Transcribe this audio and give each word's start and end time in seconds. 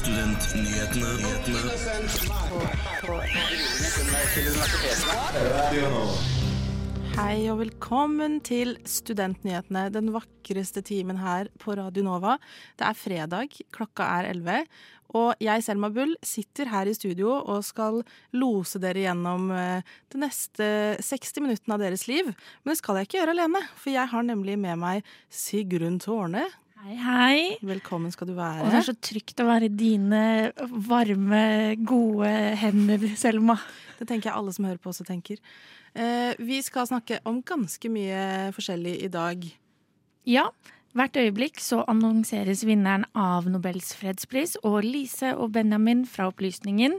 Hei 0.00 0.08
og 7.52 7.58
velkommen 7.60 8.38
til 8.40 8.80
Studentnyhetene, 8.88 9.92
den 9.92 10.08
vakreste 10.14 10.80
timen 10.88 11.20
her 11.20 11.50
på 11.60 11.76
Radio 11.76 12.06
Nova. 12.06 12.38
Det 12.80 12.86
er 12.88 12.96
fredag, 12.96 13.52
klokka 13.76 14.06
er 14.22 14.30
11, 14.30 14.64
og 15.20 15.44
jeg, 15.44 15.66
Selma 15.68 15.92
Bull, 15.92 16.16
sitter 16.24 16.72
her 16.72 16.88
i 16.88 16.96
studio 16.96 17.36
og 17.36 17.60
skal 17.68 18.00
lose 18.32 18.80
dere 18.80 19.04
gjennom 19.04 19.52
eh, 19.52 19.84
de 20.14 20.22
neste 20.24 20.96
60 21.04 21.44
minuttene 21.44 21.76
av 21.76 21.84
deres 21.84 22.08
liv. 22.08 22.32
Men 22.62 22.72
det 22.72 22.80
skal 22.80 23.02
jeg 23.02 23.10
ikke 23.10 23.20
gjøre 23.20 23.36
alene, 23.36 23.60
for 23.76 23.92
jeg 23.92 24.08
har 24.14 24.24
nemlig 24.24 24.56
med 24.64 24.80
meg 24.80 25.04
Sigrun 25.28 26.00
Tårne. 26.00 26.48
Hei, 26.80 26.94
hei. 26.96 27.40
Velkommen 27.60 28.08
skal 28.08 28.30
du 28.30 28.32
være. 28.38 28.62
Og 28.64 28.70
det 28.72 28.78
er 28.78 28.84
så 28.86 28.94
trygt 29.04 29.40
å 29.42 29.44
være 29.44 29.66
i 29.68 29.72
dine 29.76 30.20
varme, 30.88 31.40
gode 31.84 32.30
hender, 32.56 33.02
Selma. 33.20 33.58
Det 33.98 34.06
tenker 34.08 34.30
jeg 34.30 34.38
alle 34.38 34.54
som 34.56 34.64
hører 34.64 34.80
på 34.80 34.88
også 34.88 35.04
tenker. 35.04 35.36
Eh, 35.92 36.32
vi 36.40 36.62
skal 36.64 36.88
snakke 36.88 37.18
om 37.28 37.42
ganske 37.44 37.90
mye 37.92 38.22
forskjellig 38.56 38.94
i 39.04 39.10
dag. 39.12 39.44
Ja, 40.24 40.46
hvert 40.96 41.20
øyeblikk 41.20 41.60
så 41.60 41.82
annonseres 41.84 42.64
vinneren 42.64 43.04
av 43.12 43.50
Nobels 43.52 43.92
fredspris, 44.00 44.56
og 44.64 44.80
Lise 44.86 45.34
og 45.36 45.52
Benjamin 45.58 46.06
fra 46.08 46.30
Opplysningen, 46.32 46.96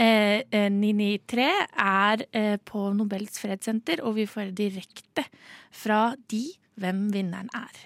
eh, 0.00 0.40
eh, 0.48 0.70
993, 0.72 1.50
er 1.84 2.24
eh, 2.32 2.56
på 2.64 2.88
Nobels 2.96 3.36
fredssenter, 3.44 4.00
og 4.00 4.16
vi 4.22 4.24
får 4.24 4.56
direkte 4.56 5.28
fra 5.68 6.16
de 6.32 6.46
hvem 6.80 7.10
vinneren 7.12 7.52
er. 7.52 7.84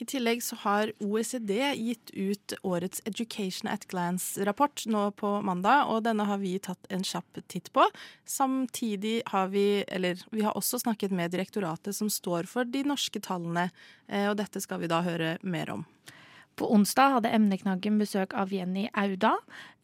I 0.00 0.06
tillegg 0.08 0.40
så 0.40 0.56
har 0.62 0.92
OECD 1.04 1.52
gitt 1.76 2.10
ut 2.16 2.54
årets 2.64 3.02
Education 3.04 3.68
at 3.68 3.84
Glance-rapport 3.90 4.86
nå 4.88 5.02
på 5.20 5.32
mandag, 5.44 5.90
og 5.92 6.06
denne 6.06 6.24
har 6.24 6.40
vi 6.40 6.54
tatt 6.62 6.88
en 6.88 7.04
kjapp 7.04 7.42
titt 7.52 7.68
på. 7.76 7.84
Samtidig 8.24 9.18
har 9.28 9.50
vi, 9.52 9.84
eller 9.84 10.22
vi 10.32 10.40
har 10.46 10.56
også 10.56 10.80
snakket 10.80 11.12
med 11.12 11.34
direktoratet 11.34 11.98
som 11.98 12.08
står 12.08 12.48
for 12.48 12.64
de 12.64 12.86
norske 12.88 13.20
tallene, 13.20 13.68
eh, 14.08 14.24
og 14.30 14.38
dette 14.40 14.62
skal 14.64 14.80
vi 14.80 14.88
da 14.88 15.02
høre 15.04 15.34
mer 15.44 15.74
om. 15.76 15.84
På 16.56 16.70
onsdag 16.72 17.18
hadde 17.18 17.34
emneknaggen 17.36 18.00
besøk 18.00 18.32
av 18.32 18.56
Jenny 18.56 18.88
Auda 18.96 19.34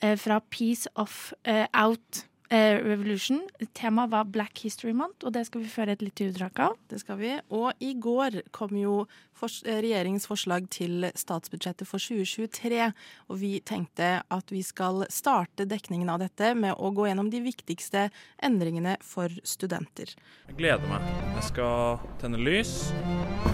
eh, 0.01 0.17
fra 0.17 0.41
Peace 0.49 0.89
of 0.97 1.35
eh, 1.45 1.69
Out 1.77 2.25
eh, 2.51 2.79
Revolution. 2.85 3.41
Temaet 3.73 4.11
var 4.11 4.25
Black 4.25 4.61
History 4.65 4.93
Month, 4.93 5.27
og 5.27 5.33
det 5.37 5.47
skal 5.49 5.63
vi 5.63 5.71
føre 5.71 5.97
et 5.97 6.03
lite 6.05 6.29
utdrag 6.31 6.61
av. 6.69 6.77
Det 6.91 7.01
skal 7.03 7.19
vi. 7.21 7.33
Og 7.55 7.73
i 7.83 7.93
går 7.95 8.41
kom 8.57 8.77
jo 8.79 8.99
eh, 9.05 9.81
regjeringens 9.83 10.29
forslag 10.29 10.69
til 10.75 11.09
statsbudsjettet 11.15 11.89
for 11.89 12.03
2023. 12.03 12.91
Og 13.31 13.41
vi 13.43 13.53
tenkte 13.67 14.21
at 14.23 14.55
vi 14.55 14.63
skal 14.67 15.07
starte 15.13 15.69
dekningen 15.69 16.11
av 16.13 16.23
dette 16.25 16.55
med 16.59 16.77
å 16.79 16.93
gå 16.97 17.09
gjennom 17.11 17.31
de 17.33 17.43
viktigste 17.45 18.09
endringene 18.43 18.97
for 19.05 19.33
studenter. 19.47 20.15
Jeg 20.51 20.61
gleder 20.61 20.87
meg. 20.91 21.07
Jeg 21.39 21.49
skal 21.53 22.03
tenne 22.23 22.41
lys, 22.41 22.77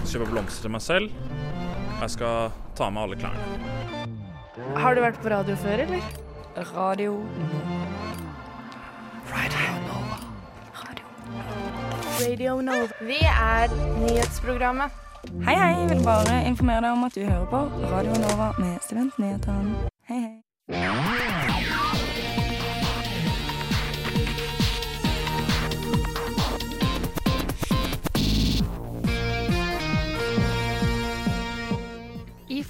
kjøpe 0.09 0.31
blomster 0.31 0.67
til 0.67 0.75
meg 0.75 0.85
selv. 0.85 1.23
Jeg 2.03 2.17
skal 2.17 2.51
ta 2.77 2.89
med 2.91 3.05
alle 3.05 3.19
klærne. 3.21 3.71
Har 4.77 4.93
du 4.93 5.01
vært 5.01 5.21
på 5.23 5.31
radio 5.33 5.55
før, 5.57 5.85
eller? 5.87 6.11
Radio 6.75 7.15
Radio 12.21 12.61
Nova. 12.61 12.87
Vi 13.01 13.17
er 13.21 13.67
nyhetsprogrammet. 13.99 14.91
Hei, 15.45 15.55
hei. 15.55 15.79
Jeg 15.79 15.89
Vil 15.89 16.03
bare 16.05 16.45
informere 16.47 16.81
deg 16.81 16.91
om 16.91 17.03
at 17.03 17.15
du 17.15 17.21
hører 17.21 17.45
på 17.45 17.61
Radio 17.95 18.13
Nova 18.21 18.51
med 18.59 18.77
Studentnyhetene. 18.81 19.75
Hei, 20.09 20.19
hei. 20.69 22.12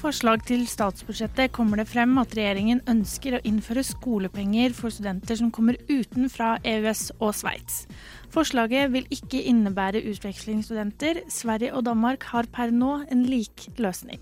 Forslag 0.03 0.41
til 0.43 0.65
statsbudsjettet 0.67 1.53
kommer 1.55 1.79
det 1.79 1.85
frem 1.87 2.17
at 2.19 2.33
regjeringen 2.35 2.81
ønsker 2.91 3.37
å 3.37 3.41
innføre 3.47 3.85
skolepenger 3.87 4.73
for 4.75 4.91
studenter 4.91 5.37
som 5.39 5.51
kommer 5.53 5.77
utenfra 5.87 6.57
EØS 6.67 7.05
og 7.21 7.31
Sveits. 7.37 7.85
Forslaget 8.33 8.91
vil 8.91 9.07
ikke 9.13 9.39
innebære 9.47 10.03
utvekslingsstudenter. 10.11 11.21
Sverige 11.31 11.71
og 11.77 11.85
Danmark 11.87 12.27
har 12.33 12.49
per 12.51 12.73
nå 12.75 12.97
en 13.13 13.23
lik 13.29 13.69
løsning. 13.79 14.19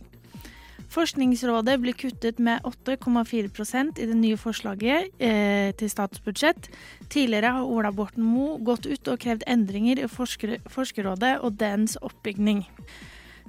Forskningsrådet 0.91 1.77
blir 1.79 1.95
kuttet 1.95 2.41
med 2.43 2.65
8,4% 2.67 4.01
i 4.03 4.09
det 4.09 4.17
nye 4.19 4.37
forslaget 4.37 5.07
eh, 5.23 5.71
til 5.79 5.89
statsbudsjett. 5.89 6.67
Tidligere 7.07 7.55
har 7.55 7.71
Ola 7.77 7.93
Borten 7.95 8.27
Moe 8.27 8.59
gått 8.59 8.85
ut 8.91 9.07
og 9.07 9.23
krevd 9.23 9.47
endringer 9.49 10.03
i 10.03 10.11
forsker 10.11 10.59
Forskerrådet 10.69 11.39
og 11.41 11.55
dens 11.63 11.95
oppbygning. 12.03 12.67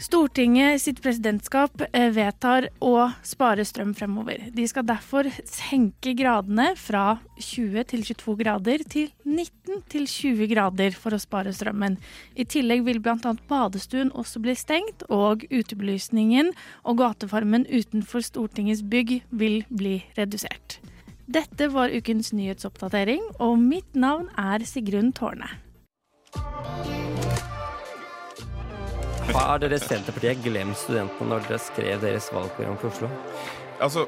Stortinget 0.01 0.81
sitt 0.81 1.01
presidentskap 1.05 1.83
eh, 1.93 2.09
vedtar 2.15 2.69
å 2.81 3.11
spare 3.27 3.65
strøm 3.67 3.93
fremover. 3.97 4.47
De 4.55 4.65
skal 4.69 4.87
derfor 4.89 5.29
senke 5.49 6.15
gradene 6.17 6.73
fra 6.81 7.19
20 7.37 7.85
til 7.91 8.05
22 8.09 8.37
grader 8.41 8.85
til 8.89 9.11
19 9.29 9.83
til 9.93 10.07
20 10.09 10.49
grader 10.53 10.97
for 10.97 11.13
å 11.13 11.21
spare 11.21 11.53
strømmen. 11.53 11.99
I 12.35 12.47
tillegg 12.49 12.87
vil 12.89 13.03
bl.a. 13.05 13.35
badestuen 13.49 14.13
også 14.17 14.43
bli 14.43 14.57
stengt, 14.59 15.05
og 15.13 15.45
utebelysningen 15.53 16.53
og 16.89 17.03
gatefarmen 17.03 17.69
utenfor 17.69 18.25
Stortingets 18.25 18.85
bygg 18.85 19.21
vil 19.31 19.61
bli 19.69 19.99
redusert. 20.17 20.81
Dette 21.33 21.69
var 21.73 21.93
ukens 21.93 22.33
nyhetsoppdatering, 22.35 23.23
og 23.41 23.61
mitt 23.61 23.95
navn 23.95 24.29
er 24.41 24.65
Sigrun 24.69 25.13
Tårne. 25.17 25.49
Har 29.31 29.61
dere 29.63 29.79
Senterpartiet 29.79 30.43
glemt 30.43 30.77
studentene 30.81 31.31
når 31.31 31.45
dere 31.47 31.59
skrev 31.63 32.01
deres 32.03 32.27
valgprogram 32.35 32.75
for 32.81 32.91
Oslo? 32.91 33.11
Altså, 33.79 34.07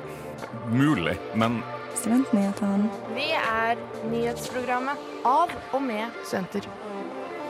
mulig, 0.75 1.14
men 1.38 1.60
Studentnyhetene. 1.94 2.91
Vi 3.14 3.28
er 3.38 3.78
nyhetsprogrammet 4.10 5.06
av 5.25 5.54
og 5.70 5.86
med 5.86 6.10
studenter. 6.26 6.66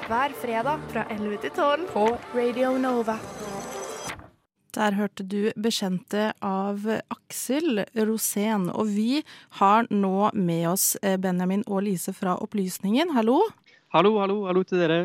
Hver 0.05 0.37
fredag 0.43 0.85
fra 0.93 1.07
11 1.09 1.41
til 1.47 1.55
12 1.57 1.89
på 1.95 2.05
Radio 2.37 2.77
Nova. 2.79 3.17
Der 4.77 4.95
hørte 4.99 5.25
du 5.25 5.53
bekjente 5.57 6.33
av 6.45 6.85
Aksel 7.09 7.87
Rosén. 7.97 8.69
Og 8.75 8.93
vi 8.93 9.23
har 9.63 9.89
nå 9.91 10.31
med 10.35 10.69
oss 10.75 10.95
eh, 11.01 11.17
Benjamin 11.17 11.65
og 11.65 11.87
Lise 11.89 12.13
fra 12.13 12.37
Opplysningen. 12.43 13.15
Hallo. 13.17 13.41
Hallo, 13.95 14.19
hallo, 14.21 14.43
hallo 14.51 14.65
til 14.67 14.83
dere. 14.83 15.05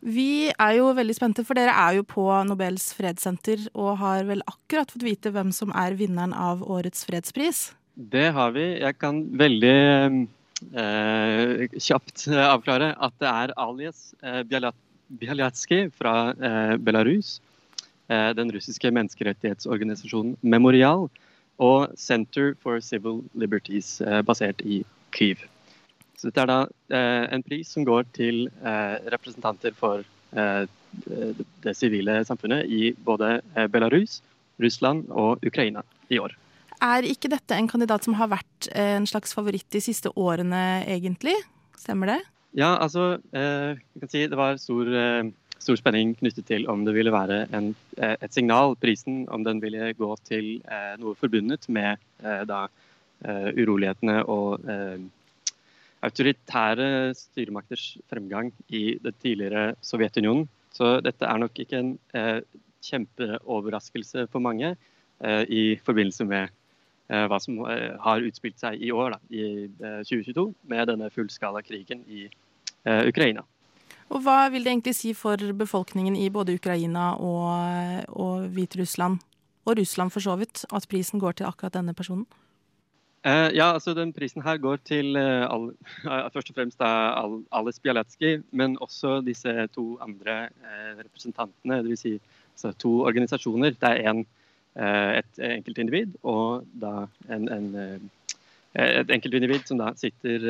Vi 0.00 0.48
er 0.48 0.76
jo 0.78 0.88
veldig 0.96 1.14
spente, 1.16 1.44
for 1.44 1.58
dere 1.58 1.74
er 1.76 1.98
jo 1.98 2.04
på 2.08 2.24
Nobels 2.48 2.88
fredssenter 2.96 3.66
og 3.74 3.98
har 4.00 4.24
vel 4.28 4.40
akkurat 4.48 4.88
fått 4.88 5.04
vite 5.04 5.32
hvem 5.34 5.52
som 5.52 5.74
er 5.76 5.96
vinneren 5.98 6.32
av 6.32 6.64
årets 6.64 7.04
fredspris. 7.08 7.70
Det 7.94 8.30
har 8.32 8.54
vi. 8.56 8.64
Jeg 8.80 8.96
kan 8.96 9.20
veldig 9.36 9.76
eh, 10.72 11.66
kjapt 11.76 12.24
eh, 12.30 12.46
avklare 12.46 12.94
at 12.96 13.16
det 13.20 13.28
er 13.28 13.52
Alias 13.60 14.14
eh, 14.24 15.90
fra 15.92 16.14
eh, 16.32 16.76
Belarus, 16.80 17.40
eh, 18.08 18.30
den 18.32 18.52
russiske 18.56 18.88
menneskerettighetsorganisasjonen 18.96 20.38
Memorial, 20.40 21.10
og 21.60 21.92
Center 22.00 22.54
for 22.62 22.80
Civil 22.80 23.20
Liberties, 23.36 24.00
eh, 24.00 24.22
basert 24.24 24.64
i 24.64 24.80
Kyiv. 25.12 25.44
Så 26.20 26.28
dette 26.28 26.42
er 26.44 26.50
da 26.50 26.58
eh, 26.92 27.26
en 27.32 27.42
pris 27.44 27.70
som 27.72 27.86
går 27.88 28.04
til 28.12 28.42
eh, 28.60 28.96
representanter 29.08 29.72
for 29.76 30.02
eh, 30.36 30.66
det 31.64 31.72
sivile 31.78 32.18
samfunnet 32.28 32.68
i 32.68 32.90
både 32.92 33.38
eh, 33.54 33.68
Belarus, 33.72 34.18
Russland 34.60 35.06
og 35.08 35.40
Ukraina 35.48 35.80
i 36.12 36.18
år. 36.20 36.34
Er 36.84 37.06
ikke 37.08 37.30
dette 37.32 37.56
en 37.56 37.68
kandidat 37.70 38.04
som 38.04 38.18
har 38.18 38.28
vært 38.32 38.68
eh, 38.74 38.98
en 38.98 39.08
slags 39.08 39.32
favoritt 39.36 39.68
de 39.72 39.80
siste 39.80 40.12
årene, 40.12 40.82
egentlig? 40.92 41.38
Stemmer 41.80 42.12
det? 42.12 42.18
Ja, 42.58 42.74
altså 42.76 43.14
eh, 43.32 43.78
jeg 43.78 44.02
kan 44.02 44.12
si 44.12 44.24
Det 44.28 44.36
var 44.36 44.58
stor, 44.60 44.90
eh, 44.92 45.30
stor 45.56 45.78
spenning 45.80 46.12
knyttet 46.18 46.48
til 46.50 46.66
om 46.68 46.82
det 46.84 46.94
ville 46.98 47.14
være 47.14 47.46
en, 47.56 47.70
eh, 47.96 48.18
et 48.20 48.36
signal, 48.36 48.76
prisen, 48.76 49.22
om 49.32 49.46
den 49.46 49.62
ville 49.64 49.94
gå 49.96 50.10
til 50.28 50.58
eh, 50.68 50.92
noe 51.00 51.16
forbundet 51.16 51.64
med 51.72 51.96
eh, 52.20 52.44
da, 52.44 52.66
eh, 53.24 53.48
urolighetene 53.56 54.18
og 54.28 54.68
eh, 54.68 55.00
autoritære 56.06 57.12
styremakters 57.16 57.98
fremgang 58.10 58.52
i 58.68 58.96
det 59.02 59.14
tidligere 59.20 59.74
Sovjetunionen. 59.84 60.48
Så 60.72 61.00
dette 61.04 61.26
er 61.26 61.40
nok 61.42 61.58
ikke 61.60 61.80
en 61.80 61.92
eh, 62.14 62.40
kjempeoverraskelse 62.86 64.26
for 64.32 64.42
mange 64.44 64.72
eh, 64.72 65.44
i 65.48 65.62
forbindelse 65.84 66.24
med 66.24 66.48
eh, 67.10 67.26
hva 67.28 67.40
som 67.42 67.58
eh, 67.66 67.96
har 68.00 68.26
utspilt 68.26 68.60
seg 68.62 68.80
i 68.80 68.92
år, 68.94 69.16
da, 69.16 69.20
i 69.34 69.66
eh, 69.66 70.02
2022, 70.06 70.46
med 70.72 70.86
denne 70.92 71.10
fullskala 71.12 71.62
krigen 71.66 72.04
i 72.08 72.26
eh, 72.28 73.02
Ukraina. 73.08 73.44
Og 74.10 74.24
hva 74.24 74.48
vil 74.50 74.64
det 74.64 74.72
egentlig 74.72 74.96
si 74.98 75.12
for 75.14 75.38
befolkningen 75.54 76.16
i 76.18 76.30
både 76.34 76.56
Ukraina 76.58 77.12
og, 77.22 78.06
og 78.08 78.48
Hviterussland, 78.54 79.20
og 79.68 79.76
Russland 79.78 80.10
for 80.10 80.24
så 80.24 80.34
vidt, 80.40 80.64
at 80.72 80.88
prisen 80.90 81.20
går 81.22 81.38
til 81.38 81.46
akkurat 81.50 81.76
denne 81.76 81.94
personen? 81.94 82.26
Eh, 83.20 83.50
ja, 83.52 83.66
altså 83.74 83.92
den 83.92 84.14
prisen 84.16 84.40
her 84.40 84.56
går 84.56 84.78
til 84.88 85.16
eh, 85.20 85.44
all, 85.44 85.70
først 86.34 86.52
og 86.52 86.56
fremst 86.56 86.80
all, 86.80 87.42
Alice 87.52 87.80
Bialetski, 87.84 88.38
men 88.56 88.78
også 88.80 89.18
disse 89.26 89.52
to 89.74 89.98
andre 90.00 90.46
eh, 90.48 90.94
representantene. 91.02 91.82
Dvs. 91.84 92.06
Si, 92.06 92.14
altså 92.54 92.72
to 92.80 92.94
organisasjoner. 93.10 93.76
Det 93.76 93.90
er 93.90 94.08
en, 94.10 94.24
et 94.80 95.40
enkeltindivid 95.42 96.12
og 96.30 96.62
da 96.78 97.08
en, 97.34 97.48
en 97.50 98.10
et 98.78 99.08
enkeltindivid 99.10 99.64
som 99.66 99.80
da 99.80 99.88
sitter 99.98 100.44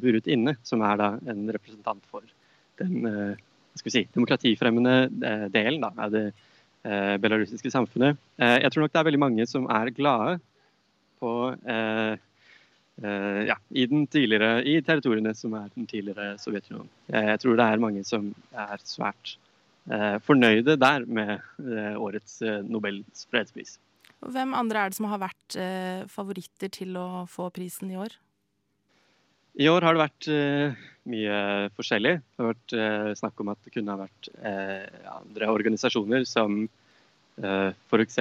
buret 0.00 0.30
inne, 0.32 0.54
som 0.64 0.80
er 0.80 0.96
da 0.96 1.08
en 1.28 1.42
representant 1.52 2.00
for 2.08 2.24
den 2.80 3.04
si, 3.76 4.06
demokratifremmende 4.14 5.10
delen 5.52 5.84
da, 5.84 5.90
av 5.92 6.14
det 6.14 6.24
belarusiske 7.20 7.68
samfunnet. 7.70 8.16
jeg 8.40 8.72
tror 8.72 8.86
nok 8.86 8.94
det 8.94 9.02
er 9.02 9.08
veldig 9.10 9.22
mange 9.26 9.46
som 9.50 9.68
er 9.68 9.92
glade 9.92 10.38
på 11.20 11.32
eh, 11.68 12.14
eh, 13.02 13.42
ja, 13.50 13.56
i, 13.70 13.84
i, 13.84 14.80
territoriene 14.86 15.34
som 15.36 15.54
er 15.58 15.68
den 15.74 15.88
tidligere 15.90 16.34
Sovjetunionen. 16.40 16.90
Jeg 17.12 17.42
tror 17.42 17.60
det 17.60 17.68
er 17.68 17.84
mange 17.84 18.04
som 18.08 18.32
er 18.56 18.82
svært 18.86 19.36
eh, 19.90 20.16
fornøyde 20.24 20.78
der 20.80 21.06
med 21.06 21.36
eh, 21.36 21.94
årets 22.00 22.40
eh, 22.42 22.60
Nobels 22.66 23.26
fredspris. 23.30 23.78
Hvem 24.20 24.52
andre 24.56 24.82
er 24.82 24.90
det 24.92 24.98
som 24.98 25.08
har 25.08 25.22
vært 25.22 25.56
eh, 25.56 26.02
favoritter 26.12 26.72
til 26.72 26.96
å 27.00 27.24
få 27.30 27.48
prisen 27.54 27.92
i 27.92 28.00
år? 28.00 28.16
I 29.60 29.66
år 29.66 29.82
har 29.82 29.96
det 29.96 30.04
vært 30.04 30.26
mye 31.10 31.38
forskjellig. 31.74 32.12
Det 32.22 32.38
har 32.38 32.52
vært 32.52 32.74
snakk 33.18 33.40
om 33.42 33.48
at 33.50 33.58
det 33.66 33.72
kunne 33.74 33.96
ha 33.96 33.98
vært 34.04 34.28
andre 35.10 35.48
organisasjoner 35.50 36.22
som 36.28 36.60
F.eks. 37.40 38.18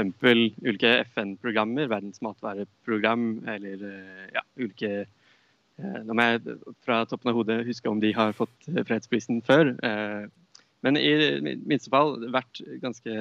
ulike 0.64 0.92
FN-programmer, 1.04 1.90
Verdens 1.92 2.22
matvareprogram 2.24 3.44
eller 3.52 3.82
uh, 3.84 4.28
ja, 4.36 4.44
ulike 4.60 4.92
uh, 5.04 6.00
Nå 6.06 6.16
må 6.16 6.26
jeg 6.28 6.58
fra 6.86 7.02
toppen 7.08 7.32
av 7.32 7.40
hodet 7.40 7.64
huske 7.68 7.92
om 7.92 8.00
de 8.04 8.14
har 8.16 8.36
fått 8.36 8.68
fredsprisen 8.88 9.42
før. 9.48 9.72
Men 10.84 11.00
i 11.00 11.14
minste 11.40 11.92
fall 11.94 12.18
vært 12.36 12.60
ganske 12.84 13.14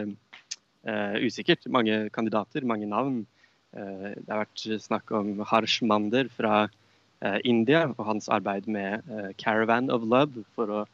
usikkert. 1.22 1.68
Mange 1.70 2.00
kandidater, 2.10 2.66
mange 2.66 2.88
navn. 2.90 3.20
Det 3.70 4.26
har 4.26 4.42
vært 4.42 4.64
snakk 4.82 5.14
om 5.14 5.38
Harsh 5.46 5.86
Mander 5.86 6.26
fra 6.34 6.66
India 7.46 7.84
og 7.92 8.04
hans 8.10 8.26
arbeid 8.26 8.66
med 8.66 9.06
Caravan 9.38 9.86
of 9.94 10.02
Love 10.02 10.42
for 10.58 10.80
å 10.80 10.84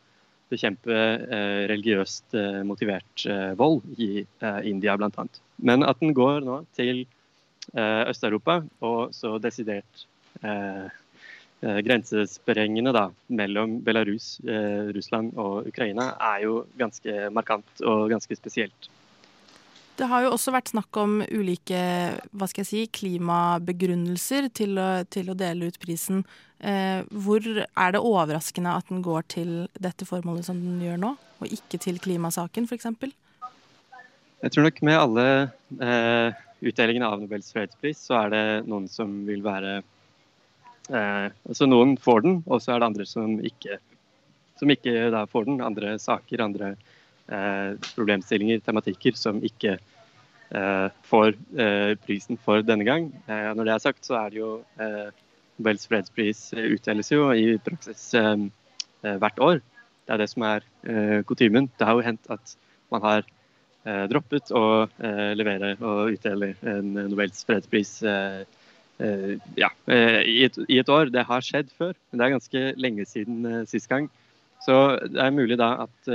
bekjempe 0.53 0.95
eh, 0.95 1.65
religiøst 1.71 2.35
eh, 2.39 2.63
motivert 2.67 3.27
eh, 3.29 3.53
vold 3.59 3.83
i 3.99 4.25
India 4.69 4.97
bl.a. 4.99 5.27
Men 5.65 5.87
at 5.87 6.01
den 6.03 6.15
går 6.17 6.41
nå 6.45 6.65
til 6.77 7.07
Øst-Europa 7.75 8.59
og 8.85 9.15
så 9.17 9.39
desidert 9.41 10.03
grensesprengende 11.65 12.93
da, 12.93 13.07
mellom 13.33 13.79
Belarus, 13.87 14.35
Russland 14.93 15.33
og 15.41 15.71
Ukraina, 15.71 16.11
er 16.35 16.43
jo 16.45 16.59
ganske 16.77 17.31
markant 17.33 17.81
og 17.81 18.11
ganske 18.13 18.37
spesielt. 18.37 18.91
Det 19.95 20.09
har 20.11 20.25
jo 20.25 20.33
også 20.35 20.51
vært 20.55 20.73
snakk 20.73 20.97
om 20.99 21.21
ulike 21.31 21.79
hva 22.35 22.49
skal 22.51 22.65
jeg 22.65 22.71
si, 22.71 22.81
klimabegrunnelser 22.99 24.49
til 24.51 24.79
å, 24.83 24.89
til 25.07 25.31
å 25.31 25.37
dele 25.39 25.69
ut 25.71 25.79
prisen. 25.83 26.25
Eh, 26.59 27.07
hvor 27.23 27.45
er 27.47 27.95
det 27.95 28.01
overraskende 28.03 28.73
at 28.75 28.91
den 28.91 29.05
går 29.07 29.29
til 29.31 29.53
dette 29.79 30.07
formålet 30.09 30.49
som 30.49 30.59
den 30.59 30.81
gjør 30.83 30.99
nå, 30.99 31.13
og 31.39 31.55
ikke 31.59 31.79
til 31.85 32.01
klimasaken 32.03 32.67
f.eks.? 32.67 32.91
Jeg 34.43 34.53
tror 34.53 34.67
nok 34.67 34.83
med 34.85 34.99
alle 34.99 35.27
eh, 35.79 36.43
utdelingene 36.67 37.13
av 37.15 37.23
Nobels 37.23 37.53
fredspris, 37.55 38.03
så 38.09 38.25
er 38.25 38.35
det 38.35 38.45
noen 38.67 38.91
som 38.91 39.13
vil 39.29 39.47
være 39.47 39.77
eh, 40.91 41.29
Altså 41.31 41.71
noen 41.71 41.95
får 42.03 42.27
den, 42.27 42.41
og 42.49 42.65
så 42.65 42.75
er 42.75 42.83
det 42.83 42.91
andre 42.91 43.07
som 43.09 43.39
ikke, 43.39 43.79
som 44.59 44.75
ikke 44.75 45.25
får 45.31 45.49
den. 45.53 45.63
Andre 45.63 45.95
saker, 46.03 46.43
andre 46.43 46.75
Eh, 46.75 46.94
problemstillinger, 47.27 48.61
tematikker, 48.65 49.17
som 49.17 49.41
ikke 49.45 49.77
eh, 49.79 50.89
får 51.09 51.35
eh, 51.59 51.95
prisen 52.05 52.39
for 52.41 52.63
denne 52.63 52.85
gang. 52.85 53.13
når 53.29 53.65
det 53.65 53.75
er 53.75 53.85
sagt, 53.85 54.05
så 54.05 54.19
er 54.19 54.31
det 54.31 54.39
jo 54.43 54.51
Nobels 55.55 55.87
fredspris 55.87 56.51
utdeles 56.53 57.13
jo 57.13 57.31
i 57.31 57.57
praksis 57.63 58.11
hvert 59.01 59.39
år. 59.39 59.61
Det 60.05 60.13
er 60.13 60.19
det 60.19 60.29
som 60.33 60.43
er 60.43 60.65
kutymen. 61.29 61.71
Det 61.79 61.87
har 61.87 61.95
jo 61.95 62.03
hendt 62.05 62.27
at 62.29 62.57
man 62.91 63.03
har 63.05 63.23
droppet 64.11 64.51
å 64.51 64.89
levere 65.39 65.77
og 65.79 66.17
utdele 66.17 66.57
en 66.67 66.91
Nobels 66.97 67.45
fredspris 67.47 68.01
ja, 68.03 69.71
i, 69.87 70.43
et, 70.49 70.91
år. 70.91 71.15
Det 71.15 71.23
har 71.23 71.47
skjedd 71.47 71.71
før, 71.79 71.95
men 72.11 72.19
det 72.19 72.27
er 72.27 72.35
ganske 72.35 72.65
lenge 72.83 73.07
siden 73.07 73.63
sist 73.71 73.89
gang. 73.89 74.11
Så 74.67 74.99
det 75.07 75.23
er 75.23 75.39
mulig 75.39 75.61
da 75.61 75.87
at 75.87 76.13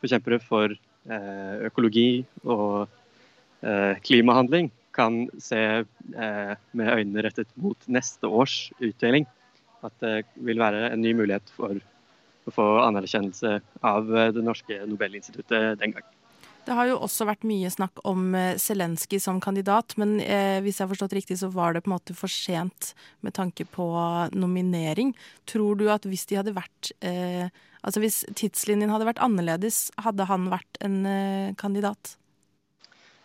forkjempere 0.00 0.40
for 0.42 0.74
eh, 0.74 1.54
økologi 1.68 2.24
og 2.44 2.88
eh, 3.64 3.96
klimahandling 4.04 4.70
kan 4.96 5.22
se 5.40 5.60
eh, 5.80 6.54
med 6.76 6.92
øynene 6.96 7.24
rettet 7.26 7.50
mot 7.60 7.88
neste 7.88 8.28
års 8.28 8.70
utdeling 8.80 9.28
at 9.86 9.94
det 10.02 10.14
vil 10.44 10.60
være 10.60 10.90
en 10.90 11.00
ny 11.04 11.14
mulighet 11.16 11.52
for 11.56 11.78
å 12.48 12.52
få 12.52 12.66
anerkjennelse 12.82 13.58
av 13.86 14.10
det 14.34 14.42
norske 14.44 14.80
Nobelinstituttet 14.88 15.78
den 15.80 15.94
gang. 15.96 16.08
Det 16.66 16.76
har 16.76 16.90
jo 16.90 16.98
også 17.00 17.24
vært 17.26 17.46
mye 17.48 17.70
snakk 17.72 18.02
om 18.06 18.34
Zelenskyj 18.60 19.22
som 19.24 19.40
kandidat, 19.42 19.94
men 20.00 20.18
eh, 20.20 20.60
hvis 20.62 20.78
jeg 20.78 20.84
har 20.84 20.90
forstått 20.92 21.16
riktig, 21.16 21.38
så 21.40 21.48
var 21.52 21.72
det 21.74 21.82
på 21.84 21.90
en 21.90 21.96
måte 21.96 22.16
for 22.16 22.30
sent 22.30 22.92
med 23.24 23.34
tanke 23.36 23.64
på 23.64 23.86
nominering. 24.36 25.14
Tror 25.48 25.80
du 25.80 25.88
at 25.92 26.06
hvis 26.08 26.26
de 26.30 26.40
hadde 26.40 26.56
vært 26.56 26.92
eh, 27.00 27.48
Altså 27.80 28.02
hvis 28.02 28.18
tidslinjen 28.36 28.90
hadde 28.92 29.06
vært 29.08 29.22
annerledes, 29.24 29.86
hadde 30.04 30.26
han 30.28 30.50
vært 30.52 30.76
en 30.84 30.98
eh, 31.08 31.54
kandidat? 31.56 32.10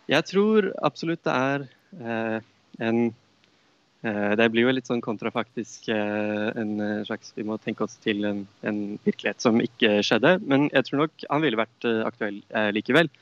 Jeg 0.08 0.24
tror 0.30 0.70
absolutt 0.86 1.20
det 1.26 1.34
er 1.34 1.66
uh, 2.00 2.38
en 2.80 3.00
uh, 3.10 4.32
Det 4.40 4.46
blir 4.54 4.64
jo 4.64 4.72
litt 4.72 4.88
sånn 4.88 5.02
kontrafaktisk 5.04 5.90
en 5.92 6.72
slags 7.04 7.34
Vi 7.36 7.44
må 7.44 7.58
tenke 7.60 7.84
oss 7.84 7.98
til 8.00 8.24
en, 8.24 8.44
en, 8.64 8.80
virkelighet 9.04 9.44
som 9.44 9.60
ikke 9.60 9.98
skjedde. 10.06 10.38
Men 10.48 10.70
jeg 10.70 10.88
tror 10.88 11.04
nok 11.04 11.28
han 11.28 11.44
ville 11.44 11.60
vært 11.60 11.90
aktuell 12.08 12.40
likevel. 12.72 13.12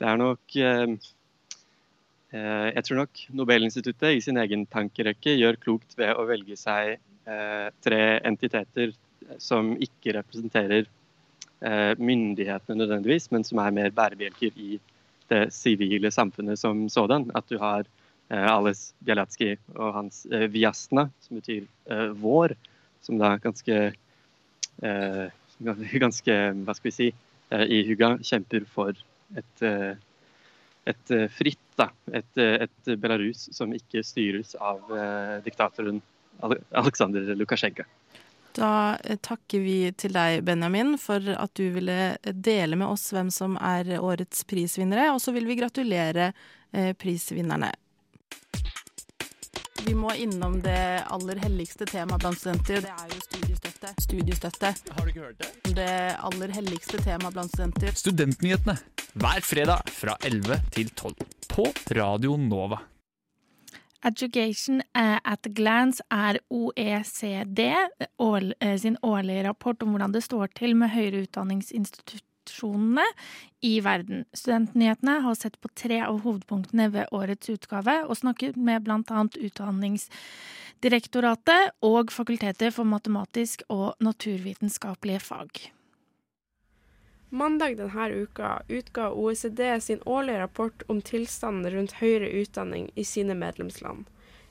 Det 0.00 0.08
er 0.08 0.16
nok 0.20 0.56
Jeg 2.32 2.84
tror 2.86 2.96
nok 3.02 3.20
Nobelinstituttet 3.36 4.16
i 4.16 4.22
sin 4.24 4.40
egen 4.40 4.64
tankerekke 4.66 5.34
gjør 5.36 5.58
klokt 5.60 5.92
ved 5.98 6.14
å 6.16 6.24
velge 6.26 6.56
seg 6.56 6.96
tre 7.84 8.02
entiteter 8.24 8.94
som 9.38 9.74
ikke 9.80 10.14
representerer 10.16 10.86
eh, 11.62 11.92
myndighetene 11.98 12.78
nødvendigvis, 12.78 13.30
men 13.30 13.44
som 13.46 13.60
er 13.62 13.74
mer 13.74 13.94
bærebjelker 13.94 14.56
i 14.56 14.78
det 15.32 15.44
sivile 15.54 16.10
samfunnet 16.12 16.60
som 16.60 16.86
sådan. 16.92 17.30
At 17.34 17.48
du 17.50 17.58
har 17.62 17.86
eh, 18.28 18.48
Ales 18.48 18.90
Bjalatski 19.04 19.54
og 19.76 19.94
hans 19.98 20.24
eh, 20.32 20.48
Viasna, 20.52 21.08
som 21.24 21.40
betyr 21.40 21.66
eh, 21.90 22.10
vår, 22.18 22.56
som 23.02 23.18
da 23.20 23.36
ganske 23.42 23.78
eh, 24.82 25.24
ganske, 25.62 26.38
hva 26.64 26.76
skal 26.76 26.90
vi 26.90 26.96
si, 26.96 27.10
eh, 27.52 27.66
i 27.66 27.82
Huga 27.88 28.16
kjemper 28.22 28.66
for 28.68 28.98
et, 29.38 29.64
et 30.92 31.12
fritt, 31.32 31.60
da, 31.78 31.88
et, 32.12 32.38
et, 32.42 32.92
Belarus 33.00 33.48
som 33.56 33.72
ikke 33.72 34.02
styres 34.04 34.56
av 34.60 34.90
diktatoren 35.44 36.02
Aleksandr 36.42 37.34
Lukasjenko. 37.38 37.86
Da 38.52 38.98
eh, 39.04 39.16
takker 39.16 39.60
vi 39.64 39.76
til 39.96 40.12
deg, 40.12 40.42
Benjamin, 40.44 40.96
for 41.00 41.24
at 41.34 41.54
du 41.56 41.70
ville 41.72 41.98
eh, 42.12 42.34
dele 42.34 42.76
med 42.76 42.90
oss 42.92 43.08
hvem 43.14 43.30
som 43.32 43.56
er 43.56 43.94
årets 44.00 44.44
prisvinnere, 44.48 45.08
og 45.14 45.22
så 45.24 45.32
vil 45.32 45.48
vi 45.48 45.56
gratulere 45.60 46.32
eh, 46.72 46.92
prisvinnerne. 46.92 47.72
Vi 49.82 49.96
må 49.98 50.12
innom 50.14 50.60
det 50.62 51.02
aller 51.10 51.40
helligste 51.42 51.88
temaet 51.88 52.22
blant 52.22 52.38
studenter. 52.38 52.84
Det 52.84 52.92
er 52.92 53.14
jo 53.16 53.24
studiestøtte. 53.24 53.71
Studiestøtte. 54.00 54.72
Har 54.94 55.02
du 55.02 55.12
ikke 55.12 55.26
hørt 55.26 55.42
det? 55.42 55.74
Det 55.76 55.90
aller 56.22 56.54
helligste 56.54 57.00
temaet 57.02 57.34
blant 57.34 57.52
studenter. 57.52 57.94
Studentnyhetene 57.98 58.76
hver 59.18 59.44
fredag 59.44 59.92
fra 59.92 60.16
11 60.24 60.60
til 60.72 60.90
12 60.96 61.14
på 61.52 61.66
Radio 61.98 62.36
Nova. 62.40 62.80
Education 64.02 64.80
eh, 64.80 65.18
at 65.22 65.46
a 65.46 65.52
glance 65.54 66.02
er 66.10 66.40
OECD 66.50 67.60
eh, 67.70 68.76
sin 68.78 68.96
årlige 69.02 69.48
rapport 69.48 69.82
om 69.82 69.94
hvordan 69.94 70.14
det 70.14 70.24
står 70.24 70.50
til 70.58 70.74
med 70.76 70.90
høyere 70.90 71.26
utdanningsinstitusjonene 72.42 73.04
i 73.60 73.80
verden. 73.80 74.24
Studentnyhetene 74.32 75.20
har 75.20 75.34
sett 75.34 75.60
på 75.60 75.68
tre 75.74 76.02
av 76.02 76.20
hovedpunktene 76.22 76.88
ved 76.90 77.06
årets 77.12 77.48
utgave, 77.48 78.04
og 78.06 78.16
snakket 78.16 78.56
med 78.56 78.82
bl.a. 78.82 79.28
Utdanningsdirektoratet 79.38 81.70
og 81.82 82.12
Fakultetet 82.12 82.74
for 82.74 82.84
matematisk 82.84 83.62
og 83.68 83.94
naturvitenskapelige 84.00 85.20
fag. 85.20 85.72
Mandag 87.30 87.76
denne 87.76 88.10
uka 88.10 88.62
utga 88.68 89.10
OECD 89.10 89.80
sin 89.80 90.00
årlige 90.04 90.40
rapport 90.40 90.82
om 90.88 91.00
tilstanden 91.00 91.72
rundt 91.72 91.92
høyere 91.92 92.28
utdanning 92.28 92.90
i 92.94 93.04
sine 93.04 93.34
medlemsland. 93.34 94.04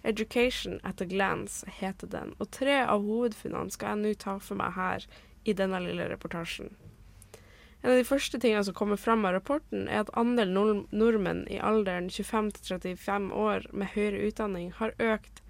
Education 0.04 0.80
at 0.84 1.02
a 1.02 1.06
glance 1.06 1.70
heter 1.70 2.08
den, 2.08 2.34
og 2.40 2.50
tre 2.50 2.82
av 2.82 3.04
hovedfunnene 3.06 3.70
skal 3.70 3.88
jeg 3.90 3.98
nå 4.02 4.14
ta 4.18 4.40
for 4.40 4.56
meg 4.58 4.74
her 4.74 5.06
i 5.46 5.54
denne 5.54 5.80
lille 5.84 6.10
reportasjen. 6.10 6.74
En 7.82 7.92
av 7.92 7.98
de 7.98 8.06
første 8.06 8.38
tingene 8.38 8.62
som 8.64 8.76
kommer 8.78 9.00
fram 9.02 9.26
av 9.26 9.34
rapporten, 9.34 9.88
er 9.90 10.04
at 10.04 10.12
andelen 10.18 10.54
nord 10.54 10.82
nordmenn 10.94 11.48
i 11.50 11.58
alderen 11.58 12.12
25 12.14 12.52
til 12.58 12.68
35 12.78 13.32
år 13.34 13.66
med 13.74 13.96
høyere 13.96 14.28
utdanning 14.28 14.70
har 14.78 14.94
økt 15.02 15.42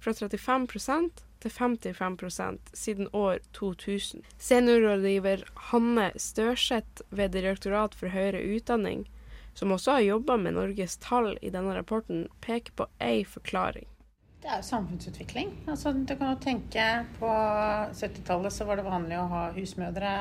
fra 0.00 0.14
35% 0.14 1.24
til 1.40 1.50
55% 1.50 2.74
siden 2.76 3.08
år 3.12 3.40
2000. 3.56 4.22
Seniorrådgiver 4.38 5.42
Hanne 5.70 6.10
Størseth 6.16 7.02
ved 7.10 7.34
Direktorat 7.34 7.96
for 7.96 8.14
høyere 8.14 8.44
utdanning, 8.54 9.08
som 9.54 9.72
også 9.74 9.98
har 9.98 10.06
jobba 10.06 10.36
med 10.36 10.54
Norges 10.54 10.94
tall 11.02 11.34
i 11.42 11.50
denne 11.50 11.74
rapporten, 11.74 12.28
peker 12.40 12.76
på 12.76 12.86
ei 13.02 13.24
forklaring. 13.24 13.88
Det 14.40 14.48
er 14.48 14.62
samfunnsutvikling. 14.64 15.50
Altså, 15.68 15.92
du 15.92 16.14
kan 16.16 16.30
jo 16.32 16.38
tenke 16.40 16.84
På 17.18 17.28
70-tallet 17.92 18.54
så 18.54 18.64
var 18.64 18.78
det 18.80 18.86
vanlig 18.86 19.18
å 19.20 19.26
ha 19.28 19.42
husmødre 19.52 20.12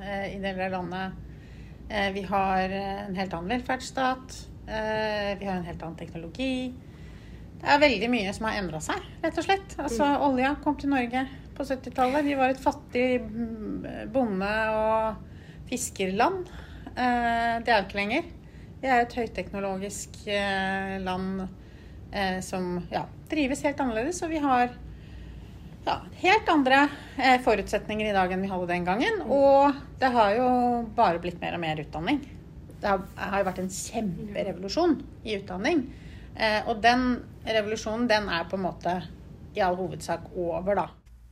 eh, 0.00 0.36
i 0.36 0.38
deler 0.42 0.66
av 0.66 0.76
landet. 0.78 1.12
Eh, 1.88 2.10
vi 2.12 2.22
har 2.28 2.68
en 2.68 3.16
helt 3.16 3.34
annen 3.34 3.48
velferdsstat. 3.56 4.38
Eh, 4.68 5.38
vi 5.38 5.48
har 5.48 5.56
en 5.56 5.64
helt 5.64 5.82
annen 5.82 5.98
teknologi. 5.98 6.74
Det 7.58 7.66
er 7.66 7.82
veldig 7.82 8.08
mye 8.12 8.32
som 8.36 8.46
har 8.46 8.60
endra 8.60 8.80
seg, 8.82 9.02
rett 9.22 9.38
og 9.40 9.46
slett. 9.46 9.76
Altså, 9.82 10.04
mm. 10.06 10.24
Olja 10.28 10.54
kom 10.62 10.76
til 10.78 10.92
Norge 10.92 11.24
på 11.56 11.66
70-tallet. 11.66 12.26
Vi 12.26 12.36
var 12.38 12.52
et 12.52 12.62
fattig 12.62 13.06
mm, 13.24 14.10
bonde- 14.14 14.56
og 14.78 15.24
fiskerland. 15.70 16.46
Eh, 16.94 17.54
det 17.64 17.72
er 17.72 17.80
jo 17.80 17.86
ikke 17.86 17.98
lenger. 17.98 18.28
Vi 18.78 18.90
er 18.90 19.02
et 19.02 19.16
høyteknologisk 19.18 20.20
eh, 20.30 20.98
land 21.02 21.48
eh, 22.12 22.38
som 22.46 22.76
ja, 22.92 23.06
drives 23.30 23.64
helt 23.66 23.80
annerledes. 23.82 24.22
Og 24.22 24.30
vi 24.30 24.42
har 24.44 24.70
ja, 25.88 25.98
helt 26.22 26.50
andre 26.52 26.82
forutsetninger 27.44 28.10
i 28.10 28.16
dag 28.16 28.32
enn 28.34 28.44
vi 28.44 28.50
hadde 28.52 28.68
den 28.70 28.84
gangen. 28.86 29.22
Mm. 29.24 29.30
Og 29.32 29.78
det 30.00 30.12
har 30.14 30.34
jo 30.36 30.50
bare 30.96 31.22
blitt 31.22 31.40
mer 31.42 31.56
og 31.56 31.64
mer 31.64 31.80
utdanning. 31.82 32.20
Det 32.78 32.86
har, 32.86 33.02
har 33.18 33.42
jo 33.42 33.48
vært 33.48 33.62
en 33.64 33.72
kjemperevolusjon 33.74 35.00
i 35.26 35.38
utdanning. 35.40 35.82
Eh, 36.38 36.60
og 36.68 36.82
den 36.84 37.24
revolusjonen, 37.48 38.06
den 38.10 38.28
er 38.30 38.46
på 38.46 38.58
en 38.58 38.66
måte 38.68 39.00
i 39.56 39.62
all 39.64 39.78
hovedsak 39.78 40.28
over, 40.36 40.78
da. 40.78 40.86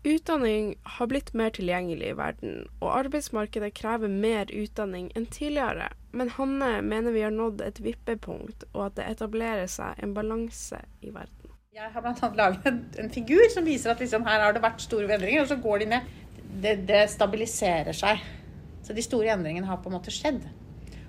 Utdanning 0.06 0.74
har 0.96 1.08
blitt 1.10 1.32
mer 1.34 1.50
tilgjengelig 1.50 2.12
i 2.12 2.16
verden, 2.18 2.58
og 2.78 2.92
arbeidsmarkedet 2.94 3.72
krever 3.74 4.10
mer 4.10 4.50
utdanning 4.54 5.08
enn 5.18 5.26
tidligere. 5.34 5.88
Men 6.14 6.30
Hanne 6.36 6.78
mener 6.82 7.14
vi 7.14 7.24
har 7.26 7.34
nådd 7.34 7.62
et 7.66 7.80
vippepunkt, 7.82 8.68
og 8.72 8.84
at 8.88 9.00
det 9.00 9.08
etablerer 9.16 9.66
seg 9.70 9.98
en 10.02 10.14
balanse 10.14 10.78
i 11.02 11.10
verden. 11.10 11.35
Jeg 11.76 11.90
har 11.92 12.00
bl.a. 12.00 12.28
laget 12.32 12.94
en, 12.96 13.10
figur 13.12 13.50
som 13.52 13.66
viser 13.66 13.90
at 13.92 13.98
liksom, 14.00 14.22
her 14.24 14.40
har 14.40 14.54
det 14.56 14.62
vært 14.64 14.80
store 14.80 15.10
endringer, 15.12 15.42
og 15.42 15.50
så 15.50 15.58
går 15.60 15.82
de 15.82 15.88
ned. 15.90 16.06
Det, 16.62 16.72
det 16.88 17.02
stabiliserer 17.12 17.92
seg. 17.92 18.22
Så 18.86 18.96
de 18.96 19.04
store 19.04 19.34
endringene 19.34 19.68
har 19.68 19.82
på 19.84 19.90
en 19.90 19.98
måte 19.98 20.14
skjedd. 20.14 20.38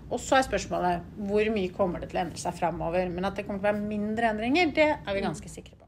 Og 0.10 0.20
så 0.20 0.36
er 0.36 0.44
spørsmålet 0.44 1.06
hvor 1.30 1.48
mye 1.56 1.72
kommer 1.72 2.04
det 2.04 2.10
til 2.12 2.20
å 2.20 2.24
endre 2.26 2.42
seg 2.42 2.58
framover. 2.60 3.08
Men 3.14 3.30
at 3.30 3.40
det 3.40 3.46
kommer 3.48 3.64
til 3.64 3.70
å 3.70 3.70
være 3.70 3.88
mindre 3.94 4.34
endringer, 4.34 4.76
det 4.76 4.90
er 4.98 5.16
vi 5.16 5.24
ganske 5.24 5.54
sikre 5.54 5.78
på. 5.78 5.88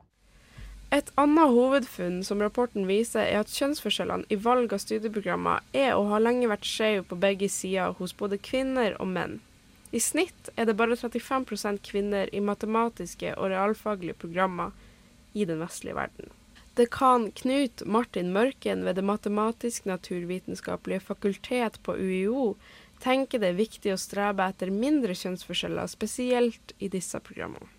Et 0.95 1.11
annet 1.19 1.57
hovedfunn 1.59 2.23
som 2.23 2.39
rapporten 2.39 2.87
viser, 2.87 3.27
er 3.27 3.43
at 3.43 3.51
kjønnsforskjellene 3.51 4.31
i 4.31 4.39
valg 4.39 4.71
av 4.71 4.79
studieprogrammer 4.79 5.67
er 5.75 5.91
og 5.97 6.07
har 6.13 6.23
lenge 6.23 6.47
vært 6.55 6.71
skjeve 6.71 7.03
på 7.11 7.19
begge 7.19 7.51
sider 7.51 7.99
hos 7.99 8.15
både 8.15 8.39
kvinner 8.39 8.95
og 8.95 9.11
menn. 9.11 9.41
I 9.91 9.99
snitt 9.99 10.51
er 10.55 10.67
det 10.69 10.77
bare 10.77 10.97
35% 10.97 11.81
kvinner 11.85 12.29
i 12.35 12.41
matematiske 12.45 13.33
og 13.35 13.49
realfaglige 13.49 14.17
programmer 14.21 14.75
i 15.33 15.45
den 15.49 15.63
vestlige 15.63 15.97
verden. 15.97 16.29
Dekan 16.77 17.31
Knut 17.35 17.81
Martin 17.85 18.29
Mørken 18.31 18.85
ved 18.85 18.95
Det 18.95 19.03
matematisk-naturvitenskapelige 19.03 21.01
fakultet 21.03 21.81
på 21.83 21.97
UiO 21.97 22.53
tenker 23.03 23.41
det 23.41 23.49
er 23.49 23.57
viktig 23.57 23.95
å 23.95 23.99
strebe 23.99 24.45
etter 24.45 24.71
mindre 24.71 25.17
kjønnsforskjeller, 25.17 25.89
spesielt 25.89 26.75
i 26.79 26.87
disse 26.91 27.19
programmene. 27.25 27.78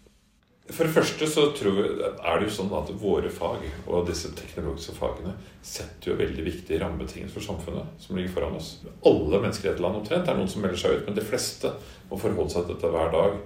For 0.70 0.86
det 0.86 0.94
første 0.94 1.26
så 1.26 1.46
tror 1.56 1.78
er 1.82 2.38
det 2.38 2.46
jo 2.46 2.54
sånn 2.54 2.72
at 2.78 2.90
våre 3.00 3.30
fag 3.32 3.64
og 3.88 4.06
disse 4.08 4.30
teknologiske 4.38 4.94
fagene 4.98 5.32
setter 5.66 6.12
jo 6.12 6.18
veldig 6.20 6.44
viktige 6.46 6.78
rammebetingelser 6.82 7.36
for 7.36 7.46
samfunnet 7.46 8.02
som 8.02 8.18
ligger 8.18 8.34
foran 8.36 8.58
oss. 8.58 8.76
Alle 9.06 9.40
mennesker 9.40 9.70
i 9.70 9.72
et 9.72 9.82
land 9.82 9.98
omtrent. 10.00 10.28
Er 10.28 10.38
noen 10.38 10.50
som 10.50 10.62
melder 10.62 10.78
seg 10.82 10.98
ut, 10.98 11.08
men 11.08 11.16
de 11.18 11.26
fleste 11.26 11.72
må 12.10 12.18
forholde 12.20 12.54
seg 12.54 12.68
til 12.68 12.76
dette 12.76 12.92
hver 12.94 13.10
dag. 13.14 13.40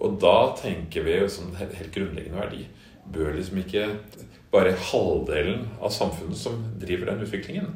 Og 0.00 0.16
da 0.22 0.36
tenker 0.56 1.04
vi 1.04 1.18
som 1.28 1.50
en 1.50 1.60
helt 1.60 1.92
grunnleggende 1.92 2.40
verdi 2.40 2.64
bør 3.10 3.34
liksom 3.36 3.60
ikke 3.60 3.86
bare 4.52 4.74
halvdelen 4.90 5.66
av 5.80 5.92
samfunnet 5.94 6.38
som 6.38 6.58
driver 6.80 7.10
den 7.10 7.24
utviklingen. 7.26 7.70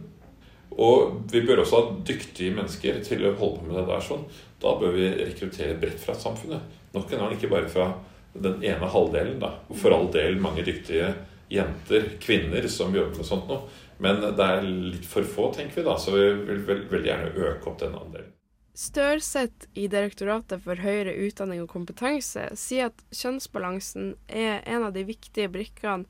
Og 0.75 1.21
vi 1.31 1.45
bør 1.47 1.63
også 1.63 1.81
ha 1.81 1.93
dyktige 2.07 2.55
mennesker 2.57 2.99
til 3.07 3.29
å 3.29 3.35
holde 3.39 3.61
på 3.61 3.69
med 3.69 3.77
det 3.79 3.87
der 3.93 4.03
sånn. 4.03 4.25
Da 4.63 4.75
bør 4.81 4.97
vi 4.97 5.13
rekruttere 5.21 5.77
bredt 5.79 6.01
fra 6.03 6.17
samfunnet. 6.19 6.65
Nok 6.95 7.13
en 7.13 7.23
gang 7.23 7.37
ikke 7.37 7.53
bare 7.53 7.71
fra 7.71 7.93
den 8.35 8.63
ene 8.65 8.91
halvdelen, 8.91 9.39
da. 9.43 9.55
For 9.79 9.95
all 9.95 10.11
del 10.13 10.39
mange 10.43 10.65
dyktige 10.67 11.15
jenter, 11.53 12.09
kvinner, 12.21 12.69
som 12.69 12.95
jobber 12.95 13.21
med 13.21 13.29
sånt 13.29 13.51
noe. 13.51 13.67
Men 14.03 14.21
det 14.25 14.47
er 14.47 14.65
litt 14.65 15.07
for 15.07 15.27
få, 15.27 15.51
tenker 15.55 15.81
vi 15.81 15.87
da, 15.87 15.99
så 15.99 16.15
vi 16.15 16.25
vil 16.49 16.65
veldig 16.67 17.05
gjerne 17.07 17.51
øke 17.51 17.71
opp 17.71 17.79
den 17.83 17.95
andelen. 17.99 18.33
Størseth 18.75 19.69
i 19.79 19.87
Direktoratet 19.87 20.59
for 20.65 20.81
høyere 20.83 21.13
utdanning 21.29 21.61
og 21.63 21.71
kompetanse 21.71 22.49
sier 22.59 22.91
at 22.91 23.05
kjønnsbalansen 23.15 24.17
er 24.27 24.65
en 24.67 24.89
av 24.89 24.97
de 24.97 25.05
viktige 25.07 25.47
brikkene 25.55 26.09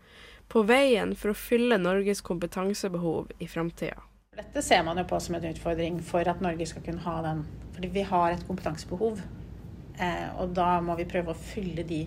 på 0.49 0.62
veien 0.64 1.12
for 1.12 1.35
å 1.35 1.37
fylle 1.37 1.76
Norges 1.76 2.25
kompetansebehov 2.25 3.35
i 3.37 3.49
framtida. 3.52 4.00
Dette 4.35 4.64
ser 4.64 4.81
man 4.87 4.99
jo 4.99 5.04
på 5.09 5.21
som 5.21 5.37
en 5.37 5.45
utfordring 5.50 6.00
for 6.02 6.25
at 6.26 6.40
Norge 6.43 6.66
skal 6.66 6.83
kunne 6.88 7.04
ha 7.04 7.21
den. 7.26 7.45
Fordi 7.76 7.90
vi 7.95 8.02
har 8.09 8.33
et 8.33 8.47
kompetansebehov. 8.49 9.21
Eh, 9.98 10.30
og 10.40 10.54
da 10.56 10.78
må 10.82 10.96
vi 10.98 11.06
prøve 11.08 11.32
å 11.32 11.38
fylle 11.38 11.84
de, 11.86 12.00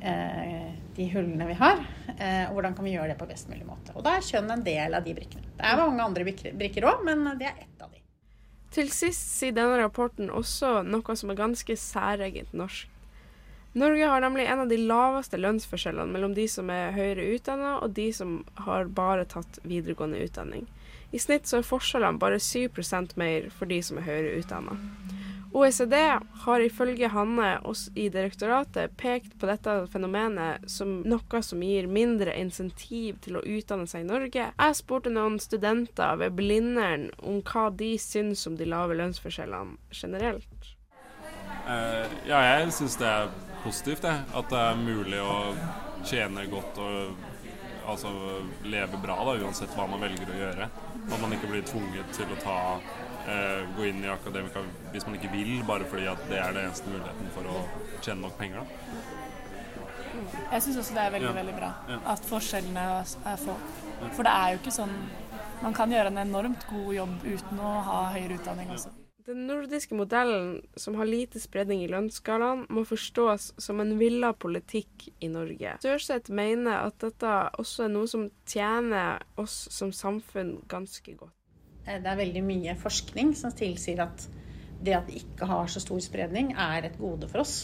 eh, 0.00 0.68
de 0.96 1.08
hullene 1.12 1.48
vi 1.48 1.56
har. 1.58 1.80
Eh, 2.16 2.44
og 2.48 2.58
hvordan 2.58 2.76
kan 2.76 2.86
vi 2.86 2.94
gjøre 2.94 3.12
det 3.12 3.18
på 3.20 3.28
best 3.30 3.50
mulig 3.50 3.66
måte. 3.66 3.94
Og 3.96 4.04
da 4.06 4.16
er 4.16 4.26
kjønn 4.26 4.52
en 4.54 4.66
del 4.66 4.94
av 4.94 5.06
de 5.06 5.14
brikkene. 5.14 5.48
Det 5.56 5.64
er 5.66 5.80
mange 5.80 6.04
andre 6.04 6.28
brikker 6.28 6.86
òg, 6.86 7.02
men 7.04 7.24
det 7.38 7.50
er 7.50 7.64
ett 7.64 7.82
av 7.82 7.90
de. 7.90 8.02
Til 8.70 8.92
sist 8.92 9.32
sier 9.38 9.56
denne 9.56 9.80
rapporten 9.80 10.30
også 10.30 10.82
noe 10.86 11.16
som 11.16 11.32
er 11.32 11.40
ganske 11.40 11.76
særegent 11.80 12.52
norsk. 12.52 12.94
Norge 13.78 14.06
har 14.06 14.20
nemlig 14.20 14.46
en 14.48 14.60
av 14.60 14.68
de 14.68 14.78
laveste 14.80 15.38
lønnsforskjellene 15.38 16.10
mellom 16.10 16.32
de 16.34 16.46
som 16.50 16.70
er 16.72 16.94
høyere 16.96 17.26
utdanna 17.36 17.74
og 17.84 17.92
de 17.94 18.08
som 18.16 18.40
har 18.64 18.88
bare 18.96 19.26
tatt 19.28 19.60
videregående 19.62 20.22
utdanning. 20.24 20.64
I 21.12 21.20
snitt 21.20 21.46
så 21.48 21.60
er 21.60 21.68
forskjellene 21.68 22.20
bare 22.20 22.40
7% 22.42 23.14
mer 23.20 23.48
for 23.54 23.70
de 23.70 23.78
som 23.84 24.00
er 24.00 24.08
høyere 24.08 24.40
utdanna. 24.40 24.76
OECD 25.52 25.94
har 26.44 26.60
ifølge 26.60 27.08
Hanne 27.08 27.50
i 27.94 28.08
direktoratet 28.12 28.96
pekt 29.00 29.38
på 29.40 29.48
dette 29.48 29.74
fenomenet 29.92 30.66
som 30.70 30.98
noe 31.08 31.42
som 31.42 31.62
gir 31.64 31.88
mindre 31.88 32.34
insentiv 32.36 33.16
til 33.24 33.38
å 33.38 33.44
utdanne 33.44 33.88
seg 33.88 34.04
i 34.04 34.08
Norge. 34.10 34.48
Jeg 34.52 34.76
spurte 34.76 35.12
noen 35.12 35.38
studenter 35.40 36.20
ved 36.20 36.36
Blindern 36.36 37.08
om 37.24 37.40
hva 37.40 37.68
de 37.72 37.94
syns 38.02 38.44
om 38.50 38.58
de 38.60 38.68
lave 38.68 38.98
lønnsforskjellene 38.98 39.78
generelt. 39.90 40.74
Uh, 41.68 42.04
ja, 42.28 42.38
jeg 42.44 42.70
syns 42.76 42.96
det 43.00 43.08
er 43.08 43.32
positivt, 43.64 44.04
det. 44.04 44.14
At 44.36 44.52
det 44.52 44.60
er 44.60 44.78
mulig 44.84 45.20
å 45.24 45.56
tjene 46.06 46.46
godt 46.52 46.78
og 46.84 47.26
altså, 47.88 48.12
leve 48.68 49.00
bra, 49.02 49.18
da, 49.24 49.36
uansett 49.42 49.72
hva 49.76 49.88
man 49.90 50.04
velger 50.04 50.32
å 50.32 50.38
gjøre. 50.42 50.68
At 51.08 51.20
man 51.22 51.34
ikke 51.36 51.50
blir 51.50 51.64
tvunget 51.68 52.12
til 52.16 52.32
å 52.32 52.40
ta, 52.42 52.58
gå 53.76 53.88
inn 53.88 54.02
i 54.04 54.10
akademika 54.12 54.62
hvis 54.92 55.06
man 55.06 55.16
ikke 55.18 55.30
vil, 55.32 55.54
bare 55.68 55.86
fordi 55.88 56.06
at 56.10 56.20
det 56.30 56.38
er 56.40 56.54
den 56.56 56.68
eneste 56.68 56.90
muligheten 56.92 57.32
for 57.34 57.48
å 57.52 57.62
tjene 58.00 58.22
nok 58.24 58.38
penger. 58.40 58.62
Da. 58.64 59.18
Jeg 60.52 60.62
syns 60.64 60.78
også 60.82 60.94
det 60.96 61.02
er 61.02 61.12
veldig, 61.14 61.28
ja. 61.30 61.34
veldig 61.36 61.56
bra 61.56 61.72
ja. 61.88 61.98
at 62.14 62.28
forskjellene 62.28 62.86
er 63.32 63.42
få. 63.42 63.56
For 64.16 64.26
det 64.26 64.32
er 64.32 64.54
jo 64.54 64.62
ikke 64.62 64.74
sånn 64.74 64.94
Man 65.58 65.74
kan 65.74 65.90
gjøre 65.90 66.12
en 66.12 66.20
enormt 66.22 66.68
god 66.70 66.90
jobb 66.94 67.24
uten 67.26 67.60
å 67.66 67.70
ha 67.82 68.02
høyere 68.14 68.36
utdanning 68.38 68.68
også. 68.70 68.92
Den 69.26 69.40
nordiske 69.44 69.96
modellen, 69.98 70.60
som 70.78 70.94
har 70.96 71.08
lite 71.10 71.40
spredning 71.42 71.82
i 71.82 71.88
lønnsskalaen, 71.90 72.62
må 72.72 72.84
forstås 72.86 73.50
som 73.60 73.82
en 73.82 73.90
villa 73.98 74.30
politikk 74.32 75.08
i 75.18 75.28
Norge. 75.28 75.74
Størseth 75.82 76.30
mener 76.32 76.78
at 76.86 76.96
dette 77.02 77.32
også 77.58 77.88
er 77.88 77.92
noe 77.92 78.08
som 78.08 78.28
tjener 78.48 79.18
oss 79.36 79.66
som 79.74 79.90
samfunn 79.92 80.60
ganske 80.70 81.18
godt. 81.18 81.34
Eh, 81.88 82.00
det 82.02 82.10
er 82.10 82.20
veldig 82.20 82.44
mye 82.44 82.76
forskning 82.78 83.34
som 83.38 83.54
tilsier 83.56 84.02
at 84.04 84.28
det 84.84 84.94
at 84.94 85.08
vi 85.10 85.22
ikke 85.22 85.48
har 85.50 85.66
så 85.70 85.82
stor 85.82 85.98
spredning, 86.02 86.52
er 86.54 86.86
et 86.86 86.98
gode 87.00 87.28
for 87.30 87.42
oss 87.42 87.56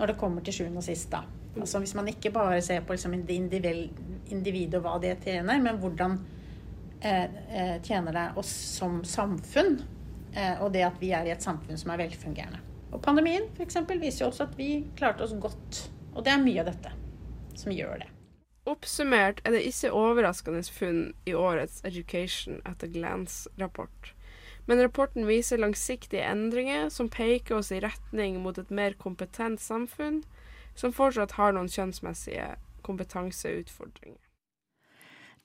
når 0.00 0.10
det 0.10 0.18
kommer 0.18 0.42
til 0.42 0.56
sjuende 0.56 0.80
og 0.80 0.86
sist. 0.86 1.12
Altså 1.60 1.78
Hvis 1.82 1.94
man 1.94 2.08
ikke 2.08 2.32
bare 2.32 2.62
ser 2.62 2.80
på 2.80 2.94
liksom 2.96 3.14
individet 3.14 4.78
og 4.78 4.86
hva 4.86 4.94
det 5.02 5.18
tjener, 5.22 5.60
men 5.60 5.78
hvordan 5.78 6.16
eh, 7.02 7.26
eh, 7.26 7.76
tjener 7.84 8.16
det 8.16 8.26
oss 8.40 8.50
som 8.78 9.02
samfunn 9.04 9.80
og 10.30 10.68
det 10.70 10.84
at 10.86 11.00
vi 11.02 11.08
er 11.10 11.26
i 11.26 11.32
et 11.34 11.42
samfunn 11.42 11.74
som 11.74 11.90
er 11.90 11.98
velfungerende. 12.04 12.60
Og 12.94 13.02
pandemien 13.02 13.48
for 13.56 13.64
eksempel, 13.64 13.98
viser 13.98 14.22
jo 14.24 14.28
også 14.30 14.46
at 14.46 14.54
vi 14.54 14.68
klarte 14.94 15.26
oss 15.26 15.34
godt. 15.42 15.82
Og 16.14 16.22
det 16.22 16.30
er 16.36 16.44
mye 16.44 16.62
av 16.62 16.70
dette. 16.70 16.94
som 17.58 17.72
gjør 17.74 17.98
det. 17.98 18.19
Oppsummert 18.70 19.40
er 19.44 19.56
det 19.56 19.64
ikke 19.66 19.90
overraskende 19.96 20.62
funn 20.70 21.02
i 21.26 21.34
årets 21.34 21.80
Education 21.88 22.60
at 22.68 22.84
a 22.86 22.88
Glance-rapport. 22.92 24.12
Men 24.68 24.82
rapporten 24.84 25.26
viser 25.26 25.58
langsiktige 25.58 26.22
endringer 26.22 26.88
som 26.94 27.10
peker 27.10 27.56
oss 27.58 27.72
i 27.74 27.80
retning 27.82 28.38
mot 28.44 28.58
et 28.60 28.70
mer 28.70 28.94
kompetent 29.00 29.62
samfunn, 29.62 30.20
som 30.78 30.94
fortsatt 30.94 31.34
har 31.40 31.56
noen 31.56 31.70
kjønnsmessige 31.72 32.52
kompetanseutfordringer. 32.86 34.20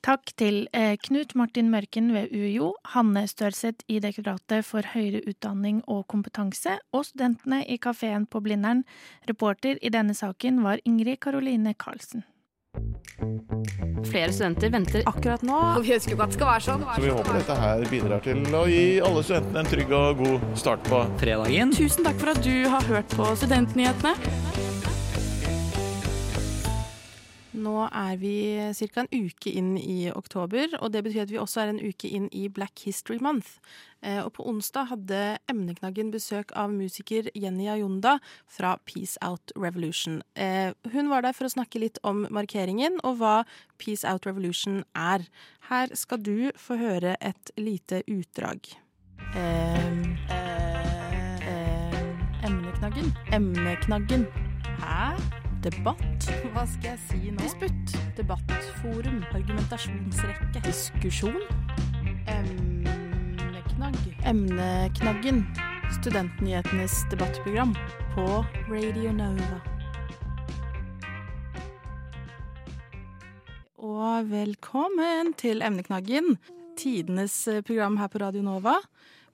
Takk 0.06 0.36
til 0.38 0.68
eh, 0.78 0.94
Knut 1.02 1.34
Martin 1.34 1.72
Mørken 1.74 2.12
ved 2.14 2.30
UiO, 2.30 2.76
Hanne 2.94 3.24
Størseth 3.26 3.88
i 3.90 3.98
Direktoratet 4.04 4.68
for 4.68 4.86
høyere 4.94 5.24
utdanning 5.26 5.82
og 5.90 6.06
kompetanse, 6.14 6.78
og 6.94 7.08
studentene 7.10 7.64
i 7.66 7.80
kafeen 7.82 8.30
på 8.30 8.44
Blindern. 8.46 8.86
Reporter 9.26 9.82
i 9.82 9.90
denne 9.90 10.14
saken 10.14 10.62
var 10.68 10.84
Ingrid 10.86 11.24
Karoline 11.26 11.74
Karlsen. 11.74 12.28
Flere 14.06 14.32
studenter 14.34 14.70
venter 14.74 15.06
akkurat 15.10 15.46
nå. 15.46 15.56
Og 15.76 15.84
vi 15.86 15.96
ønsker 15.96 16.14
jo 16.14 16.18
ikke 16.20 16.28
at 16.28 16.34
det 16.34 16.40
skal 16.40 16.52
være 16.52 16.66
sånn. 16.68 16.86
Så 16.88 17.06
vi 17.06 17.14
håper 17.16 17.40
dette 17.40 17.60
her 17.62 17.86
bidrar 17.92 18.26
til 18.26 18.44
å 18.56 18.66
gi 18.72 18.84
alle 19.06 19.24
studentene 19.26 19.64
en 19.64 19.72
trygg 19.72 19.96
og 20.00 20.22
god 20.24 20.50
start 20.66 20.92
på 20.92 21.02
fredagen. 21.22 21.74
Tusen 21.76 22.08
takk 22.08 22.22
for 22.22 22.36
at 22.36 22.44
du 22.46 22.54
har 22.72 22.92
hørt 22.92 23.18
på 23.18 23.32
Studentnyhetene. 23.42 24.16
Nå 27.66 27.74
er 27.90 28.18
vi 28.22 28.36
ca. 28.78 29.02
en 29.02 29.10
uke 29.10 29.50
inn 29.50 29.76
i 29.80 30.12
oktober, 30.14 30.76
og 30.82 30.92
det 30.94 31.02
betyr 31.06 31.24
at 31.24 31.32
vi 31.34 31.42
også 31.42 31.64
er 31.64 31.74
en 31.74 31.82
uke 31.82 32.10
inn 32.12 32.28
i 32.36 32.46
Black 32.52 32.84
History 32.86 33.18
Month. 33.24 33.58
Eh, 34.06 34.22
og 34.22 34.36
på 34.38 34.46
onsdag 34.46 34.92
hadde 34.92 35.22
emneknaggen 35.50 36.12
besøk 36.14 36.54
av 36.54 36.74
musiker 36.74 37.32
Jenny 37.34 37.68
Ayunda 37.72 38.20
fra 38.52 38.76
Peace 38.86 39.18
Out 39.26 39.54
Revolution. 39.58 40.22
Eh, 40.36 40.76
hun 40.94 41.10
var 41.10 41.26
der 41.26 41.34
for 41.34 41.50
å 41.50 41.54
snakke 41.56 41.82
litt 41.82 41.98
om 42.04 42.28
markeringen 42.30 43.00
og 43.04 43.18
hva 43.22 43.36
Peace 43.82 44.06
Out 44.06 44.30
Revolution 44.30 44.84
er. 44.94 45.26
Her 45.72 45.94
skal 45.98 46.22
du 46.22 46.52
få 46.60 46.78
høre 46.78 47.18
et 47.22 47.54
lite 47.58 48.04
utdrag. 48.06 48.76
Eh, 49.34 49.90
emneknaggen. 52.46 53.16
Emneknaggen. 53.34 54.30
Debatt? 55.66 56.28
Hva 56.54 56.62
skal 56.70 56.92
jeg 56.92 57.00
si 57.08 57.32
nå? 57.34 57.40
Disputt. 57.42 57.94
Debattforum. 58.14 59.24
Argumentasjonsrekke. 59.34 60.62
Diskusjon. 60.62 61.40
Emneknagg. 62.30 63.98
Emneknaggen. 64.30 65.42
Studentnyhetenes 65.96 67.00
debattprogram 67.10 67.74
på 68.14 68.28
Radio 68.70 69.16
Nova. 69.18 69.58
Og 73.82 74.30
velkommen 74.30 75.34
til 75.34 75.66
Emneknaggen, 75.66 76.36
tidenes 76.78 77.42
program 77.66 77.98
her 77.98 78.14
på 78.14 78.22
Radio 78.22 78.46
Nova. 78.46 78.78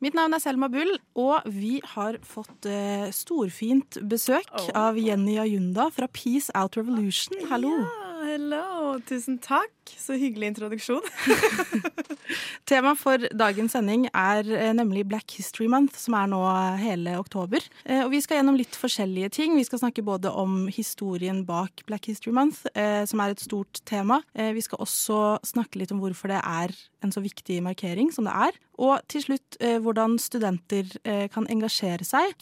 Mitt 0.01 0.15
navn 0.17 0.33
er 0.33 0.41
Selma 0.41 0.65
Bull, 0.73 0.95
og 1.21 1.43
vi 1.45 1.75
har 1.93 2.15
fått 2.25 2.65
uh, 2.65 3.09
storfint 3.13 3.99
besøk 4.09 4.47
Oh. 4.57 4.69
av 4.73 4.97
Jenny 4.97 5.35
Ayunda 5.37 5.89
fra 5.93 6.07
Peace 6.09 6.49
Out 6.57 6.75
Revolution. 6.79 7.37
Hallo. 7.51 7.69
Ja, 7.85 8.00
hello. 8.25 8.97
Tusen 9.07 9.37
takk. 9.43 9.71
Så 9.97 10.15
hyggelig 10.19 10.51
introduksjon. 10.51 11.03
Temaet 12.69 12.99
for 13.01 13.23
dagens 13.35 13.73
sending 13.75 14.05
er 14.15 14.47
eh, 14.55 14.71
nemlig 14.77 15.03
Black 15.09 15.33
History 15.35 15.67
Month, 15.71 15.97
som 15.99 16.15
er 16.15 16.29
nå 16.31 16.39
hele 16.79 17.17
oktober. 17.19 17.63
Eh, 17.83 18.03
Og 18.05 18.11
vi 18.13 18.21
skal 18.23 18.39
gjennom 18.39 18.57
litt 18.59 18.77
forskjellige 18.79 19.31
ting. 19.39 19.55
Vi 19.57 19.65
skal 19.67 19.81
snakke 19.83 20.03
både 20.07 20.31
om 20.31 20.67
historien 20.71 21.43
bak 21.47 21.83
Black 21.89 22.07
History 22.11 22.33
Month, 22.35 22.63
eh, 22.75 23.03
som 23.09 23.19
er 23.25 23.33
et 23.35 23.43
stort 23.43 23.81
tema. 23.89 24.21
Eh, 24.35 24.51
Vi 24.55 24.61
skal 24.65 24.79
også 24.85 25.39
snakke 25.47 25.81
litt 25.81 25.91
om 25.91 25.99
hvorfor 26.03 26.31
det 26.31 26.39
er 26.41 26.71
en 27.03 27.11
så 27.11 27.21
viktig 27.23 27.59
markering 27.65 28.11
som 28.15 28.25
det 28.29 28.33
er. 28.49 28.59
Og 28.79 28.99
til 29.11 29.25
slutt 29.27 29.57
eh, 29.59 29.77
hvordan 29.83 30.17
studenter 30.21 30.87
eh, 31.03 31.27
kan 31.33 31.47
engasjere 31.51 32.05
seg. 32.07 32.35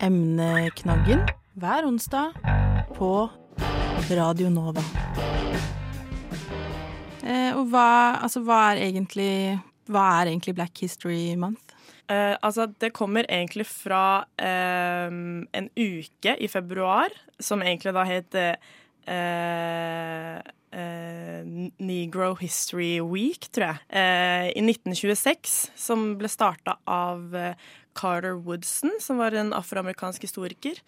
Emneknaggen 0.00 1.26
hver 1.56 1.86
onsdag 1.88 2.34
på 2.96 3.12
Radio 4.14 4.50
Nova. 4.52 4.82
Eh, 7.26 7.52
og 7.58 7.66
hva, 7.72 8.20
altså, 8.22 8.42
hva, 8.46 8.60
er 8.70 8.84
egentlig, 8.86 9.58
hva 9.90 10.04
er 10.20 10.30
egentlig 10.30 10.54
Black 10.54 10.78
History 10.84 11.34
Month? 11.34 11.74
Eh, 12.06 12.36
altså, 12.38 12.68
det 12.78 12.92
kommer 12.94 13.26
egentlig 13.26 13.66
fra 13.66 14.24
eh, 14.38 15.10
en 15.10 15.70
uke 15.74 16.36
i 16.38 16.48
februar, 16.50 17.10
som 17.42 17.64
egentlig 17.64 17.96
da 17.96 18.04
heter 18.06 18.60
eh, 19.10 20.38
Negro 21.82 22.34
History 22.38 23.00
Week, 23.02 23.50
tror 23.50 23.72
jeg. 23.72 23.82
Eh, 23.90 24.52
I 24.54 24.62
1926, 24.62 25.56
som 25.74 26.12
ble 26.20 26.30
starta 26.30 26.78
av 26.86 27.34
eh, 27.34 27.58
Carter 27.98 28.38
Woodson, 28.38 28.94
som 29.02 29.18
var 29.18 29.34
en 29.34 29.54
afroamerikansk 29.56 30.28
historiker. 30.28 30.78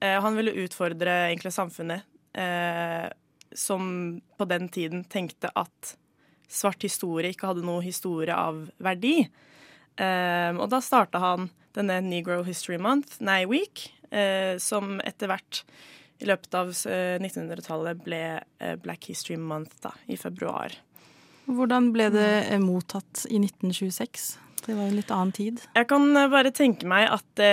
Eh, 0.00 0.18
han 0.22 0.36
ville 0.36 0.56
utfordre 0.64 1.28
egentlig 1.28 1.54
samfunnet, 1.54 2.02
eh, 2.36 3.08
som 3.56 4.20
på 4.36 4.48
den 4.48 4.68
tiden 4.68 5.04
tenkte 5.08 5.50
at 5.56 5.96
svart 6.48 6.84
historie 6.86 7.32
ikke 7.32 7.50
hadde 7.50 7.66
noe 7.66 7.82
historie 7.84 8.34
av 8.36 8.66
verdi. 8.82 9.18
Eh, 9.96 10.52
og 10.54 10.68
da 10.72 10.80
starta 10.84 11.22
han 11.22 11.50
denne 11.76 12.00
Negro 12.04 12.42
History 12.46 12.78
Month, 12.80 13.18
nei 13.24 13.44
Week, 13.48 13.88
eh, 14.10 14.56
som 14.62 14.98
etter 15.04 15.32
hvert 15.32 15.62
i 16.22 16.28
løpet 16.28 16.56
av 16.56 16.72
eh, 16.88 17.16
1900-tallet 17.20 18.00
ble 18.04 18.22
eh, 18.40 18.76
Black 18.80 19.10
History 19.10 19.36
Month 19.40 19.80
da, 19.84 19.92
i 20.08 20.16
februar. 20.20 20.72
Hvordan 21.46 21.92
ble 21.94 22.08
det 22.14 22.30
eh, 22.48 22.60
mottatt 22.62 23.26
i 23.28 23.38
1926? 23.42 24.28
Det 24.66 24.74
var 24.74 24.88
en 24.88 24.96
litt 24.96 25.12
annen 25.14 25.34
tid. 25.36 25.60
Jeg 25.76 25.88
kan 25.90 26.08
eh, 26.16 26.30
bare 26.32 26.54
tenke 26.54 26.88
meg 26.90 27.10
at 27.12 27.26
det, 27.38 27.52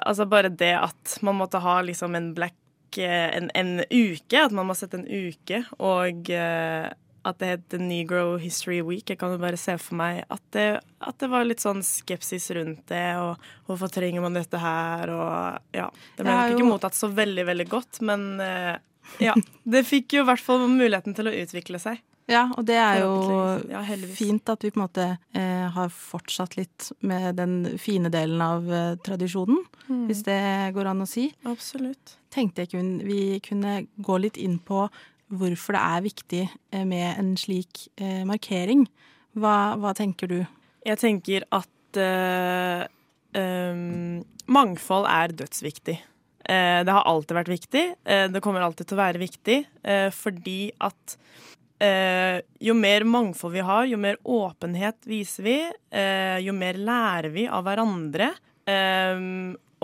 Altså 0.00 0.26
bare 0.30 0.50
det 0.50 0.72
at 0.78 1.18
man 1.26 1.38
måtte 1.38 1.60
ha 1.62 1.78
liksom 1.86 2.16
en 2.18 2.32
black 2.36 2.56
eh, 3.02 3.26
en, 3.36 3.50
en 3.54 3.80
uke, 3.90 4.44
at 4.46 4.54
man 4.54 4.68
må 4.68 4.76
sette 4.78 5.00
en 5.00 5.08
uke, 5.08 5.62
og 5.78 6.30
eh, 6.32 6.86
at 7.26 7.38
det 7.42 7.48
het 7.50 7.76
Negro 7.82 8.36
History 8.38 8.78
Week. 8.86 9.08
Jeg 9.10 9.18
kan 9.18 9.32
jo 9.34 9.40
bare 9.42 9.58
se 9.58 9.74
for 9.82 9.98
meg 9.98 10.22
at 10.30 10.42
det, 10.54 10.66
at 11.02 11.16
det 11.18 11.28
var 11.32 11.46
litt 11.46 11.62
sånn 11.64 11.82
skepsis 11.86 12.52
rundt 12.54 12.84
det, 12.92 13.06
og 13.18 13.42
hvorfor 13.66 13.90
trenger 13.90 14.22
man 14.22 14.38
dette 14.38 14.60
her, 14.62 15.10
og 15.10 15.74
ja. 15.74 15.88
Det 16.14 16.22
ble 16.22 16.36
nok 16.36 16.54
ikke 16.54 16.68
mottatt 16.68 16.98
så 16.98 17.10
veldig, 17.10 17.46
veldig 17.50 17.66
godt, 17.72 18.00
men 18.06 18.28
eh, 18.42 18.76
ja. 19.22 19.34
Det 19.64 19.84
fikk 19.86 20.12
jo 20.18 20.22
i 20.24 20.28
hvert 20.28 20.42
fall 20.42 20.66
muligheten 20.68 21.14
til 21.16 21.28
å 21.30 21.34
utvikle 21.44 21.78
seg. 21.82 22.02
Ja, 22.26 22.48
og 22.58 22.64
det 22.66 22.74
er 22.74 23.04
jo 23.04 23.12
Ja, 23.70 23.84
fint 24.18 24.48
at 24.50 24.64
vi 24.66 24.72
på 24.74 24.80
en 24.80 24.86
måte 24.88 25.04
eh, 25.32 25.66
har 25.70 25.92
fortsatt 25.94 26.56
litt 26.58 26.88
med 27.06 27.36
den 27.38 27.78
fine 27.78 28.10
delen 28.10 28.42
av 28.42 28.66
eh, 28.72 28.96
tradisjonen, 29.06 29.62
Mm. 29.86 30.08
hvis 30.08 30.24
det 30.26 30.74
går 30.74 30.88
an 30.90 31.04
å 31.04 31.06
si. 31.06 31.28
Absolutt. 31.46 32.16
Tenkte 32.34 32.64
jeg 32.64 32.72
kun, 32.72 32.88
vi 33.06 33.38
kunne 33.38 33.86
gå 34.02 34.16
litt 34.18 34.36
inn 34.36 34.56
på 34.58 34.88
hvorfor 35.30 35.76
det 35.76 35.82
er 35.86 36.02
viktig 36.02 36.40
eh, 36.72 36.82
med 36.84 37.14
en 37.20 37.36
slik 37.38 37.84
eh, 37.96 38.24
markering. 38.26 38.88
Hva, 39.38 39.76
hva 39.78 39.94
tenker 39.94 40.26
du? 40.26 40.40
Jeg 40.84 40.98
tenker 40.98 41.46
at 41.54 42.00
eh, 42.02 42.82
em, 43.38 44.24
mangfold 44.50 45.06
er 45.06 45.34
dødsviktig. 45.38 46.00
Eh, 46.48 46.84
det 46.86 46.94
har 46.94 47.06
alltid 47.10 47.34
vært 47.40 47.50
viktig. 47.50 47.84
Eh, 48.06 48.26
det 48.30 48.42
kommer 48.44 48.62
alltid 48.62 48.86
til 48.86 48.96
å 48.96 49.02
være 49.02 49.22
viktig, 49.22 49.58
eh, 49.82 50.10
fordi 50.14 50.60
at 50.80 51.18
jo 51.76 52.72
mer 52.72 53.04
mangfold 53.04 53.52
vi 53.52 53.60
har, 53.60 53.82
jo 53.84 53.98
mer 54.00 54.16
åpenhet 54.24 54.96
viser 55.04 55.44
vi, 55.44 55.56
jo 56.40 56.54
mer 56.56 56.78
lærer 56.80 57.28
vi 57.28 57.44
av 57.52 57.66
hverandre. 57.66 58.30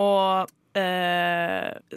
Og 0.01 0.48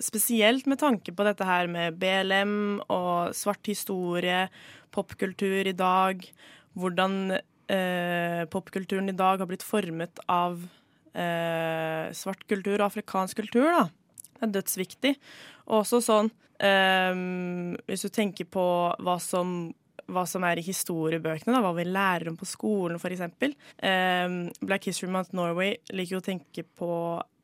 spesielt 0.03 0.67
med 0.67 0.81
tanke 0.83 1.15
på 1.15 1.23
dette 1.23 1.47
her 1.47 1.71
med 1.71 1.95
BLM 1.95 2.81
og 2.91 3.31
svart 3.31 3.71
historie, 3.71 4.49
popkultur 4.91 5.63
i 5.63 5.71
dag, 5.71 6.27
hvordan 6.75 7.39
popkulturen 8.51 9.07
i 9.07 9.15
dag 9.15 9.39
har 9.39 9.47
blitt 9.47 9.63
formet 9.63 10.19
av 10.27 10.59
svart 11.15 12.43
kultur 12.51 12.81
og 12.81 12.89
afrikansk 12.91 13.45
kultur, 13.45 13.71
da. 13.71 13.87
Det 14.35 14.47
er 14.47 14.53
dødsviktig. 14.59 15.15
Og 15.69 15.81
også 15.81 16.01
sånn 16.03 16.29
um, 16.29 17.73
Hvis 17.87 18.05
du 18.05 18.11
tenker 18.13 18.47
på 18.51 18.67
hva 18.99 19.17
som 19.23 19.73
hva 20.11 20.21
som 20.29 20.43
er 20.45 20.59
i 20.59 20.65
historiebøkene, 20.65 21.55
da, 21.55 21.61
hva 21.63 21.71
vi 21.73 21.87
lærer 21.87 22.29
om 22.29 22.35
på 22.37 22.45
skolen 22.45 22.99
f.eks. 22.99 23.23
Um, 23.81 24.35
Black 24.61 24.85
History 24.89 25.09
Month 25.09 25.33
Norway 25.33 25.79
liker 25.93 26.17
jo 26.17 26.21
å 26.21 26.25
tenke 26.25 26.61
på, 26.77 26.91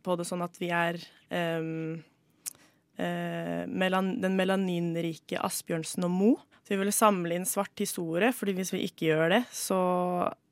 på 0.06 0.17
det 0.19 0.27
sånn 0.30 0.43
at 0.45 0.60
vi 0.62 0.69
er 0.69 0.99
um, 1.34 1.97
uh, 3.01 3.63
melan, 3.65 4.13
den 4.21 4.38
melaninrike 4.38 5.41
Asbjørnsen 5.41 6.06
og 6.06 6.13
Moe. 6.13 6.51
Så 6.62 6.74
vi 6.74 6.80
ville 6.80 6.93
samle 6.93 7.36
inn 7.36 7.47
svart 7.50 7.82
historie, 7.82 8.30
fordi 8.36 8.54
hvis 8.60 8.71
vi 8.76 8.84
ikke 8.86 9.08
gjør 9.10 9.36
det, 9.38 9.41
så 9.56 9.80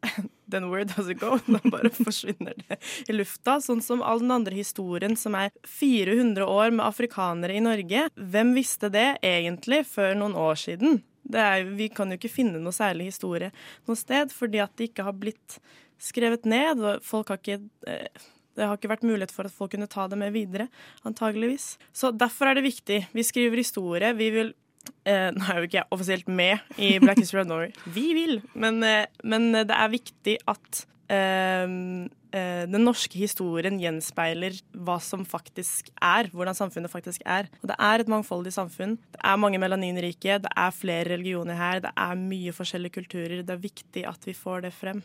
Then 0.50 0.70
where 0.72 0.86
does 0.86 1.10
it 1.10 1.20
go. 1.20 1.38
Da 1.48 1.60
bare 1.70 1.92
forsvinner 1.94 2.56
det 2.58 2.80
i 3.08 3.14
lufta. 3.14 3.60
Sånn 3.62 3.84
som 3.86 4.02
all 4.02 4.24
den 4.24 4.34
andre 4.34 4.56
historien 4.58 5.14
som 5.20 5.38
er 5.38 5.52
400 5.68 6.48
år 6.48 6.74
med 6.74 6.86
afrikanere 6.88 7.54
i 7.54 7.62
Norge. 7.62 8.08
Hvem 8.18 8.56
visste 8.58 8.90
det 8.94 9.20
egentlig 9.26 9.84
før 9.92 10.18
noen 10.18 10.38
år 10.40 10.58
siden? 10.58 11.04
Er, 11.30 11.68
vi 11.78 11.92
kan 11.94 12.10
jo 12.10 12.18
ikke 12.18 12.32
finne 12.32 12.58
noe 12.64 12.74
særlig 12.74 13.12
historie 13.12 13.52
noe 13.86 14.00
sted, 14.00 14.34
fordi 14.34 14.64
at 14.64 14.74
det 14.80 14.90
ikke 14.90 15.06
har 15.06 15.14
blitt 15.14 15.60
skrevet 16.02 16.48
ned. 16.50 16.82
og 16.82 17.06
folk 17.06 17.30
har 17.30 17.42
ikke... 17.44 17.62
Eh, 17.88 18.28
det 18.58 18.66
har 18.68 18.76
ikke 18.76 18.90
vært 18.92 19.06
mulighet 19.08 19.32
for 19.32 19.48
at 19.48 19.54
folk 19.56 19.72
kunne 19.72 19.88
ta 19.88 20.04
det 20.12 20.18
med 20.20 20.34
videre, 20.36 20.66
antageligvis. 21.08 21.78
Så 21.96 22.10
derfor 22.12 22.50
er 22.50 22.58
det 22.58 22.66
viktig. 22.66 22.98
Vi 23.16 23.24
skriver 23.24 23.62
historie. 23.62 24.10
Vi 24.18 24.28
vil 24.36 24.50
Eh, 25.08 25.30
nå 25.36 25.44
er 25.44 25.60
jo 25.60 25.68
ikke 25.68 25.82
jeg 25.82 25.92
offisielt 25.96 26.30
med 26.32 26.80
i 26.80 26.94
Black 27.02 27.20
History 27.22 27.44
of 27.44 27.50
Norway. 27.50 27.74
Vi 27.98 28.12
vil, 28.18 28.40
men, 28.54 28.82
eh, 28.86 29.06
men 29.24 29.52
det 29.54 29.76
er 29.76 29.92
viktig 29.92 30.38
at 30.50 30.84
eh, 31.12 31.66
eh, 32.36 32.64
den 32.70 32.86
norske 32.86 33.20
historien 33.20 33.80
gjenspeiler 33.82 34.60
hva 34.86 35.00
som 35.04 35.26
faktisk 35.28 35.92
er, 35.96 36.32
hvordan 36.34 36.58
samfunnet 36.58 36.92
faktisk 36.92 37.26
er. 37.26 37.50
Og 37.62 37.72
det 37.72 37.78
er 37.90 38.04
et 38.04 38.12
mangfoldig 38.12 38.54
samfunn. 38.56 38.98
Det 39.16 39.22
er 39.24 39.42
mange 39.42 39.62
melaninrike, 39.62 40.40
det 40.46 40.52
er 40.56 40.76
flere 40.76 41.16
religioner 41.16 41.60
her, 41.60 41.84
det 41.86 41.94
er 41.96 42.20
mye 42.20 42.56
forskjellige 42.56 43.00
kulturer. 43.02 43.40
Det 43.44 43.56
er 43.56 43.66
viktig 43.70 44.06
at 44.10 44.30
vi 44.30 44.38
får 44.38 44.68
det 44.68 44.76
frem. 44.76 45.04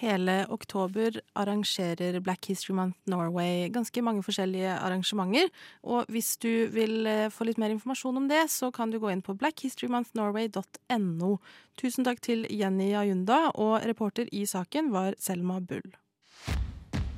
Hele 0.00 0.46
oktober 0.48 1.20
arrangerer 1.32 2.20
Black 2.20 2.46
History 2.46 2.74
Month 2.74 2.98
Norway 3.04 3.68
ganske 3.68 4.02
mange 4.02 4.22
forskjellige 4.24 4.72
arrangementer. 4.78 5.50
Og 5.84 6.08
hvis 6.08 6.36
du 6.40 6.66
vil 6.72 7.06
eh, 7.06 7.28
få 7.30 7.44
litt 7.46 7.60
mer 7.60 7.74
informasjon 7.74 8.16
om 8.22 8.28
det, 8.30 8.46
så 8.50 8.72
kan 8.74 8.90
du 8.90 8.98
gå 9.02 9.12
inn 9.12 9.22
på 9.22 9.36
blackhistorymonthnorway.no. 9.38 11.36
Tusen 11.78 12.08
takk 12.08 12.22
til 12.24 12.46
Jenny 12.50 12.92
Ayunda, 12.96 13.50
og 13.54 13.84
reporter 13.84 14.30
i 14.32 14.46
saken 14.48 14.90
var 14.94 15.14
Selma 15.20 15.60
Bull. 15.60 15.92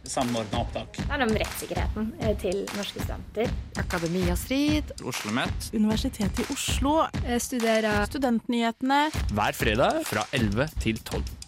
Samordna 0.04 0.60
opptak. 0.60 0.98
Det 0.98 1.06
er 1.14 1.22
om 1.24 1.32
rettssikkerheten 1.40 2.10
eh, 2.20 2.34
til 2.42 2.66
norske 2.74 3.00
studenter. 3.00 3.54
Akademia 3.80 4.34
Strid. 4.36 4.92
Oslo 4.98 5.14
OsloMet. 5.14 5.70
Universitetet 5.72 6.42
i 6.42 6.50
Oslo. 6.52 6.98
Studerer 7.38 8.04
studentnyhetene. 8.10 9.00
Hver 9.32 9.56
fredag 9.56 10.04
fra 10.10 10.26
11 10.36 10.68
til 10.82 11.00
12. 11.00 11.43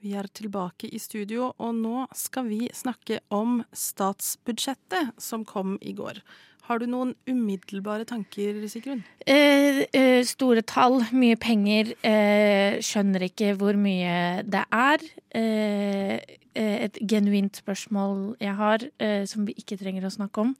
Vi 0.00 0.14
er 0.16 0.28
tilbake 0.32 0.88
i 0.88 0.98
studio, 0.98 1.50
og 1.60 1.74
nå 1.76 2.06
skal 2.16 2.46
vi 2.48 2.70
snakke 2.72 3.18
om 3.36 3.58
statsbudsjettet 3.76 5.12
som 5.20 5.44
kom 5.44 5.74
i 5.84 5.92
går. 5.92 6.22
Har 6.70 6.80
du 6.80 6.86
noen 6.88 7.12
umiddelbare 7.28 8.06
tanker, 8.08 8.62
Sigrun? 8.70 9.02
Eh, 9.26 9.82
eh, 9.92 10.22
store 10.24 10.62
tall, 10.62 11.02
mye 11.12 11.36
penger. 11.36 11.92
Eh, 12.06 12.78
skjønner 12.80 13.26
ikke 13.26 13.52
hvor 13.60 13.76
mye 13.76 14.44
det 14.46 14.64
er. 14.72 15.04
Eh, 15.36 16.16
eh, 16.54 16.76
et 16.86 17.00
genuint 17.10 17.60
spørsmål 17.60 18.36
jeg 18.40 18.54
har, 18.56 18.86
som 19.26 19.44
vi 19.44 19.58
ikke 19.58 19.80
trenger 19.82 20.06
å 20.06 20.14
snakke 20.14 20.46
om, 20.46 20.54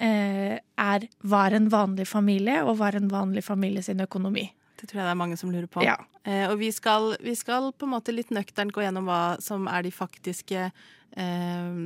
er 0.00 1.04
hva 1.20 1.46
er 1.46 1.58
en 1.58 1.68
vanlig 1.70 2.08
familie, 2.08 2.62
og 2.64 2.78
hva 2.78 2.88
er 2.88 3.02
en 3.02 3.12
vanlig 3.12 3.44
familie 3.44 3.84
sin 3.84 4.00
økonomi? 4.00 4.48
Det 4.80 4.88
tror 4.88 5.02
jeg 5.02 5.06
det 5.06 5.12
er 5.12 5.20
mange 5.20 5.36
som 5.36 5.52
lurer 5.52 5.68
på. 5.70 5.84
Ja. 5.84 5.98
Eh, 6.24 6.46
og 6.48 6.56
vi 6.62 6.70
skal, 6.72 7.14
vi 7.20 7.36
skal, 7.38 7.70
på 7.76 7.88
en 7.88 7.94
måte 7.94 8.14
litt 8.14 8.32
nøkternt 8.32 8.72
gå 8.72 8.84
gjennom 8.84 9.08
hva 9.08 9.36
som 9.44 9.68
er 9.68 9.84
de 9.84 9.92
faktiske 9.92 10.66
eh, 10.66 11.78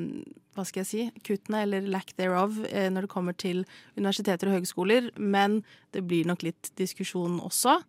hva 0.55 0.65
skal 0.67 0.85
jeg 0.85 0.91
si, 0.91 1.05
kuttene, 1.27 1.65
eller 1.67 1.87
lack 1.91 2.15
thereof, 2.15 2.61
eh, 2.71 2.87
når 2.93 3.07
det 3.07 3.13
kommer 3.13 3.35
til 3.35 3.65
universiteter 3.99 4.51
og 4.51 4.61
høgskoler. 4.61 5.11
Men 5.19 5.63
det 5.97 6.05
blir 6.07 6.29
nok 6.31 6.47
litt 6.47 6.71
diskusjon 6.79 7.41
også. 7.43 7.81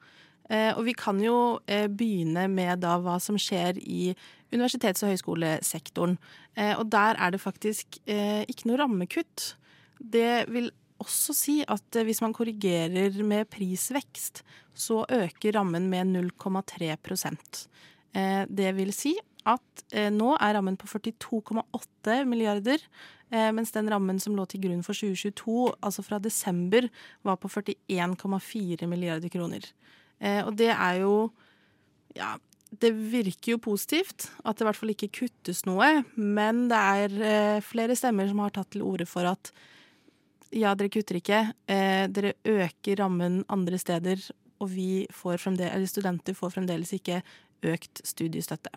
Eh, 0.49 0.71
og 0.75 0.85
vi 0.85 0.93
kan 0.97 1.19
jo 1.23 1.57
eh, 1.65 1.87
begynne 1.89 2.45
med 2.51 2.83
da 2.85 2.97
hva 3.01 3.17
som 3.21 3.37
skjer 3.41 3.79
i 3.81 4.13
universitets- 4.53 5.01
og 5.05 5.13
høyskolesektoren. 5.13 6.17
Eh, 6.53 6.73
og 6.77 6.89
der 6.93 7.17
er 7.17 7.33
det 7.33 7.41
faktisk 7.41 7.99
ikke 8.05 8.69
noe 8.69 8.79
rammekutt. 8.83 9.55
Det 9.99 10.45
vil 10.53 10.69
også 11.03 11.35
si 11.35 11.55
at 11.67 11.99
hvis 12.07 12.21
man 12.23 12.33
korrigerer 12.35 13.17
med 13.27 13.49
prisvekst, 13.51 14.43
så 14.75 15.03
øker 15.11 15.55
rammen 15.55 15.89
med 15.89 16.11
0,3 16.15 16.91
eh, 18.15 18.45
Det 18.47 18.75
vil 18.75 18.93
si 18.93 19.15
at 19.45 19.85
eh, 19.93 20.09
nå 20.11 20.35
er 20.39 20.55
rammen 20.57 20.77
på 20.77 20.87
42,8 20.87 22.23
milliarder, 22.25 22.79
eh, 23.31 23.51
mens 23.51 23.71
den 23.71 23.89
rammen 23.91 24.19
som 24.19 24.35
lå 24.35 24.45
til 24.49 24.65
grunn 24.65 24.83
for 24.83 24.93
2022, 24.93 25.75
altså 25.81 26.03
fra 26.03 26.19
desember, 26.19 26.89
var 27.23 27.37
på 27.37 27.47
41,4 27.47 28.87
milliarder 28.87 29.29
kroner. 29.29 29.71
Og 30.45 30.55
det 30.55 30.71
er 30.71 31.01
jo 31.03 31.31
Ja, 32.15 32.37
det 32.71 32.93
virker 32.95 33.51
jo 33.51 33.57
positivt 33.59 34.29
at 34.45 34.55
det 34.55 34.63
i 34.63 34.67
hvert 34.69 34.77
fall 34.79 34.93
ikke 34.93 35.11
kuttes 35.11 35.65
noe, 35.67 36.05
men 36.15 36.69
det 36.71 36.79
er 36.79 37.59
flere 37.59 37.97
stemmer 37.99 38.29
som 38.29 38.39
har 38.39 38.53
tatt 38.55 38.71
til 38.71 38.85
orde 38.87 39.05
for 39.05 39.27
at 39.27 39.51
ja, 40.51 40.73
dere 40.75 40.91
kutter 40.93 41.19
ikke. 41.19 41.41
Eh, 41.67 42.05
dere 42.13 42.35
øker 42.45 42.99
rammen 43.01 43.43
andre 43.49 43.79
steder, 43.81 44.21
og 44.59 44.69
vi 44.71 45.05
får 45.11 45.47
eller 45.47 45.87
studenter 45.89 46.33
får 46.33 46.53
fremdeles 46.57 46.93
ikke 46.93 47.21
økt 47.63 48.01
studiestøtte. 48.05 48.69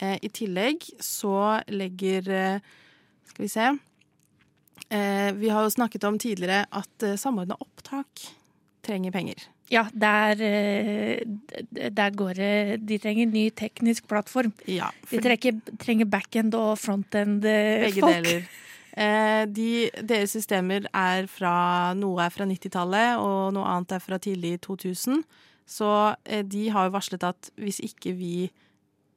Eh, 0.00 0.18
I 0.22 0.28
tillegg 0.28 0.84
så 1.00 1.62
legger 1.68 2.28
eh, 2.28 2.60
Skal 3.24 3.44
vi 3.44 3.48
se. 3.48 3.66
Eh, 4.92 5.32
vi 5.32 5.48
har 5.48 5.62
jo 5.62 5.70
snakket 5.70 6.04
om 6.04 6.18
tidligere 6.18 6.66
at 6.70 7.02
eh, 7.06 7.16
samordna 7.16 7.56
opptak 7.60 8.26
trenger 8.84 9.12
penger. 9.14 9.46
Ja, 9.72 9.86
der, 9.94 10.36
eh, 10.42 11.22
der 11.70 12.10
går 12.10 12.34
det 12.36 12.80
De 12.84 12.98
trenger 12.98 13.30
ny 13.30 13.46
teknisk 13.56 14.08
plattform. 14.10 14.52
Ja, 14.68 14.90
de 15.08 15.20
trenger, 15.22 15.60
trenger 15.80 16.10
backend 16.12 16.54
og 16.58 16.76
frontend-folk. 16.82 17.86
Begge 17.86 18.10
deler. 18.10 18.44
Eh, 18.92 19.44
de, 19.48 19.88
deres 20.04 20.34
systemer 20.36 20.84
er 20.92 21.28
fra 21.30 21.54
Noe 21.96 22.26
er 22.26 22.34
fra 22.34 22.44
90-tallet, 22.48 23.22
og 23.22 23.54
noe 23.56 23.70
annet 23.70 23.96
er 23.96 24.04
fra 24.04 24.18
tidlig 24.20 24.58
2000. 24.66 25.22
Så 25.68 25.88
eh, 26.24 26.44
de 26.44 26.68
har 26.74 26.88
jo 26.88 26.96
varslet 26.96 27.24
at 27.24 27.52
hvis 27.60 27.80
ikke 27.84 28.14
vi 28.18 28.34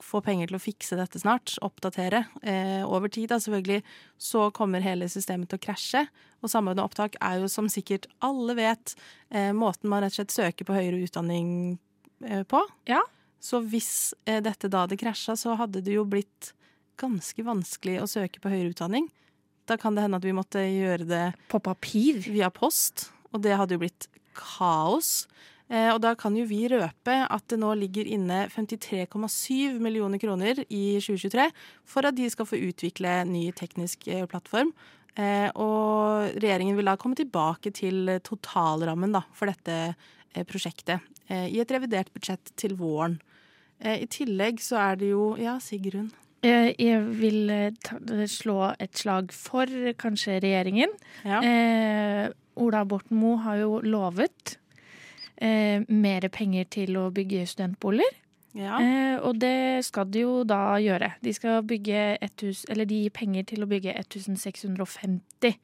får 0.03 0.21
penger 0.25 0.49
til 0.49 0.57
å 0.57 0.61
fikse 0.61 0.97
dette 0.99 1.19
snart, 1.19 1.55
oppdatere 1.65 2.25
eh, 2.43 2.83
over 2.85 3.09
tid, 3.11 3.29
da 3.31 3.39
selvfølgelig, 3.41 3.81
så 4.21 4.49
kommer 4.55 4.83
hele 4.83 5.07
systemet 5.11 5.49
til 5.49 5.59
å 5.59 5.65
krasje. 5.65 6.05
Og 6.43 6.51
samordna 6.51 6.85
opptak 6.85 7.17
er 7.23 7.41
jo, 7.41 7.49
som 7.51 7.67
sikkert 7.71 8.07
alle 8.23 8.55
vet, 8.59 8.95
eh, 9.33 9.51
måten 9.55 9.89
man 9.91 10.03
rett 10.03 10.13
og 10.13 10.21
slett 10.21 10.35
søker 10.35 10.67
på 10.67 10.77
høyere 10.77 11.01
utdanning 11.07 11.49
på. 12.47 12.61
Ja. 12.87 13.01
Så 13.43 13.59
hvis 13.67 14.15
dette 14.23 14.69
da 14.71 14.85
hadde 14.85 14.97
krasja, 14.97 15.35
så 15.37 15.57
hadde 15.59 15.81
det 15.83 15.97
jo 15.97 16.05
blitt 16.07 16.53
ganske 16.97 17.43
vanskelig 17.45 17.99
å 18.01 18.07
søke 18.09 18.39
på 18.41 18.49
høyere 18.53 18.71
utdanning. 18.71 19.09
Da 19.65 19.77
kan 19.81 19.95
det 19.95 20.05
hende 20.05 20.19
at 20.21 20.27
vi 20.27 20.35
måtte 20.35 20.61
gjøre 20.61 21.07
det 21.09 21.25
På 21.49 21.59
papir? 21.63 22.21
Via 22.29 22.51
post. 22.53 23.09
Og 23.33 23.41
det 23.43 23.57
hadde 23.57 23.75
jo 23.75 23.81
blitt 23.81 24.07
kaos. 24.37 25.25
Eh, 25.65 25.89
og 25.89 25.99
da 26.03 26.13
kan 26.17 26.35
jo 26.37 26.45
vi 26.45 26.67
røpe 26.69 27.15
at 27.25 27.45
det 27.49 27.57
nå 27.57 27.71
ligger 27.79 28.05
inne 28.05 28.43
53,7 28.53 29.79
millioner 29.81 30.21
kroner 30.21 30.61
i 30.69 30.83
2023 31.01 31.47
for 31.89 32.05
at 32.05 32.17
de 32.17 32.27
skal 32.29 32.45
få 32.45 32.59
utvikle 32.67 33.23
ny 33.29 33.47
teknisk 33.57 34.05
eh, 34.11 34.27
plattform. 34.29 34.73
Eh, 35.17 35.49
og 35.57 36.35
regjeringen 36.37 36.77
vil 36.77 36.91
da 36.91 36.97
komme 37.01 37.17
tilbake 37.17 37.73
til 37.73 38.13
totalrammen 38.25 39.15
da, 39.15 39.23
for 39.33 39.49
dette 39.49 39.95
prosjektet 40.51 40.99
i 41.31 41.61
et 41.63 41.69
revidert 41.71 42.09
budsjett 42.13 42.51
til 42.59 42.73
våren. 42.75 43.15
I 43.79 44.03
tillegg 44.11 44.59
så 44.61 44.75
er 44.81 44.99
det 44.99 45.13
jo 45.13 45.29
Ja, 45.39 45.55
Sigrun? 45.63 46.09
Jeg 46.45 47.01
vil 47.19 47.53
ta, 47.83 47.97
slå 48.29 48.59
et 48.79 48.97
slag 48.99 49.33
for 49.33 49.71
kanskje 49.99 50.39
regjeringen. 50.43 50.93
Ja. 51.25 51.41
Eh, 51.41 52.29
Ola 52.61 52.83
Borten 52.87 53.17
Moe 53.19 53.41
har 53.43 53.59
jo 53.59 53.79
lovet 53.83 54.57
eh, 55.41 55.81
mer 55.89 56.29
penger 56.31 56.69
til 56.77 56.95
å 56.99 57.09
bygge 57.15 57.45
studentboliger. 57.49 58.21
Ja. 58.55 58.79
Eh, 58.79 59.17
og 59.19 59.39
det 59.41 59.83
skal 59.85 60.07
de 60.11 60.23
jo 60.23 60.43
da 60.47 60.77
gjøre. 60.79 61.11
De 61.23 61.33
skal 61.35 61.63
bygge 61.67 62.15
hus, 62.41 62.63
eller 62.71 62.87
de 62.87 63.01
gir 63.03 63.15
penger 63.15 63.47
til 63.51 63.65
å 63.65 63.69
bygge 63.69 63.97
1650 63.99 65.57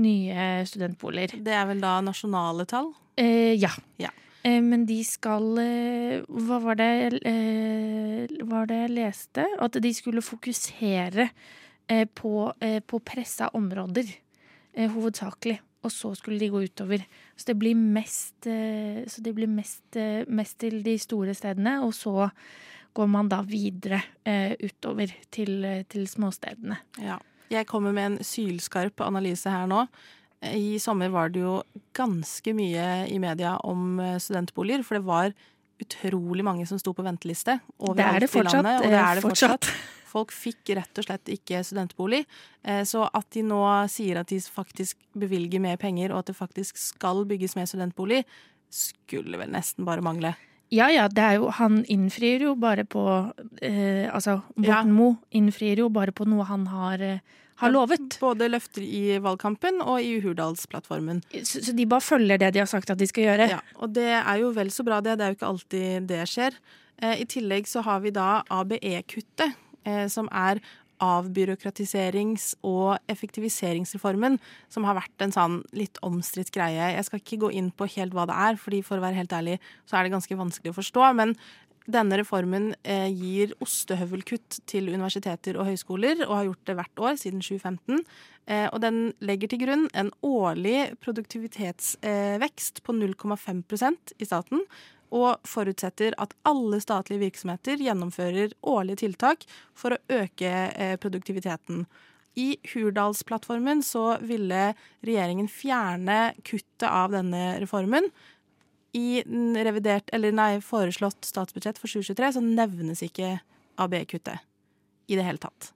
nye 0.00 0.46
studentboliger. 0.66 1.36
Det 1.44 1.54
er 1.54 1.68
vel 1.68 1.82
da 1.84 1.98
nasjonale 2.02 2.66
tall? 2.70 2.94
Eh, 3.20 3.54
ja. 3.60 3.70
ja. 4.00 4.10
Eh, 4.44 4.60
men 4.62 4.84
de 4.86 4.98
skal 5.08 5.58
eh, 5.62 6.24
Hva 6.28 6.60
var 6.62 6.76
det, 6.80 7.20
eh, 7.24 8.40
var 8.44 8.68
det 8.68 8.80
jeg 8.82 8.96
leste? 8.98 9.46
At 9.58 9.78
de 9.80 9.92
skulle 9.96 10.24
fokusere 10.24 11.30
på, 12.16 12.30
på 12.88 12.98
pressa 13.04 13.50
områder, 13.52 14.08
hovedsakelig. 14.72 15.58
Og 15.84 15.92
så 15.92 16.14
skulle 16.16 16.38
de 16.40 16.48
gå 16.48 16.62
utover. 16.64 17.02
Så 17.36 17.50
det 17.50 17.58
blir 17.60 17.76
mest, 17.76 18.46
det 18.46 19.34
blir 19.36 19.50
mest, 19.52 19.98
mest 20.32 20.56
til 20.64 20.78
de 20.86 20.94
store 20.96 21.34
stedene, 21.36 21.74
og 21.84 21.92
så 21.92 22.30
går 22.96 23.10
man 23.12 23.28
da 23.28 23.42
videre 23.44 24.00
utover 24.64 25.12
til, 25.28 25.60
til 25.84 26.08
småstedene. 26.08 26.80
Ja. 27.04 27.18
Jeg 27.52 27.68
kommer 27.68 27.92
med 27.92 28.06
en 28.06 28.18
sylskarp 28.24 29.04
analyse 29.04 29.52
her 29.52 29.68
nå. 29.68 29.84
I 30.52 30.78
sommer 30.82 31.08
var 31.14 31.32
det 31.34 31.40
jo 31.44 31.58
ganske 31.96 32.54
mye 32.56 32.86
i 33.10 33.18
media 33.22 33.56
om 33.64 33.98
eh, 34.02 34.16
studentboliger, 34.22 34.84
for 34.86 34.98
det 34.98 35.04
var 35.08 35.34
utrolig 35.82 36.44
mange 36.46 36.66
som 36.70 36.78
sto 36.78 36.92
på 36.94 37.02
venteliste 37.04 37.58
overalt 37.78 37.98
Det 37.98 38.06
er 38.06 38.24
det 38.24 38.30
fortsatt, 38.30 38.54
i 38.54 38.62
landet. 38.62 38.80
Og 38.84 38.90
det 38.92 38.98
eh, 38.98 39.04
er 39.10 39.18
det 39.20 39.24
fortsatt. 39.26 39.70
Folk 40.14 40.30
fikk 40.30 40.70
rett 40.78 41.00
og 41.00 41.06
slett 41.08 41.30
ikke 41.34 41.62
studentbolig. 41.66 42.20
Eh, 42.62 42.82
Så 42.86 43.02
at 43.10 43.26
de 43.34 43.42
nå 43.42 43.60
sier 43.90 44.20
at 44.20 44.30
de 44.30 44.38
faktisk 44.40 45.00
bevilger 45.18 45.60
mer 45.60 45.76
penger, 45.76 46.12
og 46.14 46.22
at 46.22 46.30
det 46.30 46.36
faktisk 46.38 46.78
skal 46.78 47.24
bygges 47.26 47.56
mer 47.58 47.66
studentbolig, 47.66 48.22
skulle 48.70 49.38
vel 49.38 49.50
nesten 49.54 49.86
bare 49.86 50.02
mangle. 50.02 50.34
Ja 50.72 50.88
ja, 50.90 51.08
det 51.12 51.26
jo, 51.36 51.50
han 51.54 51.82
innfrir 51.92 52.42
jo 52.46 52.54
bare 52.58 52.84
på 52.88 53.02
eh, 53.62 54.08
Altså, 54.10 54.40
Ja. 54.62 54.82
Moe 54.82 55.18
innfrir 55.30 55.78
jo 55.82 55.88
bare 55.92 56.12
på 56.12 56.26
noe 56.26 56.46
han 56.48 56.66
har, 56.66 57.02
eh, 57.02 57.18
har 57.62 57.72
lovet. 57.74 58.18
Både 58.22 58.48
løfter 58.50 58.84
i 58.84 59.18
valgkampen 59.22 59.82
og 59.84 60.02
i 60.02 60.16
Hurdalsplattformen. 60.24 61.22
Så, 61.42 61.62
så 61.64 61.74
de 61.76 61.86
bare 61.90 62.04
følger 62.04 62.40
det 62.42 62.54
de 62.54 62.62
har 62.62 62.70
sagt 62.70 62.90
at 62.90 63.00
de 63.00 63.08
skal 63.10 63.28
gjøre? 63.28 63.50
Ja, 63.56 63.60
og 63.78 63.94
det 63.96 64.10
er 64.16 64.40
jo 64.42 64.52
vel 64.56 64.72
så 64.74 64.86
bra 64.86 65.00
det. 65.04 65.18
Det 65.18 65.26
er 65.26 65.34
jo 65.34 65.38
ikke 65.38 65.52
alltid 65.52 66.08
det 66.10 66.22
skjer. 66.30 66.56
Eh, 67.02 67.20
I 67.22 67.28
tillegg 67.30 67.68
så 67.70 67.84
har 67.86 68.02
vi 68.04 68.14
da 68.14 68.42
ABE-kuttet, 68.52 69.54
eh, 69.86 70.06
som 70.12 70.30
er 70.32 70.62
avbyråkratiserings- 71.02 72.54
og 72.62 72.98
effektiviseringsreformen, 73.10 74.38
som 74.70 74.86
har 74.86 74.96
vært 74.98 75.24
en 75.24 75.34
sånn 75.34 75.56
litt 75.76 75.98
omstridt 76.06 76.52
greie. 76.54 76.92
Jeg 76.94 77.06
skal 77.08 77.20
ikke 77.20 77.40
gå 77.44 77.50
inn 77.58 77.70
på 77.74 77.88
helt 77.96 78.14
hva 78.14 78.26
det 78.30 78.36
er, 78.46 78.60
fordi 78.60 78.80
for 78.86 78.98
å 78.98 79.04
være 79.04 79.18
helt 79.18 79.34
ærlig 79.34 79.58
så 79.90 79.98
er 79.98 80.06
det 80.06 80.14
ganske 80.14 80.38
vanskelig 80.38 80.72
å 80.72 80.78
forstå. 80.78 81.10
Men 81.18 81.34
denne 81.84 82.16
reformen 82.16 82.70
eh, 82.82 83.10
gir 83.12 83.52
ostehøvelkutt 83.64 84.62
til 84.70 84.88
universiteter 84.88 85.58
og 85.58 85.68
høyskoler, 85.68 86.22
og 86.26 86.36
har 86.38 86.46
gjort 86.48 86.70
det 86.70 86.76
hvert 86.78 87.02
år 87.08 87.18
siden 87.20 87.44
2015. 87.44 88.00
Eh, 88.48 88.66
og 88.70 88.80
den 88.84 88.98
legger 89.24 89.52
til 89.52 89.60
grunn 89.66 89.86
en 89.92 90.10
årlig 90.24 90.94
produktivitetsvekst 91.04 92.82
på 92.84 92.96
0,5% 92.96 94.16
i 94.16 94.28
staten. 94.28 94.64
Og 95.14 95.44
forutsetter 95.46 96.16
at 96.18 96.32
alle 96.48 96.80
statlige 96.82 97.26
virksomheter 97.26 97.78
gjennomfører 97.78 98.56
årlige 98.66 99.04
tiltak 99.04 99.44
for 99.76 99.94
å 99.94 100.02
øke 100.24 100.50
eh, 100.72 100.96
produktiviteten. 101.00 101.84
I 102.34 102.56
Hurdalsplattformen 102.72 103.84
så 103.86 104.16
ville 104.24 104.72
regjeringen 105.06 105.46
fjerne 105.46 106.32
kuttet 106.42 106.88
av 106.88 107.12
denne 107.14 107.60
reformen. 107.62 108.08
I 108.94 109.22
revidert, 109.66 110.10
eller 110.14 110.34
nei, 110.34 110.60
foreslått 110.62 111.26
statsbudsjett 111.26 111.80
for 111.80 111.90
2023 111.90 112.34
så 112.36 112.42
nevnes 112.44 113.02
ikke 113.02 113.38
ABE-kuttet 113.82 114.44
i 115.10 115.18
det 115.18 115.24
hele 115.26 115.42
tatt. 115.42 115.72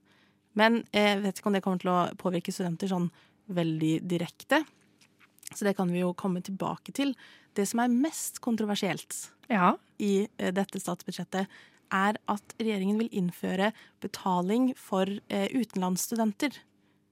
Men 0.57 0.83
eh, 0.91 1.13
jeg 1.13 1.23
vet 1.25 1.39
ikke 1.39 1.51
om 1.51 1.57
det 1.57 1.63
kommer 1.65 1.81
til 1.81 1.91
å 1.93 1.99
påvirke 2.19 2.53
studenter 2.55 2.91
sånn 2.91 3.09
veldig 3.53 3.99
direkte. 4.07 4.63
Så 5.53 5.65
det 5.65 5.75
kan 5.77 5.89
vi 5.91 6.03
jo 6.03 6.13
komme 6.17 6.41
tilbake 6.45 6.93
til. 6.95 7.15
Det 7.57 7.65
som 7.67 7.81
er 7.83 7.91
mest 7.91 8.39
kontroversielt 8.45 9.17
i 9.49 10.13
eh, 10.37 10.53
dette 10.55 10.81
statsbudsjettet, 10.81 11.49
er 11.89 12.19
at 12.29 12.53
regjeringen 12.59 12.99
vil 13.01 13.09
innføre 13.17 13.71
betaling 14.03 14.71
for 14.77 15.09
eh, 15.09 15.47
utenlandsstudenter. 15.49 16.59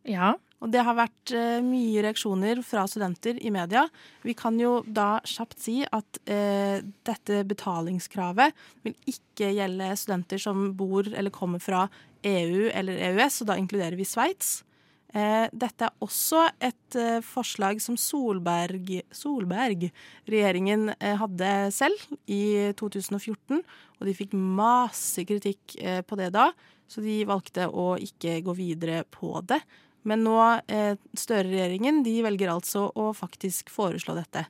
Ja. 0.08 0.36
Og 0.58 0.72
det 0.74 0.82
har 0.82 0.98
vært 0.98 1.34
eh, 1.38 1.60
mye 1.62 2.02
reaksjoner 2.02 2.63
fra 2.65 2.88
studenter 2.89 3.38
i 3.46 3.52
media. 3.54 3.84
Vi 4.26 4.34
kan 4.38 4.58
jo 4.58 4.80
da 4.86 5.20
kjapt 5.28 5.60
si 5.62 5.80
at 5.86 6.22
eh, 6.26 6.80
dette 7.06 7.43
betalingskravet 7.46 8.56
vil 8.86 8.96
ikke 9.13 9.52
gjelde 9.54 9.91
studenter 10.02 10.41
som 10.41 10.72
bor 10.78 11.06
eller 11.12 11.34
kommer 11.34 11.62
fra 11.62 11.86
EU 12.26 12.72
eller 12.74 13.04
EØS, 13.12 13.43
og 13.43 13.52
da 13.52 13.60
inkluderer 13.62 14.00
vi 14.00 14.08
Sveits. 14.08 14.63
Eh, 15.15 15.46
dette 15.56 15.88
er 15.88 16.04
også 16.04 16.41
et 16.60 16.98
eh, 17.00 17.20
forslag 17.24 17.80
som 17.82 17.96
Solberg, 17.98 18.89
Solberg-regjeringen 19.15 20.89
eh, 20.98 21.15
hadde 21.22 21.52
selv 21.72 22.02
i 22.26 22.74
2014, 22.78 23.62
og 23.62 24.10
de 24.10 24.15
fikk 24.17 24.36
masse 24.36 25.24
kritikk 25.30 25.78
eh, 25.80 26.02
på 26.02 26.20
det 26.20 26.34
da, 26.36 26.50
så 26.91 27.04
de 27.04 27.22
valgte 27.28 27.70
å 27.70 27.93
ikke 28.02 28.41
gå 28.46 28.58
videre 28.58 29.06
på 29.12 29.38
det. 29.48 29.62
Men 30.08 30.24
nå, 30.24 30.38
eh, 30.72 30.96
Støre-regjeringen, 31.20 32.02
de 32.06 32.13
velger 32.24 32.52
altså 32.54 32.86
å 32.96 33.10
faktisk 33.17 33.70
foreslå 33.74 34.15
dette. 34.17 34.46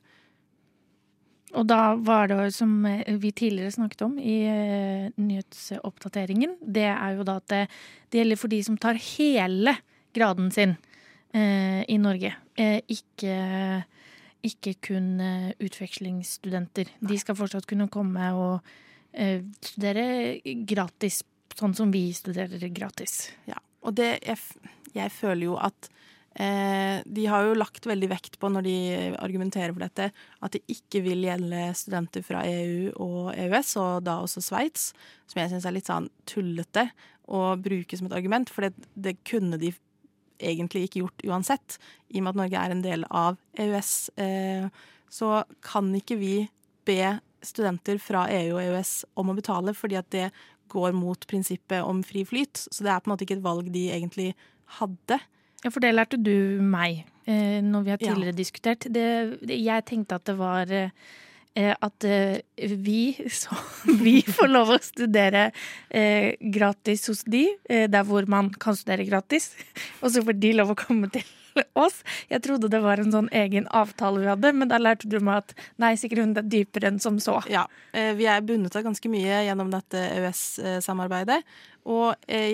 Og 1.56 1.64
da 1.64 1.94
var 1.96 2.28
det 2.28 2.50
som 2.54 2.74
eh, 2.86 3.08
vi 3.18 3.30
tidligere 3.32 3.72
snakket 3.72 4.02
om 4.04 4.18
i 4.20 4.36
eh, 4.46 5.06
nyhetsoppdateringen, 5.16 6.58
det 6.60 6.84
er 6.92 7.16
jo 7.16 7.24
da 7.26 7.38
at 7.40 7.48
det, 7.52 7.62
det 8.12 8.20
gjelder 8.20 8.40
for 8.42 8.52
de 8.52 8.58
som 8.66 8.76
tar 8.80 9.00
hele 9.00 9.72
graden 10.16 10.50
sin 10.52 10.76
eh, 11.32 11.80
i 11.88 11.96
Norge. 12.00 12.34
Eh, 12.60 12.82
ikke, 12.92 13.38
ikke 14.44 14.74
kun 14.90 15.08
eh, 15.24 15.48
utvekslingsstudenter. 15.64 16.92
De 17.00 17.18
skal 17.20 17.38
fortsatt 17.40 17.66
kunne 17.70 17.88
komme 17.92 18.28
og 18.36 18.60
eh, 19.16 19.40
studere 19.64 20.38
gratis, 20.68 21.22
sånn 21.58 21.74
som 21.74 21.90
vi 21.96 22.10
studerer 22.14 22.60
gratis. 22.76 23.30
Ja, 23.48 23.56
og 23.88 23.96
det, 23.98 24.18
f- 24.36 24.58
jeg 24.98 25.14
føler 25.14 25.46
jo 25.48 25.56
at 25.60 25.88
eh, 26.38 27.00
de 27.06 27.26
har 27.30 27.46
jo 27.46 27.58
lagt 27.58 27.86
veldig 27.88 28.10
vekt 28.12 28.38
på, 28.40 28.50
når 28.52 28.66
de 28.66 28.76
argumenterer 29.18 29.74
for 29.74 29.84
dette, 29.84 30.10
at 30.14 30.56
det 30.56 30.62
ikke 30.74 31.02
vil 31.06 31.26
gjelde 31.26 31.68
studenter 31.78 32.24
fra 32.26 32.44
EU 32.48 32.90
og 33.04 33.32
EØS, 33.34 33.74
og 33.82 34.06
da 34.08 34.18
også 34.24 34.44
Sveits, 34.44 34.90
som 35.30 35.42
jeg 35.42 35.52
syns 35.54 35.68
er 35.68 35.76
litt 35.76 35.90
sånn 35.90 36.10
tullete 36.28 36.88
å 37.28 37.52
bruke 37.60 37.98
som 37.98 38.08
et 38.08 38.16
argument, 38.16 38.50
for 38.50 38.66
det, 38.66 38.88
det 38.96 39.18
kunne 39.28 39.60
de 39.60 39.72
egentlig 40.38 40.86
ikke 40.86 41.02
gjort 41.02 41.24
uansett, 41.26 41.78
i 42.14 42.20
og 42.20 42.26
med 42.26 42.34
at 42.34 42.42
Norge 42.42 42.60
er 42.62 42.74
en 42.74 42.84
del 42.84 43.06
av 43.10 43.38
EØS. 43.58 43.94
Eh, 44.22 44.68
så 45.10 45.42
kan 45.64 45.90
ikke 45.96 46.18
vi 46.20 46.34
be 46.88 47.18
studenter 47.44 48.00
fra 48.02 48.26
EU 48.32 48.56
og 48.56 48.62
EØS 48.62 48.92
om 49.18 49.32
å 49.32 49.36
betale, 49.38 49.74
fordi 49.76 49.98
at 49.98 50.08
det 50.14 50.28
går 50.72 50.92
mot 50.96 51.26
prinsippet 51.28 51.84
om 51.84 52.02
fri 52.04 52.24
flyt. 52.28 52.60
Så 52.68 52.84
det 52.84 52.92
er 52.92 53.02
på 53.02 53.08
en 53.08 53.14
måte 53.14 53.26
ikke 53.26 53.38
et 53.38 53.44
valg 53.46 53.70
de 53.72 53.88
egentlig 53.94 54.32
hadde. 54.78 55.20
Ja, 55.64 55.70
for 55.74 55.80
det 55.82 55.94
lærte 55.96 56.18
du 56.22 56.60
meg 56.62 57.04
eh, 57.26 57.58
når 57.64 57.82
vi 57.86 57.90
har 57.94 57.98
Ja. 58.04 58.12
tidligere 58.12 58.36
diskutert. 58.36 58.86
Det, 58.92 59.06
det, 59.42 59.56
jeg 59.58 59.84
tenkte 59.88 60.14
at 60.20 60.24
det 60.28 60.36
var 60.38 60.70
eh, 60.70 60.90
at 61.82 62.04
eh, 62.06 62.38
vi, 62.78 63.16
så, 63.32 63.56
vi 64.04 64.20
får 64.22 64.52
lov 64.52 64.70
å 64.76 64.78
studere 64.84 65.48
eh, 65.90 66.36
gratis 66.54 67.08
hos 67.10 67.24
de, 67.26 67.48
eh, 67.68 67.88
der 67.90 68.06
hvor 68.06 68.28
man 68.30 68.52
kan 68.54 68.76
studere 68.78 69.08
gratis. 69.08 69.50
Og 70.02 70.12
så 70.14 70.22
får 70.22 70.38
de 70.38 70.52
lov 70.60 70.70
å 70.76 70.78
komme 70.78 71.10
til 71.10 71.26
oss. 71.74 72.04
Jeg 72.30 72.44
trodde 72.46 72.70
det 72.70 72.78
var 72.84 73.02
en 73.02 73.10
sånn 73.10 73.28
egen 73.34 73.66
avtale 73.74 74.22
vi 74.22 74.30
hadde, 74.30 74.52
men 74.54 74.70
da 74.70 74.78
lærte 74.78 75.10
du 75.10 75.18
meg 75.18 75.40
at 75.42 75.56
nei, 75.82 75.96
Sigrun, 75.98 76.36
det 76.36 76.44
er 76.44 76.52
dypere 76.54 76.92
enn 76.92 77.00
som 77.02 77.18
så. 77.18 77.40
Ja, 77.50 77.64
eh, 77.90 78.12
vi 78.14 78.28
er 78.30 78.44
bundet 78.46 78.78
av 78.78 78.86
ganske 78.86 79.10
mye 79.10 79.42
gjennom 79.48 79.72
dette 79.74 79.98
EØS-samarbeidet. 80.20 81.42
Og 81.90 82.12
eh, 82.30 82.52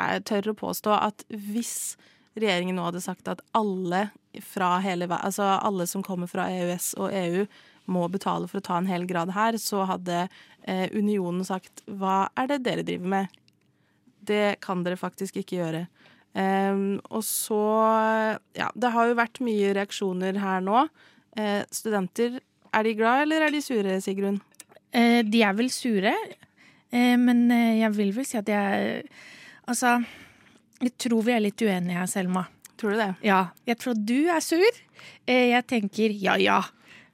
jeg 0.00 0.24
tør 0.30 0.52
å 0.52 0.58
påstå 0.66 0.94
at 0.96 1.24
hvis 1.30 1.96
regjeringen 2.38 2.78
nå 2.78 2.86
hadde 2.86 3.02
sagt 3.04 3.28
at 3.30 3.42
alle 3.58 4.08
fra 4.46 4.76
hele 4.84 5.08
altså 5.10 5.56
alle 5.58 5.86
som 5.90 6.04
kommer 6.06 6.30
fra 6.30 6.46
EØS 6.52 6.92
og 7.00 7.10
EU 7.10 7.44
må 7.90 8.06
betale 8.12 8.46
for 8.46 8.60
å 8.60 8.64
ta 8.64 8.76
en 8.78 8.86
hel 8.86 9.06
grad 9.08 9.32
her, 9.34 9.56
så 9.58 9.82
hadde 9.88 10.26
eh, 10.62 10.86
unionen 10.94 11.42
sagt 11.46 11.82
hva 11.90 12.28
er 12.38 12.52
det 12.52 12.60
dere 12.68 12.84
driver 12.86 13.14
med? 13.16 13.40
Det 14.20 14.60
kan 14.62 14.84
dere 14.86 15.00
faktisk 15.00 15.40
ikke 15.40 15.58
gjøre. 15.58 15.86
Um, 16.30 17.00
og 17.10 17.24
så 17.26 17.58
Ja, 18.54 18.68
det 18.78 18.92
har 18.94 19.08
jo 19.08 19.16
vært 19.18 19.40
mye 19.42 19.72
reaksjoner 19.74 20.38
her 20.38 20.62
nå. 20.62 20.84
Eh, 21.34 21.64
studenter, 21.74 22.38
er 22.70 22.86
de 22.86 22.94
glad, 22.94 23.24
eller 23.24 23.48
er 23.48 23.54
de 23.54 23.62
sure, 23.64 23.96
Sigrun? 24.04 24.38
Eh, 24.94 25.20
de 25.26 25.42
er 25.46 25.54
vel 25.58 25.70
sure, 25.70 26.14
eh, 26.90 27.16
men 27.18 27.44
eh, 27.54 27.80
jeg 27.80 27.94
vil 27.96 28.14
vel 28.14 28.26
si 28.26 28.38
at 28.38 28.48
jeg 28.50 29.04
Altså, 29.70 30.00
jeg 30.80 30.96
tror 30.98 31.22
vi 31.26 31.36
er 31.36 31.44
litt 31.44 31.62
uenige 31.62 32.00
her, 32.00 32.10
Selma. 32.10 32.48
Tror 32.80 32.96
du 32.96 33.02
det? 33.02 33.12
Ja. 33.22 33.40
Jeg 33.68 33.78
tror 33.82 33.96
du 33.96 34.18
er 34.32 34.42
sur. 34.42 34.78
Eh, 35.28 35.50
jeg 35.52 35.66
tenker 35.70 36.14
ja 36.16 36.34
ja, 36.40 36.60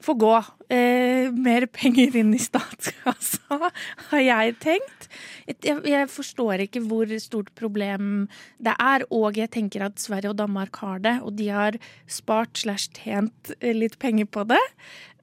få 0.02 0.14
gå. 0.16 0.36
Eh, 0.72 1.28
mer 1.34 1.66
penger 1.70 2.16
inn 2.18 2.32
i 2.34 2.40
statskassa, 2.42 3.70
har 4.10 4.22
jeg 4.22 4.54
tenkt. 4.62 5.08
Jeg, 5.46 5.82
jeg 5.86 6.08
forstår 6.10 6.64
ikke 6.64 6.82
hvor 6.86 7.12
stort 7.22 7.52
problem 7.58 8.24
det 8.62 8.74
er, 8.82 9.04
og 9.14 9.36
jeg 9.38 9.52
tenker 9.54 9.84
at 9.86 10.00
Sverige 10.02 10.32
og 10.32 10.40
Danmark 10.40 10.80
har 10.82 11.02
det, 11.04 11.18
og 11.22 11.36
de 11.38 11.50
har 11.54 11.78
spart 12.10 12.56
slash 12.64 12.90
tjent 12.96 13.52
litt 13.60 14.00
penger 14.02 14.30
på 14.30 14.46
det. 14.48 14.62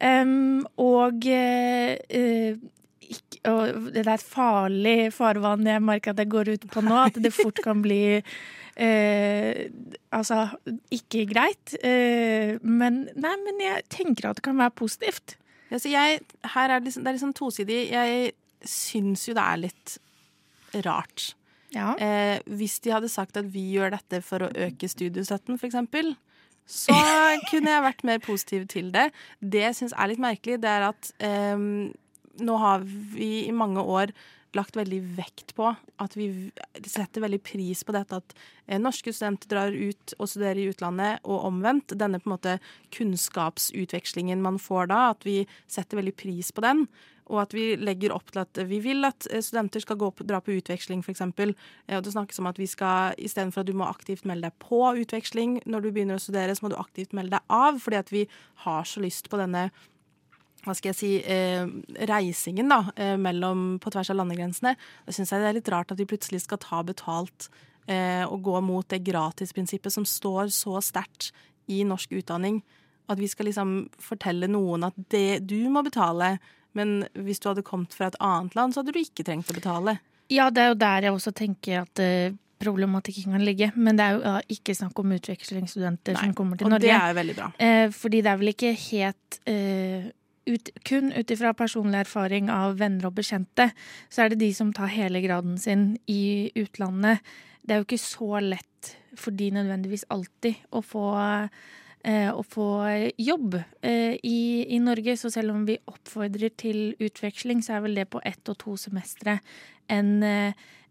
Um, 0.03 0.63
og 0.79 1.25
eh, 1.31 2.59
ikke, 3.13 3.39
og 3.51 3.91
det 3.93 4.03
er 4.03 4.15
et 4.15 4.25
farlig 4.25 4.97
farvann 5.15 5.69
jeg 5.69 5.83
merker 5.83 6.13
at 6.13 6.21
jeg 6.21 6.31
går 6.33 6.53
ut 6.55 6.67
på 6.73 6.83
nå, 6.85 6.97
at 7.05 7.19
det 7.23 7.33
fort 7.35 7.61
kan 7.63 7.81
bli 7.83 8.03
eh, 8.19 9.61
altså 10.13 10.47
ikke 10.93 11.25
greit. 11.29 11.75
Eh, 11.85 12.57
men 12.61 13.05
nei, 13.13 13.35
men 13.45 13.61
jeg 13.63 13.85
tenker 13.93 14.29
at 14.29 14.41
det 14.41 14.47
kan 14.47 14.59
være 14.59 14.75
positivt. 14.83 15.37
Ja, 15.71 15.79
så 15.79 15.89
jeg, 15.89 16.19
her 16.53 16.69
er 16.69 16.79
det, 16.79 16.89
liksom, 16.89 17.05
det 17.05 17.11
er 17.11 17.17
liksom 17.17 17.37
tosidig. 17.37 17.79
Jeg 17.91 18.33
syns 18.69 19.27
jo 19.27 19.37
det 19.37 19.45
er 19.45 19.63
litt 19.63 19.97
rart. 20.85 21.31
Eh, 21.73 22.37
hvis 22.45 22.77
de 22.85 22.93
hadde 22.93 23.09
sagt 23.09 23.37
at 23.39 23.47
vi 23.53 23.65
gjør 23.73 23.95
dette 23.95 24.21
for 24.25 24.45
å 24.45 24.51
øke 24.67 24.89
studiestøtten, 24.89 25.57
f.eks., 25.57 26.13
så 26.69 26.95
kunne 27.49 27.73
jeg 27.73 27.83
vært 27.83 28.05
mer 28.07 28.21
positiv 28.23 28.67
til 28.71 28.91
det. 28.93 29.09
Det 29.41 29.65
jeg 29.65 29.79
syns 29.79 29.95
er 29.97 30.11
litt 30.11 30.21
merkelig, 30.21 30.61
det 30.63 30.69
er 30.69 30.87
at 30.91 31.11
eh, 31.25 31.65
nå 32.41 32.55
har 32.61 32.85
vi 32.85 33.45
i 33.47 33.51
mange 33.55 33.81
år 33.81 34.13
lagt 34.57 34.77
veldig 34.77 34.99
vekt 35.17 35.53
på 35.57 35.71
at 36.01 36.17
vi 36.17 36.27
setter 36.85 37.23
veldig 37.23 37.39
pris 37.45 37.83
på 37.85 37.95
dette 37.95 38.19
at 38.21 38.35
eh, 38.67 38.81
norske 38.81 39.13
studenter 39.13 39.49
drar 39.49 39.73
ut 39.73 40.13
og 40.19 40.29
studerer 40.29 40.61
i 40.61 40.67
utlandet, 40.69 41.23
og 41.25 41.47
omvendt. 41.49 41.95
Denne 41.97 42.21
på 42.21 42.29
en 42.29 42.35
måte 42.35 42.59
kunnskapsutvekslingen 42.93 44.43
man 44.43 44.61
får 44.61 44.91
da, 44.93 45.07
at 45.15 45.25
vi 45.27 45.41
setter 45.65 45.99
veldig 46.01 46.15
pris 46.19 46.53
på 46.53 46.65
den. 46.65 46.85
Og 47.31 47.39
at 47.39 47.53
vi 47.55 47.77
legger 47.79 48.11
opp 48.11 48.33
til 48.33 48.41
at 48.41 48.59
vi 48.67 48.81
vil 48.83 49.07
at 49.07 49.25
eh, 49.31 49.41
studenter 49.43 49.83
skal 49.83 49.97
gå 50.01 50.11
på, 50.13 50.27
dra 50.27 50.41
på 50.43 50.57
utveksling, 50.59 51.01
f.eks. 51.01 51.23
Og 51.23 52.03
det 52.05 52.13
snakkes 52.13 52.43
om 52.43 52.51
at 52.51 52.61
vi 52.61 52.67
skal, 52.69 53.17
istedenfor 53.17 53.63
at 53.63 53.71
du 53.71 53.77
må 53.79 53.87
aktivt 53.89 54.27
melde 54.29 54.51
deg 54.51 54.59
på 54.61 54.83
utveksling 55.01 55.61
når 55.65 55.87
du 55.87 55.89
begynner 55.95 56.19
å 56.19 56.23
studere, 56.23 56.53
så 56.53 56.67
må 56.67 56.73
du 56.73 56.77
aktivt 56.81 57.15
melde 57.17 57.39
deg 57.39 57.57
av, 57.57 57.81
fordi 57.81 58.01
at 58.03 58.13
vi 58.13 58.27
har 58.67 58.85
så 58.85 59.01
lyst 59.01 59.31
på 59.31 59.39
denne 59.41 59.69
hva 60.63 60.75
skal 60.75 60.91
jeg 60.93 60.97
si, 60.97 61.11
eh, 61.19 61.65
reisingen 62.09 62.71
da, 62.71 62.79
eh, 62.95 63.15
mellom, 63.19 63.79
på 63.79 63.91
tvers 63.91 64.11
av 64.13 64.19
landegrensene. 64.19 64.75
Da 65.05 65.11
syns 65.11 65.31
jeg 65.31 65.41
det 65.43 65.49
er 65.49 65.59
litt 65.59 65.71
rart 65.73 65.91
at 65.91 65.99
vi 65.99 66.07
plutselig 66.09 66.43
skal 66.45 66.61
ta 66.63 66.81
betalt 66.83 67.49
eh, 67.87 68.23
og 68.23 68.43
gå 68.43 68.61
mot 68.63 68.87
det 68.87 69.03
gratisprinsippet 69.03 69.91
som 69.91 70.05
står 70.07 70.51
så 70.55 70.79
sterkt 70.81 71.31
i 71.67 71.83
norsk 71.83 72.15
utdanning. 72.15 72.61
At 73.11 73.19
vi 73.19 73.27
skal 73.27 73.49
liksom 73.49 73.89
fortelle 73.99 74.47
noen 74.47 74.87
at 74.87 74.95
det 75.11 75.45
du 75.47 75.69
må 75.69 75.83
betale, 75.83 76.37
men 76.73 77.03
hvis 77.13 77.43
du 77.43 77.49
hadde 77.49 77.65
kommet 77.67 77.93
fra 77.93 78.07
et 78.07 78.19
annet 78.23 78.55
land, 78.55 78.73
så 78.73 78.81
hadde 78.81 78.95
du 78.95 79.01
ikke 79.03 79.25
trengt 79.27 79.51
å 79.51 79.57
betale. 79.57 79.99
Ja, 80.31 80.49
det 80.49 80.63
er 80.63 80.71
jo 80.71 80.79
der 80.79 81.05
jeg 81.05 81.13
også 81.13 81.33
tenker 81.35 81.83
at 81.83 81.99
uh, 81.99 82.33
problematikken 82.63 83.35
kan 83.35 83.45
ligge. 83.45 83.69
Men 83.75 83.99
det 83.99 84.07
er 84.07 84.17
jo 84.17 84.33
ikke 84.55 84.75
snakk 84.77 84.99
om 85.01 85.13
utvekslingsstudenter 85.17 86.17
som 86.19 86.33
kommer 86.37 86.59
til 86.59 86.67
og 86.67 86.75
Norge. 86.75 86.87
det 86.87 86.95
er 86.95 87.11
jo 87.11 87.19
veldig 87.19 87.37
bra. 87.37 87.49
Eh, 87.59 87.85
fordi 87.93 88.21
det 88.23 88.31
er 88.31 88.41
vel 88.41 88.53
ikke 88.53 88.73
helt 88.85 89.39
eh, 89.49 90.11
ut, 90.49 90.69
Kun 90.85 91.11
ut 91.13 91.31
ifra 91.31 91.53
personlig 91.57 92.03
erfaring 92.03 92.49
av 92.51 92.77
venner 92.81 93.09
og 93.09 93.17
bekjente, 93.19 93.69
så 94.09 94.23
er 94.23 94.33
det 94.33 94.41
de 94.43 94.51
som 94.55 94.73
tar 94.75 94.91
hele 94.93 95.21
graden 95.23 95.57
sin 95.61 95.93
i 96.07 96.51
utlandet. 96.59 97.23
Det 97.63 97.73
er 97.75 97.81
jo 97.81 97.87
ikke 97.87 98.01
så 98.01 98.41
lett 98.43 98.91
for 99.15 99.35
de 99.35 99.51
nødvendigvis 99.55 100.07
alltid 100.11 100.59
å 100.73 100.81
få 100.83 101.07
eh, 102.03 102.29
å 102.33 102.43
få 102.43 102.67
jobb 103.21 103.55
eh, 103.55 104.19
i, 104.19 104.41
i 104.75 104.79
Norge. 104.83 105.15
Så 105.19 105.31
selv 105.31 105.55
om 105.55 105.63
vi 105.69 105.79
oppfordrer 105.87 106.51
til 106.59 106.93
utveksling, 106.99 107.63
så 107.63 107.77
er 107.77 107.87
vel 107.87 107.99
det 108.01 108.09
på 108.11 108.21
ett 108.25 108.51
og 108.51 108.59
to 108.59 108.77
semestre 108.79 109.39
enn 109.91 110.23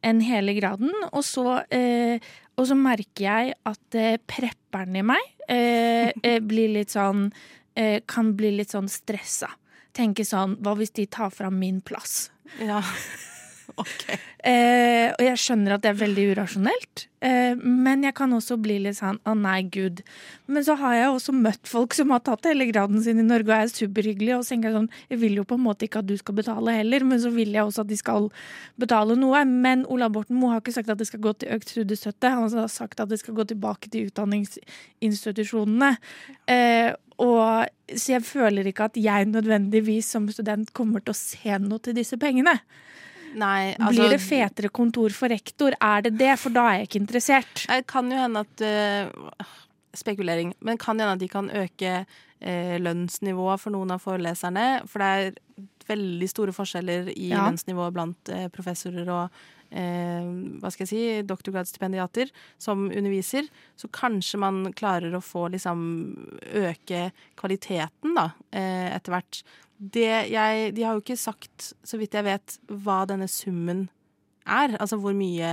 en 0.03 0.23
hele 0.25 0.55
graden. 0.57 0.93
Og 1.13 1.25
så, 1.27 1.63
eh, 1.71 2.19
og 2.59 2.69
så 2.69 2.77
merker 2.79 3.25
jeg 3.25 3.57
at 3.69 3.99
eh, 3.99 4.19
prepperen 4.27 4.99
i 4.99 5.05
meg 5.07 5.23
eh, 5.49 6.11
eh, 6.23 6.39
blir 6.43 6.75
litt 6.77 6.95
sånn 6.95 7.31
eh, 7.75 8.01
Kan 8.07 8.35
bli 8.37 8.55
litt 8.57 8.75
sånn 8.75 8.91
stressa. 8.91 9.51
Tenke 9.93 10.25
sånn 10.25 10.59
Hva 10.63 10.77
hvis 10.79 10.95
de 10.97 11.07
tar 11.07 11.31
fram 11.31 11.59
min 11.61 11.81
plass? 11.85 12.31
Ja. 12.61 12.83
Eh, 14.43 15.13
og 15.15 15.23
jeg 15.23 15.39
skjønner 15.39 15.77
at 15.77 15.85
det 15.85 15.93
er 15.93 15.99
veldig 16.01 16.25
urasjonelt, 16.35 17.05
eh, 17.23 17.55
men 17.63 18.03
jeg 18.03 18.15
kan 18.19 18.33
også 18.35 18.57
bli 18.61 18.81
litt 18.83 18.99
sånn 18.99 19.21
å 19.29 19.37
nei, 19.39 19.61
gud. 19.71 20.03
Men 20.51 20.67
så 20.67 20.75
har 20.81 20.97
jeg 20.97 21.13
også 21.13 21.35
møtt 21.37 21.71
folk 21.71 21.95
som 21.95 22.11
har 22.11 22.25
tatt 22.27 22.49
hele 22.51 22.67
graden 22.73 22.99
sin 23.05 23.21
i 23.23 23.27
Norge 23.27 23.53
og 23.53 23.55
er 23.55 23.71
superhyggelige, 23.71 24.41
og 24.41 24.43
så 24.43 24.57
tenker 24.57 24.73
jeg 24.73 24.79
sånn 24.81 24.91
Jeg 25.13 25.21
vil 25.23 25.39
jo 25.39 25.45
på 25.47 25.59
en 25.61 25.65
måte 25.69 25.87
ikke 25.87 26.03
at 26.03 26.11
du 26.11 26.17
skal 26.19 26.37
betale 26.41 26.75
heller, 26.75 27.07
men 27.07 27.23
så 27.23 27.31
vil 27.35 27.55
jeg 27.55 27.63
også 27.63 27.85
at 27.87 27.93
de 27.93 28.01
skal 28.01 28.29
betale 28.83 29.17
noe. 29.21 29.45
Men 29.47 29.87
Ola 29.87 30.11
Borten 30.13 30.41
Moe 30.41 30.57
har 30.57 30.65
ikke 30.65 30.75
sagt 30.75 30.91
at 30.91 30.99
det 30.99 31.07
skal 31.13 31.23
gå 31.23 31.37
til 31.39 31.55
økt 31.55 31.71
studiestøtte, 31.77 32.35
han 32.35 32.51
har 32.51 32.73
sagt 32.73 33.01
at 33.01 33.15
det 33.15 33.23
skal 33.23 33.39
gå 33.39 33.47
tilbake 33.55 33.95
til 33.95 34.11
utdanningsinstitusjonene. 34.11 35.95
Eh, 36.51 36.91
og, 37.23 37.69
så 37.95 38.17
jeg 38.17 38.25
føler 38.27 38.67
ikke 38.71 38.89
at 38.91 38.99
jeg 38.99 39.29
nødvendigvis 39.31 40.13
som 40.17 40.27
student 40.33 40.73
kommer 40.77 41.05
til 41.05 41.15
å 41.15 41.19
se 41.19 41.59
noe 41.63 41.83
til 41.85 41.95
disse 41.99 42.19
pengene. 42.21 42.57
Nei, 43.39 43.73
altså, 43.79 44.03
Blir 44.03 44.13
det 44.13 44.21
fetere 44.21 44.69
kontor 44.75 45.15
for 45.17 45.33
rektor? 45.33 45.77
Er 45.81 46.05
det 46.05 46.17
det? 46.21 46.35
For 46.41 46.53
da 46.53 46.67
er 46.69 46.81
jeg 46.81 46.91
ikke 46.91 47.01
interessert. 47.01 47.65
Det 47.69 47.87
kan 47.89 48.11
jo 48.13 48.19
hende 48.21 48.43
at 48.45 48.65
uh, 48.67 49.47
Spekulering. 49.97 50.55
Men 50.65 50.81
kan 50.81 51.01
hende 51.01 51.15
at 51.17 51.23
de 51.23 51.29
kan 51.33 51.49
øke 51.53 51.95
uh, 52.05 52.77
lønnsnivået 52.81 53.61
for 53.61 53.75
noen 53.75 53.93
av 53.95 54.05
foreleserne. 54.05 54.67
For 54.89 55.05
det 55.05 55.09
er 55.09 55.67
veldig 55.89 56.29
store 56.31 56.55
forskjeller 56.57 57.13
i 57.15 57.31
Ja. 57.33 57.47
lønnsnivået 57.47 57.97
blant 57.97 58.33
uh, 58.33 58.47
professorer 58.53 59.09
og 59.13 59.43
hva 59.73 60.71
skal 60.73 60.85
jeg 60.85 60.91
si, 60.91 61.03
doktorgradsstipendiater 61.25 62.29
som 62.61 62.85
underviser. 62.91 63.49
Så 63.79 63.89
kanskje 63.95 64.41
man 64.43 64.67
klarer 64.77 65.15
å 65.17 65.23
få 65.25 65.47
liksom 65.55 65.81
øke 66.61 67.07
kvaliteten, 67.41 68.13
da, 68.19 68.29
etter 68.53 69.17
hvert. 69.17 69.41
Jeg, 69.97 70.75
de 70.77 70.85
har 70.85 70.95
jo 70.95 71.03
ikke 71.03 71.19
sagt, 71.19 71.73
så 71.83 71.99
vidt 71.99 72.15
jeg 72.15 72.29
vet, 72.29 72.59
hva 72.85 73.03
denne 73.09 73.31
summen 73.31 73.87
er. 74.47 74.77
Altså 74.81 74.99
hvor 75.01 75.15
mye 75.17 75.53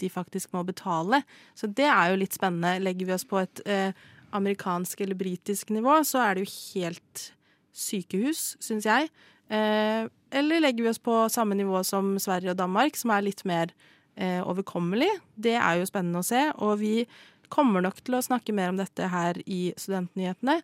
de 0.00 0.10
faktisk 0.12 0.52
må 0.54 0.64
betale. 0.66 1.22
Så 1.56 1.70
det 1.70 1.88
er 1.88 2.12
jo 2.12 2.20
litt 2.20 2.36
spennende. 2.36 2.82
Legger 2.82 3.08
vi 3.08 3.16
oss 3.16 3.26
på 3.28 3.40
et 3.42 3.62
eh, 3.66 3.96
amerikansk 4.36 5.00
eller 5.00 5.18
britisk 5.18 5.72
nivå, 5.74 6.02
så 6.04 6.22
er 6.24 6.36
det 6.36 6.46
jo 6.46 6.54
helt 6.74 7.30
sykehus, 7.76 8.54
syns 8.62 8.88
jeg. 8.88 9.10
Eh, 9.48 10.08
eller 10.36 10.60
legger 10.60 10.84
vi 10.84 10.90
oss 10.90 11.02
på 11.02 11.28
samme 11.32 11.54
nivå 11.58 11.84
som 11.86 12.16
Sverige 12.22 12.52
og 12.52 12.58
Danmark, 12.58 12.98
som 12.98 13.12
er 13.14 13.26
litt 13.28 13.44
mer 13.46 13.72
eh, 14.16 14.42
overkommelig? 14.42 15.10
Det 15.34 15.54
er 15.58 15.80
jo 15.80 15.88
spennende 15.88 16.22
å 16.22 16.26
se. 16.26 16.48
Og 16.58 16.78
vi 16.82 16.94
kommer 17.52 17.84
nok 17.84 18.00
til 18.02 18.18
å 18.18 18.24
snakke 18.24 18.54
mer 18.56 18.72
om 18.72 18.80
dette 18.80 19.06
her 19.12 19.38
i 19.46 19.70
Studentnyhetene. 19.78 20.58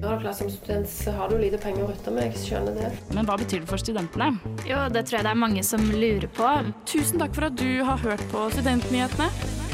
Ja, 0.00 0.14
klart 0.16 0.38
Som 0.38 0.48
student 0.50 0.88
så 0.88 1.12
har 1.12 1.28
du 1.28 1.36
lite 1.36 1.58
penger 1.60 1.84
å 1.84 1.90
rutte 1.90 2.12
med, 2.14 2.30
jeg 2.30 2.46
skjønner 2.46 2.78
det. 2.78 2.92
Men 3.12 3.28
hva 3.28 3.36
betyr 3.36 3.60
det 3.60 3.68
for 3.68 3.82
studentene? 3.82 4.32
Jo, 4.68 4.86
det 4.92 5.04
tror 5.04 5.20
jeg 5.20 5.28
det 5.28 5.34
er 5.34 5.42
mange 5.44 5.64
som 5.66 5.84
lurer 5.92 6.28
på. 6.32 6.52
Tusen 6.88 7.20
takk 7.20 7.36
for 7.36 7.50
at 7.50 7.60
du 7.60 7.82
har 7.84 8.00
hørt 8.06 8.24
på 8.32 8.48
Studentnyhetene. 8.56 9.67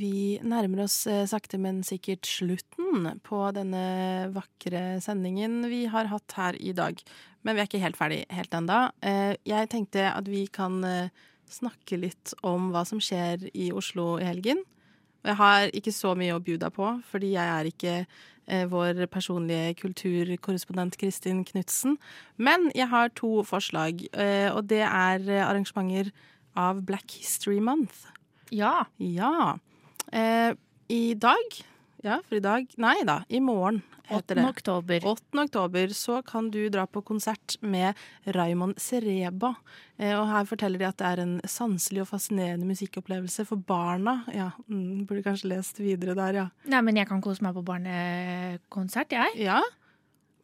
Vi 0.00 0.38
nærmer 0.46 0.86
oss 0.86 1.02
eh, 1.10 1.26
sakte, 1.28 1.58
men 1.60 1.82
sikkert 1.84 2.24
slutten 2.28 3.18
på 3.26 3.40
denne 3.52 4.30
vakre 4.32 4.96
sendingen 5.04 5.58
vi 5.68 5.82
har 5.92 6.08
hatt 6.08 6.36
her 6.38 6.56
i 6.56 6.72
dag. 6.76 6.96
Men 7.44 7.56
vi 7.56 7.60
er 7.62 7.68
ikke 7.68 7.82
helt 7.82 7.98
ferdig 7.98 8.22
helt 8.32 8.54
enda. 8.56 8.78
Eh, 9.04 9.34
Jeg 9.44 9.68
tenkte 9.72 10.06
at 10.14 10.28
vi 10.30 10.46
kan 10.52 10.78
eh, 10.88 11.10
snakke 11.50 11.98
litt 12.00 12.32
om 12.46 12.70
hva 12.72 12.86
som 12.88 13.02
skjer 13.02 13.48
i 13.52 13.68
Oslo 13.76 14.14
i 14.22 14.28
helgen. 14.28 14.62
Jeg 15.26 15.36
har 15.36 15.68
ikke 15.76 15.92
så 15.92 16.14
mye 16.16 16.38
å 16.38 16.40
bjuda 16.40 16.70
på, 16.72 16.94
fordi 17.10 17.34
jeg 17.34 17.44
er 17.58 17.68
ikke 17.68 17.96
vår 18.72 19.04
personlige 19.12 19.74
kulturkorrespondent 19.78 20.96
Kristin 20.98 21.44
Knutsen. 21.46 21.98
Men 22.40 22.64
jeg 22.74 22.88
har 22.90 23.12
to 23.14 23.44
forslag, 23.46 24.00
og 24.56 24.62
det 24.72 24.80
er 24.80 25.28
arrangementer 25.44 26.08
av 26.58 26.80
Black 26.88 27.12
History 27.20 27.60
Month. 27.62 28.08
Ja. 28.50 28.88
Ja. 28.98 29.58
Eh, 30.10 30.54
I 30.88 31.14
dag 31.14 31.60
Ja, 32.02 32.20
for 32.26 32.38
i 32.38 32.42
dag 32.42 32.70
Nei 32.80 32.96
da, 33.06 33.20
i 33.28 33.40
morgen 33.44 33.82
heter 34.10 34.34
det. 34.34 34.42
8. 34.42 34.50
oktober. 34.50 35.04
8. 35.06 35.42
oktober 35.44 35.92
så 35.94 36.16
kan 36.26 36.48
du 36.50 36.64
dra 36.72 36.86
på 36.90 37.02
konsert 37.06 37.54
med 37.62 37.94
Raymond 38.34 38.80
Sereba. 38.82 39.52
Eh, 40.00 40.16
og 40.16 40.24
her 40.26 40.48
forteller 40.50 40.80
de 40.82 40.88
at 40.88 40.98
det 40.98 41.10
er 41.12 41.22
en 41.22 41.36
sanselig 41.46 42.02
og 42.02 42.08
fascinerende 42.10 42.66
musikkopplevelse 42.66 43.44
for 43.46 43.60
barna. 43.68 44.24
Ja, 44.34 44.48
mm, 44.66 45.04
Burde 45.06 45.22
kanskje 45.28 45.52
lest 45.52 45.78
videre 45.78 46.16
der, 46.18 46.40
ja. 46.40 46.46
Nei, 46.72 46.80
men 46.88 46.98
jeg 46.98 47.06
kan 47.06 47.22
kose 47.22 47.44
meg 47.46 47.54
på 47.54 47.62
barnekonsert, 47.68 49.14
jeg. 49.14 49.36
Ja. 49.46 49.60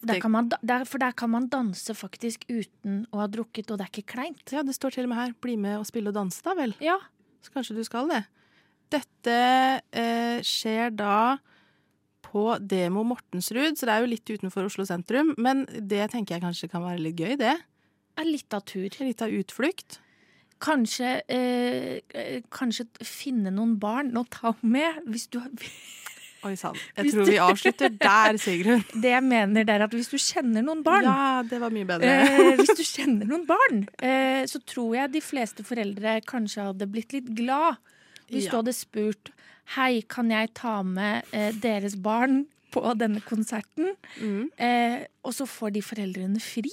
Der 0.06 0.20
kan 0.22 0.30
man, 0.30 0.52
der, 0.62 0.84
for 0.86 1.02
der 1.02 1.16
kan 1.16 1.32
man 1.32 1.48
danse 1.50 1.96
faktisk 1.96 2.44
uten 2.46 3.06
å 3.10 3.24
ha 3.24 3.26
drukket, 3.32 3.72
og 3.72 3.80
det 3.80 3.88
er 3.88 3.94
ikke 3.96 4.12
kleint. 4.14 4.44
Ja, 4.54 4.62
det 4.62 4.76
står 4.76 4.94
til 4.94 5.08
og 5.08 5.10
med 5.10 5.18
her 5.18 5.34
'bli 5.34 5.56
med 5.58 5.80
og 5.80 5.86
spille 5.88 6.12
og 6.12 6.14
danse', 6.14 6.44
da 6.44 6.54
vel? 6.54 6.76
Ja. 6.78 6.98
Så 7.42 7.50
kanskje 7.50 7.74
du 7.74 7.82
skal 7.82 8.06
det. 8.08 8.26
Dette 8.92 9.36
eh, 9.92 10.38
skjer 10.46 10.92
da 10.94 11.36
på 12.26 12.56
Demo 12.60 13.04
Mortensrud, 13.06 13.78
så 13.78 13.86
det 13.88 13.94
er 13.94 14.02
jo 14.04 14.10
litt 14.10 14.30
utenfor 14.30 14.66
Oslo 14.68 14.86
sentrum. 14.88 15.32
Men 15.40 15.64
det 15.66 16.10
tenker 16.12 16.36
jeg 16.36 16.44
kanskje 16.44 16.70
kan 16.72 16.84
være 16.84 17.02
litt 17.06 17.20
gøy, 17.22 17.36
det. 17.40 17.54
Er 18.16 18.28
litt 18.28 18.52
av 18.56 18.64
tur. 18.68 18.88
Litt 19.02 19.22
av 19.24 19.32
utflukt. 19.32 20.00
Kanskje, 20.62 21.18
eh, 21.28 22.00
eh, 22.16 22.42
kanskje 22.52 22.86
finne 23.04 23.52
noen 23.52 23.76
barn 23.80 24.14
å 24.16 24.24
ta 24.32 24.54
med, 24.62 25.02
hvis 25.06 25.28
du 25.32 25.40
Oi 26.46 26.52
sann. 26.54 26.76
Jeg 26.96 27.10
tror 27.10 27.26
vi 27.26 27.38
avslutter 27.42 27.90
der, 27.98 28.36
Sigrun. 28.38 28.84
Det 29.02 29.10
jeg 29.10 29.24
mener, 29.24 29.64
det 29.66 29.72
er 29.72 29.84
at 29.86 29.94
hvis 29.96 30.10
du 30.12 30.16
kjenner 30.20 30.62
noen 30.62 30.84
barn 30.86 31.06
Ja, 31.08 31.42
det 31.48 31.58
var 31.58 31.72
mye 31.74 31.88
bedre. 31.88 32.06
eh, 32.06 32.52
Hvis 32.60 32.76
du 32.76 32.84
kjenner 32.86 33.26
noen 33.26 33.46
barn, 33.48 33.82
eh, 33.98 34.44
så 34.46 34.60
tror 34.62 34.94
jeg 34.98 35.14
de 35.16 35.22
fleste 35.24 35.64
foreldre 35.66 36.20
kanskje 36.28 36.68
hadde 36.68 36.88
blitt 36.92 37.16
litt 37.16 37.32
glad 37.36 37.80
hvis 38.30 38.44
Ja. 38.46 38.50
du 38.50 38.56
hadde 38.56 38.72
spurt 38.72 39.32
Hei, 39.74 40.00
kan 40.08 40.30
jeg 40.30 40.52
ta 40.54 40.82
med 40.82 41.24
eh, 41.32 41.50
deres 41.52 41.96
barn 41.96 42.46
på 42.70 42.82
denne 42.98 43.20
konserten? 43.20 43.96
Mm. 44.20 44.50
Eh, 44.62 45.06
og 45.24 45.34
så 45.34 45.44
får 45.46 45.72
de 45.74 45.82
foreldrene 45.82 46.38
fri. 46.40 46.70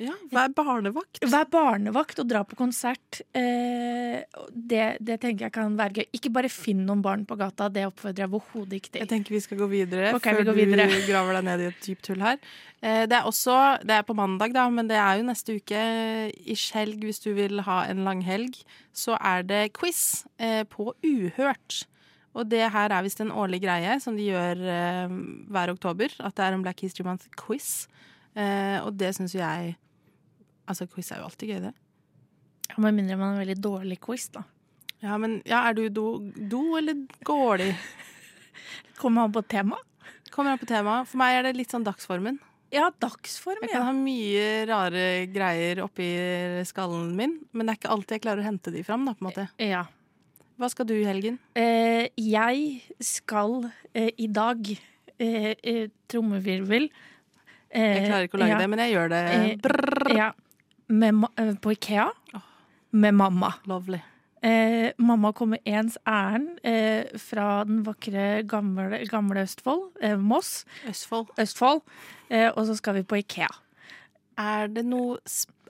Ja, 0.00 0.14
Vær 0.32 0.50
barnevakt. 0.56 1.20
Vær 1.30 1.44
barnevakt 1.52 2.18
og 2.18 2.26
dra 2.30 2.40
på 2.46 2.56
konsert. 2.58 3.20
Eh, 3.36 4.24
det, 4.50 4.82
det 4.98 5.18
tenker 5.22 5.46
jeg 5.46 5.54
kan 5.54 5.76
være 5.78 6.00
gøy. 6.00 6.06
Ikke 6.18 6.32
bare 6.34 6.50
finn 6.50 6.82
noen 6.88 7.02
barn 7.04 7.22
på 7.28 7.36
gata, 7.38 7.68
det 7.70 7.84
oppfordrer 7.86 8.24
jeg 8.24 8.32
overhodet 8.32 8.78
ikke 8.80 8.90
til. 8.94 9.04
Jeg 9.04 9.10
tenker 9.12 9.36
vi 9.36 9.42
skal 9.44 9.60
gå 9.62 9.68
videre 9.70 10.10
okay, 10.16 10.34
før 10.34 10.50
vi 10.50 10.64
videre. 10.64 10.88
du 10.90 11.06
graver 11.06 11.38
deg 11.38 11.46
ned 11.46 11.62
i 11.62 11.68
et 11.70 11.80
dypt 11.86 12.10
hull 12.10 12.26
her. 12.26 12.42
Eh, 12.82 13.04
Det 13.06 13.18
er 13.20 13.30
også, 13.30 13.56
det 13.86 13.96
er 14.00 14.02
på 14.08 14.18
mandag, 14.18 14.54
da, 14.56 14.66
men 14.70 14.90
det 14.90 14.98
er 14.98 15.20
jo 15.20 15.28
neste 15.30 15.58
uke 15.60 15.86
i 16.34 16.58
skjelg 16.58 17.06
hvis 17.06 17.22
du 17.22 17.30
vil 17.38 17.62
ha 17.68 17.84
en 17.86 18.02
langhelg. 18.06 18.58
Så 18.94 19.14
er 19.20 19.46
det 19.46 19.62
quiz 19.78 20.24
eh, 20.38 20.64
på 20.66 20.90
Uhørt. 21.06 21.84
Og 22.34 22.48
det 22.50 22.64
her 22.74 22.90
er 22.90 23.04
visst 23.06 23.20
en 23.22 23.30
årlig 23.30 23.60
greie 23.62 24.00
som 24.02 24.16
de 24.18 24.24
gjør 24.26 24.58
hver 25.54 25.70
oktober. 25.70 26.10
At 26.18 26.34
det 26.34 26.42
er 26.48 26.56
en 26.56 26.64
Black 26.66 26.80
History 26.82 27.06
Month-quiz. 27.06 27.86
Eh, 28.34 28.78
og 28.82 28.94
det 28.98 29.12
syns 29.14 29.34
jo 29.36 29.42
jeg 29.42 29.76
Altså, 30.64 30.86
quiz 30.88 31.10
er 31.12 31.18
jo 31.20 31.26
alltid 31.26 31.50
gøy, 31.52 31.58
det. 31.60 31.72
Ja, 32.70 32.74
Med 32.80 32.94
mindre 32.96 33.18
man 33.20 33.26
har 33.26 33.34
en 33.34 33.42
veldig 33.42 33.56
dårlig 33.60 33.98
quiz, 34.00 34.30
da. 34.32 34.46
Ja, 35.04 35.18
men 35.20 35.42
ja, 35.44 35.58
er 35.68 35.76
du 35.76 35.82
do, 35.92 36.04
do 36.40 36.62
eller 36.78 37.02
dårlig? 37.20 37.74
Kommer 39.00 39.26
an 39.26 39.34
på 39.34 39.42
tema. 39.44 39.76
Kommer 40.32 40.54
an 40.54 40.62
på 40.62 40.68
tema. 40.70 41.02
For 41.04 41.20
meg 41.20 41.36
er 41.36 41.44
det 41.44 41.58
litt 41.58 41.74
sånn 41.74 41.84
dagsformen. 41.84 42.38
Ja, 42.74 42.88
dagsform, 42.98 43.60
Jeg 43.62 43.70
kan 43.74 43.84
ha 43.86 43.92
mye 43.94 44.46
rare 44.66 45.04
greier 45.30 45.84
oppi 45.84 46.08
skallen 46.66 47.12
min, 47.14 47.36
men 47.52 47.68
det 47.68 47.74
er 47.74 47.78
ikke 47.82 47.92
alltid 47.94 48.16
jeg 48.16 48.24
klarer 48.24 48.42
å 48.42 48.48
hente 48.48 48.72
de 48.74 48.82
fram, 48.86 49.04
da, 49.06 49.14
på 49.14 49.22
en 49.22 49.28
måte. 49.28 49.44
Ja. 49.62 49.84
Hva 50.58 50.70
skal 50.72 50.88
du 50.88 50.94
i 50.96 51.06
helgen? 51.06 51.36
Eh, 51.58 52.08
jeg 52.18 52.80
skal 53.04 53.68
eh, 53.92 54.10
i 54.18 54.26
dag 54.32 54.72
eh, 54.74 55.52
eh, 55.54 55.86
Trommevirvel. 56.10 56.88
Eh, 57.74 57.94
Jeg 57.98 58.08
klarer 58.08 58.28
ikke 58.28 58.38
å 58.38 58.42
lage 58.44 58.58
det, 58.62 58.70
men 58.70 58.82
jeg 58.84 58.92
gjør 58.94 59.08
det. 59.12 59.22
Eh, 59.34 60.16
ja, 60.16 60.32
med, 60.88 61.24
eh, 61.36 61.54
på 61.60 61.72
Ikea. 61.74 62.08
Med 62.94 63.14
mamma. 63.18 63.54
Lovely. 63.66 63.98
Eh, 64.44 64.92
mamma 64.98 65.32
kommer 65.32 65.58
ens 65.66 65.96
ærend 66.06 66.58
eh, 66.62 67.06
fra 67.18 67.64
den 67.64 67.82
vakre 67.86 68.42
gamle, 68.46 69.00
gamle 69.08 69.42
Østfold. 69.46 69.86
Eh, 70.04 70.16
Moss. 70.20 70.64
Østfold. 70.86 71.32
Østfold. 71.40 71.80
Eh, 72.30 72.50
og 72.52 72.66
så 72.68 72.76
skal 72.76 72.94
vi 73.00 73.02
på 73.08 73.18
Ikea. 73.22 73.48
Er 74.38 74.68
det 74.68 74.84
noe 74.84 75.18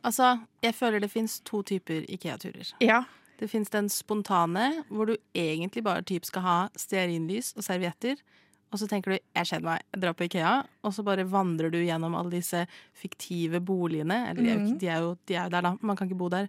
Altså, 0.04 0.34
jeg 0.60 0.74
føler 0.76 1.00
det 1.00 1.08
fins 1.08 1.38
to 1.40 1.62
typer 1.64 2.02
Ikea-turer. 2.12 2.74
Ja. 2.84 3.04
Det 3.40 3.48
fins 3.48 3.70
den 3.72 3.88
spontane, 3.88 4.84
hvor 4.90 5.06
du 5.08 5.16
egentlig 5.34 5.80
bare 5.86 6.02
typ 6.04 6.26
skal 6.28 6.42
ha 6.44 6.56
stearinlys 6.76 7.54
og 7.56 7.64
servietter. 7.64 8.20
Og 8.74 8.80
så 8.80 8.88
tenker 8.90 9.12
du 9.14 9.18
'jeg 9.36 9.46
kjenner 9.46 9.62
meg, 9.70 9.82
jeg 9.94 10.00
drar 10.02 10.14
på 10.18 10.24
Ikea', 10.26 10.66
og 10.82 10.92
så 10.92 11.04
bare 11.06 11.22
vandrer 11.30 11.70
du 11.70 11.78
gjennom 11.78 12.14
alle 12.18 12.30
disse 12.30 12.66
fiktive 12.92 13.60
boligene. 13.62 14.30
Eller 14.30 14.50
er 14.50 14.58
Mhm. 14.58 14.78
de 14.80 14.88
er 14.88 14.98
jo, 15.00 15.16
de 15.26 15.34
er 15.36 15.44
jo 15.44 15.50
der, 15.50 15.60
da. 15.62 15.76
Man 15.80 15.96
kan 15.96 16.08
ikke 16.08 16.18
bo 16.18 16.28
der. 16.28 16.48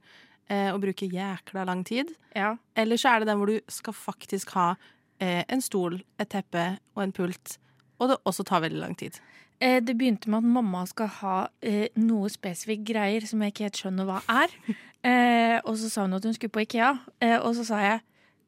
Eh, 0.49 0.71
og 0.73 0.81
bruke 0.81 1.07
jækla 1.09 1.63
lang 1.65 1.83
tid. 1.85 2.15
Ja. 2.35 2.55
Eller 2.75 2.95
så 2.97 3.09
er 3.15 3.19
det 3.19 3.27
den 3.27 3.37
hvor 3.37 3.45
du 3.47 3.59
skal 3.69 3.93
faktisk 3.93 4.49
ha 4.53 4.75
eh, 5.21 5.43
en 5.49 5.61
stol, 5.61 6.01
et 6.19 6.29
teppe 6.29 6.77
og 6.95 7.03
en 7.03 7.11
pult. 7.11 7.57
Og 7.99 8.09
det 8.09 8.17
også 8.25 8.43
tar 8.43 8.61
veldig 8.61 8.79
lang 8.79 8.95
tid. 8.97 9.19
Eh, 9.61 9.79
det 9.79 9.97
begynte 9.97 10.27
med 10.27 10.37
at 10.39 10.43
mamma 10.43 10.85
skal 10.85 11.07
ha 11.07 11.47
eh, 11.63 11.87
noe 11.95 12.27
spesifikke 12.29 12.83
greier 12.93 13.21
som 13.25 13.39
jeg 13.41 13.53
ikke 13.53 13.63
helt 13.63 13.77
skjønner 13.77 14.05
hva 14.05 14.21
er. 14.27 14.47
Eh, 15.05 15.61
og 15.65 15.75
så 15.77 15.87
sa 15.87 16.01
hun 16.01 16.13
at 16.15 16.23
hun 16.23 16.33
skulle 16.33 16.49
på 16.49 16.61
Ikea, 16.65 16.97
eh, 17.21 17.37
og 17.37 17.53
så 17.55 17.63
sa 17.63 17.75
jeg 17.79 18.01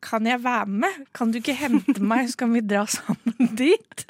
kan 0.04 0.26
jeg 0.30 0.44
være 0.44 0.68
med? 0.68 1.02
Kan 1.14 1.32
du 1.34 1.40
ikke 1.42 1.56
hente 1.58 2.00
meg, 2.04 2.30
så 2.32 2.44
kan 2.44 2.54
vi 2.54 2.62
dra 2.62 2.86
sammen 2.90 3.52
dit? 3.64 4.06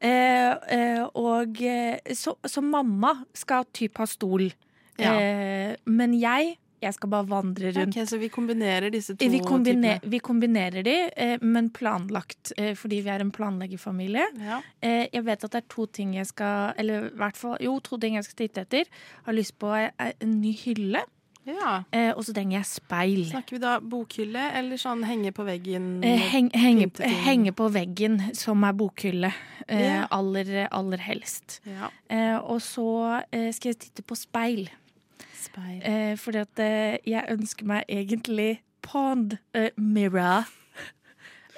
Eh, 0.00 0.52
eh, 0.76 1.02
og 1.16 1.62
eh, 1.64 1.96
så, 2.14 2.34
så 2.44 2.60
mamma 2.62 3.14
skal 3.36 3.64
typ 3.74 3.96
ha 4.02 4.06
stol. 4.10 4.50
Ja. 5.00 5.14
Eh, 5.16 5.72
men 5.88 6.12
jeg, 6.20 6.54
jeg 6.84 6.92
skal 6.96 7.08
bare 7.12 7.26
vandre 7.30 7.70
rundt. 7.72 7.96
Ok, 7.96 8.04
Så 8.08 8.18
vi 8.20 8.28
kombinerer 8.32 8.92
disse 8.92 9.16
to 9.16 9.24
Vi, 9.32 9.40
kombiner, 9.44 9.96
typene. 9.96 10.12
vi 10.12 10.20
kombinerer 10.24 10.84
de, 10.84 10.96
eh, 11.16 11.36
men 11.40 11.70
planlagt, 11.72 12.52
eh, 12.60 12.74
fordi 12.76 13.00
vi 13.06 13.12
er 13.14 13.24
en 13.24 13.32
planleggerfamilie. 13.32 14.26
Ja. 14.44 14.60
Eh, 14.84 15.06
jeg 15.16 15.24
vet 15.26 15.44
at 15.48 15.56
det 15.56 15.62
er 15.64 15.68
to 15.72 15.86
ting 15.88 16.12
jeg 16.18 16.28
skal 16.28 16.74
Eller 16.76 17.08
i 17.08 17.16
hvert 17.16 17.36
fall 17.40 17.56
Jo, 17.64 17.78
to 17.80 17.96
ting 18.00 18.16
jeg 18.20 18.28
skal 18.28 18.40
titte 18.44 18.66
etter. 18.66 18.92
Har 19.24 19.36
lyst 19.36 19.56
på 19.58 19.72
en 19.72 20.40
ny 20.44 20.52
hylle. 20.60 21.04
Ja. 21.46 21.76
Eh, 21.94 22.10
og 22.16 22.24
så 22.26 22.32
trenger 22.34 22.58
jeg 22.58 22.66
speil. 22.66 23.20
Snakker 23.30 23.56
vi 23.56 23.60
da 23.62 23.76
bokhylle 23.80 24.48
eller 24.58 24.76
sånn 24.82 25.04
henge 25.06 25.30
på 25.36 25.44
veggen? 25.46 25.86
Eh, 26.04 26.18
heng, 26.32 26.50
henge, 26.58 26.88
henge 27.26 27.52
på 27.54 27.68
veggen, 27.72 28.18
som 28.34 28.64
er 28.66 28.72
bokhylle. 28.74 29.30
Eh, 29.68 29.80
Ja. 29.86 30.06
aller, 30.10 30.66
aller 30.70 30.98
helst. 30.98 31.60
Ja. 31.66 31.88
Eh, 32.10 32.36
og 32.38 32.60
så 32.60 33.22
eh, 33.32 33.52
skal 33.52 33.72
jeg 33.72 33.78
titte 33.78 34.02
på 34.02 34.16
speil. 34.18 34.68
Speil. 35.38 35.80
Eh, 35.82 36.16
fordi 36.18 36.38
at 36.42 36.62
jeg 37.06 37.24
ønsker 37.30 37.64
meg 37.66 37.84
egentlig 37.88 38.60
pond 38.82 39.38
mirror. 39.76 40.44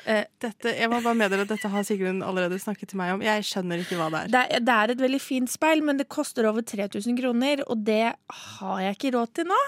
Eh, 0.09 0.25
Dette, 0.41 0.71
jeg 0.73 0.89
må 0.89 1.03
bare 1.05 1.19
meddele 1.19 1.45
at 1.45 1.51
dette 1.53 1.69
har 1.69 1.83
Sigrun 1.85 2.23
allerede 2.25 2.57
snakket 2.63 2.89
til 2.95 2.97
meg 3.01 3.13
om. 3.13 3.21
Jeg 3.27 3.45
skjønner 3.45 3.83
ikke 3.83 3.99
hva 3.99 4.07
det 4.15 4.21
er. 4.23 4.31
Det 4.33 4.41
er, 4.57 4.63
det 4.65 4.77
er 4.77 4.93
et 4.95 5.03
veldig 5.05 5.21
fint 5.21 5.51
speil, 5.53 5.83
men 5.85 5.99
det 6.01 6.07
koster 6.09 6.49
over 6.49 6.65
3000 6.65 7.19
kroner, 7.21 7.61
og 7.69 7.83
det 7.85 8.15
har 8.55 8.79
jeg 8.87 8.97
ikke 8.97 9.13
råd 9.19 9.35
til 9.37 9.51
nå. 9.51 9.59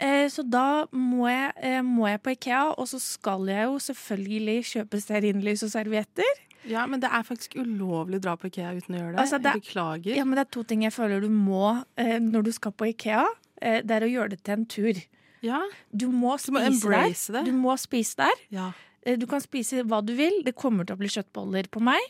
Eh, 0.00 0.26
så 0.32 0.44
da 0.48 0.86
må 0.94 1.28
jeg, 1.28 1.52
eh, 1.60 1.80
må 1.84 2.08
jeg 2.08 2.22
på 2.24 2.32
Ikea, 2.36 2.62
og 2.78 2.88
så 2.88 3.00
skal 3.02 3.44
jeg 3.50 3.66
jo 3.68 3.76
selvfølgelig 3.90 4.58
kjøpe 4.72 5.00
stearinlys 5.02 5.64
og 5.66 5.72
servietter. 5.74 6.32
Ja, 6.68 6.86
men 6.90 7.00
det 7.00 7.08
er 7.12 7.22
faktisk 7.24 7.54
ulovlig 7.60 8.18
å 8.18 8.24
dra 8.24 8.36
på 8.40 8.48
Ikea 8.50 8.72
uten 8.76 8.96
å 8.96 8.98
gjøre 9.02 9.12
det. 9.16 9.20
Altså, 9.22 9.38
det 9.42 9.46
er- 9.52 9.58
jeg 9.58 9.62
beklager. 9.68 10.16
Ja, 10.16 10.24
men 10.24 10.34
det 10.36 10.46
er 10.46 10.50
to 10.56 10.62
ting 10.64 10.82
jeg 10.82 10.92
føler 10.92 11.20
du 11.20 11.28
må 11.28 11.84
eh, 11.96 12.18
når 12.18 12.44
du 12.44 12.52
skal 12.52 12.72
på 12.72 12.88
Ikea. 12.94 13.26
Eh, 13.60 13.80
det 13.82 13.90
er 13.90 14.06
å 14.06 14.10
gjøre 14.12 14.30
det 14.30 14.42
til 14.44 14.52
en 14.54 14.66
tur. 14.66 14.94
Ja. 15.42 15.60
Du 15.94 16.08
må 16.08 16.36
Du 16.44 16.52
må 16.52 16.60
spise 16.72 17.32
der. 17.32 17.42
det. 17.42 17.44
Du 17.46 17.52
må 17.52 17.76
spise 17.78 18.16
der. 18.16 18.32
Ja. 18.50 18.72
Eh, 19.06 19.16
Du 19.18 19.26
kan 19.26 19.40
spise 19.40 19.82
hva 19.84 20.00
du 20.04 20.14
vil. 20.18 20.42
Det 20.44 20.54
kommer 20.58 20.84
til 20.84 20.96
å 20.96 21.00
bli 21.00 21.08
kjøttboller 21.08 21.68
på 21.70 21.80
meg. 21.80 22.00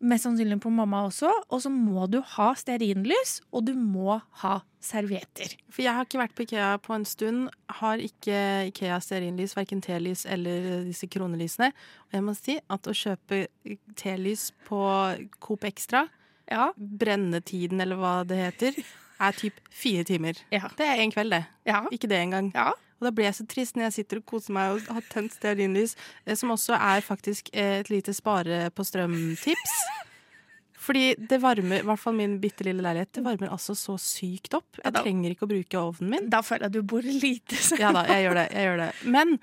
Mest 0.00 0.24
sannsynlig 0.26 0.60
på 0.62 0.70
mamma 0.72 1.04
også. 1.08 1.30
Og 1.50 1.62
så 1.62 1.70
må 1.70 2.06
du 2.10 2.20
ha 2.20 2.52
stearinlys, 2.54 3.40
og 3.52 3.66
du 3.66 3.74
må 3.74 4.20
ha 4.42 4.60
servietter. 4.80 5.56
For 5.68 5.82
jeg 5.82 5.92
har 5.94 6.06
ikke 6.06 6.20
vært 6.22 6.34
på 6.38 6.46
Ikea 6.46 6.78
på 6.82 6.94
en 6.94 7.04
stund. 7.04 7.48
Har 7.80 7.98
ikke 7.98 8.68
Ikea 8.70 9.00
stearinlys, 9.02 9.56
verken 9.58 9.82
telys 9.84 10.24
eller 10.26 10.84
disse 10.86 11.08
kronelysene. 11.10 11.72
Og 12.08 12.14
jeg 12.18 12.22
må 12.26 12.36
si 12.38 12.58
at 12.68 12.86
å 12.86 12.94
kjøpe 12.94 13.46
telys 13.98 14.52
på 14.68 14.80
Coop 15.40 15.64
Extra, 15.68 16.06
brennetiden 16.78 17.80
eller 17.84 17.98
hva 18.00 18.14
det 18.26 18.38
heter, 18.40 18.78
er 19.20 19.38
typ 19.38 19.60
fire 19.74 20.04
timer. 20.08 20.38
Det 20.50 20.86
er 20.86 21.02
en 21.02 21.14
kveld, 21.14 21.34
det. 21.34 21.44
Ikke 21.94 22.10
det 22.10 22.20
engang. 22.22 22.52
Og 22.98 23.06
da 23.06 23.14
blir 23.14 23.28
jeg 23.28 23.38
så 23.38 23.46
trist 23.46 23.78
når 23.78 23.88
jeg 23.88 23.96
sitter 24.00 24.20
og 24.20 24.26
koser 24.26 24.54
meg 24.56 24.74
og 24.74 24.90
har 24.96 25.06
tent 25.12 25.34
stearinlys, 25.36 25.94
eh, 26.26 26.34
som 26.38 26.50
også 26.54 26.74
er 26.74 27.04
faktisk 27.06 27.50
eh, 27.52 27.78
et 27.84 27.90
lite 27.92 28.14
spare 28.16 28.68
på 28.74 28.86
strøm-tips. 28.86 29.76
Fordi 30.88 31.12
det 31.30 31.40
varmer, 31.42 31.82
i 31.82 31.86
hvert 31.86 32.00
fall 32.00 32.16
min 32.16 32.38
bitte 32.40 32.64
lille 32.64 32.82
leilighet, 32.82 33.10
det 33.18 33.24
varmer 33.26 33.52
altså 33.52 33.74
så 33.76 33.98
sykt 34.00 34.54
opp. 34.56 34.78
Jeg 34.80 34.94
trenger 34.96 35.34
ikke 35.34 35.44
å 35.44 35.50
bruke 35.50 35.80
ovnen 35.80 36.14
min. 36.14 36.30
Da 36.32 36.40
føler 36.46 36.66
jeg 36.66 36.72
at 36.72 36.78
du 36.78 36.90
bor 36.94 37.04
lite. 37.04 37.58
Ja 37.78 37.92
da, 37.94 38.06
jeg 38.08 38.24
gjør 38.24 38.38
det. 38.40 38.46
jeg 38.54 38.70
gjør 38.70 38.80
det. 38.80 38.88
Men 39.18 39.34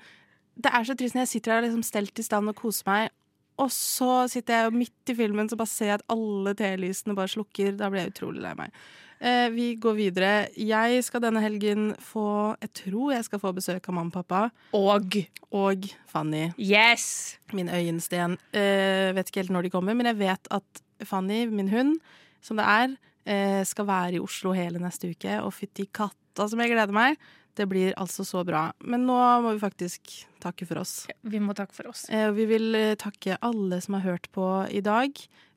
det 0.56 0.72
er 0.72 0.88
så 0.88 0.96
trist 0.98 1.16
når 1.16 1.26
jeg 1.26 1.32
sitter 1.36 1.54
her 1.54 1.62
og 1.62 1.68
liksom 1.68 1.86
stelt 1.86 2.18
i 2.18 2.26
stand 2.26 2.50
og 2.50 2.58
koser 2.58 2.88
meg, 2.90 3.14
og 3.62 3.70
så 3.72 4.26
sitter 4.28 4.66
jeg 4.66 4.76
midt 4.76 5.12
i 5.12 5.16
filmen 5.16 5.48
så 5.48 5.56
bare 5.56 5.70
ser 5.70 5.92
jeg 5.92 6.00
at 6.00 6.10
alle 6.12 6.52
telysene 6.58 7.16
bare 7.16 7.32
slukker. 7.32 7.76
Da 7.78 7.88
blir 7.92 8.04
jeg 8.04 8.12
utrolig 8.12 8.42
lei 8.44 8.52
meg. 8.58 8.74
Eh, 9.20 9.48
vi 9.54 9.66
går 9.80 9.94
videre. 9.96 10.32
Jeg 10.60 11.02
skal 11.06 11.22
denne 11.24 11.40
helgen 11.40 11.94
få 12.04 12.56
Jeg 12.60 12.72
tror 12.82 13.14
jeg 13.14 13.24
skal 13.24 13.40
få 13.40 13.52
besøk 13.56 13.88
av 13.88 13.94
mamma 13.96 14.10
og 14.12 14.18
pappa. 14.18 14.42
Og 14.76 15.16
Og 15.56 15.86
Fanny. 16.10 16.50
Yes! 16.58 17.38
Min 17.52 17.68
øyensten. 17.72 18.36
Eh, 18.52 19.12
vet 19.16 19.30
ikke 19.30 19.40
helt 19.44 19.54
når 19.56 19.62
de 19.68 19.70
kommer, 19.70 19.94
men 19.96 20.06
jeg 20.10 20.18
vet 20.20 20.48
at 20.50 20.82
Fanny, 21.04 21.46
min 21.48 21.68
hund, 21.68 21.96
som 22.42 22.56
det 22.56 22.64
er, 22.66 22.96
eh, 23.26 23.64
skal 23.64 23.86
være 23.86 24.14
i 24.16 24.20
Oslo 24.20 24.52
hele 24.52 24.78
neste 24.78 25.08
uke. 25.10 25.40
Og 25.44 25.52
fytti 25.52 25.86
katta 25.92 26.48
som 26.48 26.58
jeg 26.60 26.70
gleder 26.72 26.92
meg. 26.92 27.16
Det 27.56 27.64
blir 27.68 27.94
altså 27.96 28.20
så 28.22 28.44
bra. 28.44 28.70
Men 28.84 29.06
nå 29.06 29.16
må 29.40 29.54
vi 29.54 29.60
faktisk 29.62 30.26
takke 30.40 30.66
for 30.68 30.76
oss. 30.82 31.06
Vi 31.24 31.38
må 31.40 31.54
takke 31.56 31.72
for 31.72 31.88
oss. 31.88 32.04
Eh, 32.10 32.30
Vi 32.32 32.44
vil 32.44 32.74
eh, 32.74 32.94
takke 32.96 33.38
alle 33.40 33.80
som 33.80 33.94
har 33.94 34.02
hørt 34.02 34.28
på 34.32 34.68
i 34.70 34.80
dag. 34.82 35.08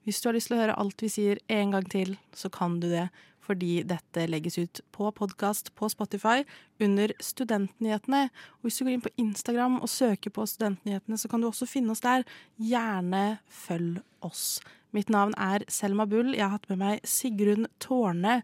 Hvis 0.06 0.22
du 0.22 0.30
har 0.30 0.34
lyst 0.34 0.48
til 0.48 0.56
å 0.58 0.62
høre 0.62 0.78
alt 0.80 1.02
vi 1.04 1.10
sier 1.10 1.38
en 1.50 1.72
gang 1.72 1.84
til, 1.92 2.18
så 2.34 2.50
kan 2.50 2.80
du 2.80 2.88
det. 2.88 3.10
Fordi 3.50 3.80
dette 3.88 4.28
legges 4.30 4.60
ut 4.62 4.80
på 4.94 5.10
podkast 5.18 5.72
på 5.74 5.90
Spotify 5.90 6.44
under 6.86 7.10
Studentnyhetene. 7.18 8.28
Og 8.60 8.68
hvis 8.68 8.78
du 8.78 8.84
går 8.86 8.94
inn 8.94 9.06
på 9.08 9.14
Instagram 9.18 9.80
og 9.82 9.90
søker 9.90 10.34
på 10.36 10.46
Studentnyhetene, 10.46 11.18
så 11.18 11.32
kan 11.32 11.42
du 11.42 11.50
også 11.50 11.66
finne 11.70 11.96
oss 11.96 12.06
der. 12.06 12.28
Gjerne 12.62 13.40
følg 13.50 14.04
oss. 14.22 14.60
Mitt 14.94 15.10
navn 15.10 15.34
er 15.42 15.66
Selma 15.70 16.06
Bull. 16.10 16.36
Jeg 16.36 16.46
har 16.46 16.60
hatt 16.60 16.70
med 16.70 16.82
meg 16.84 17.10
Sigrun 17.10 17.66
Tårne. 17.82 18.44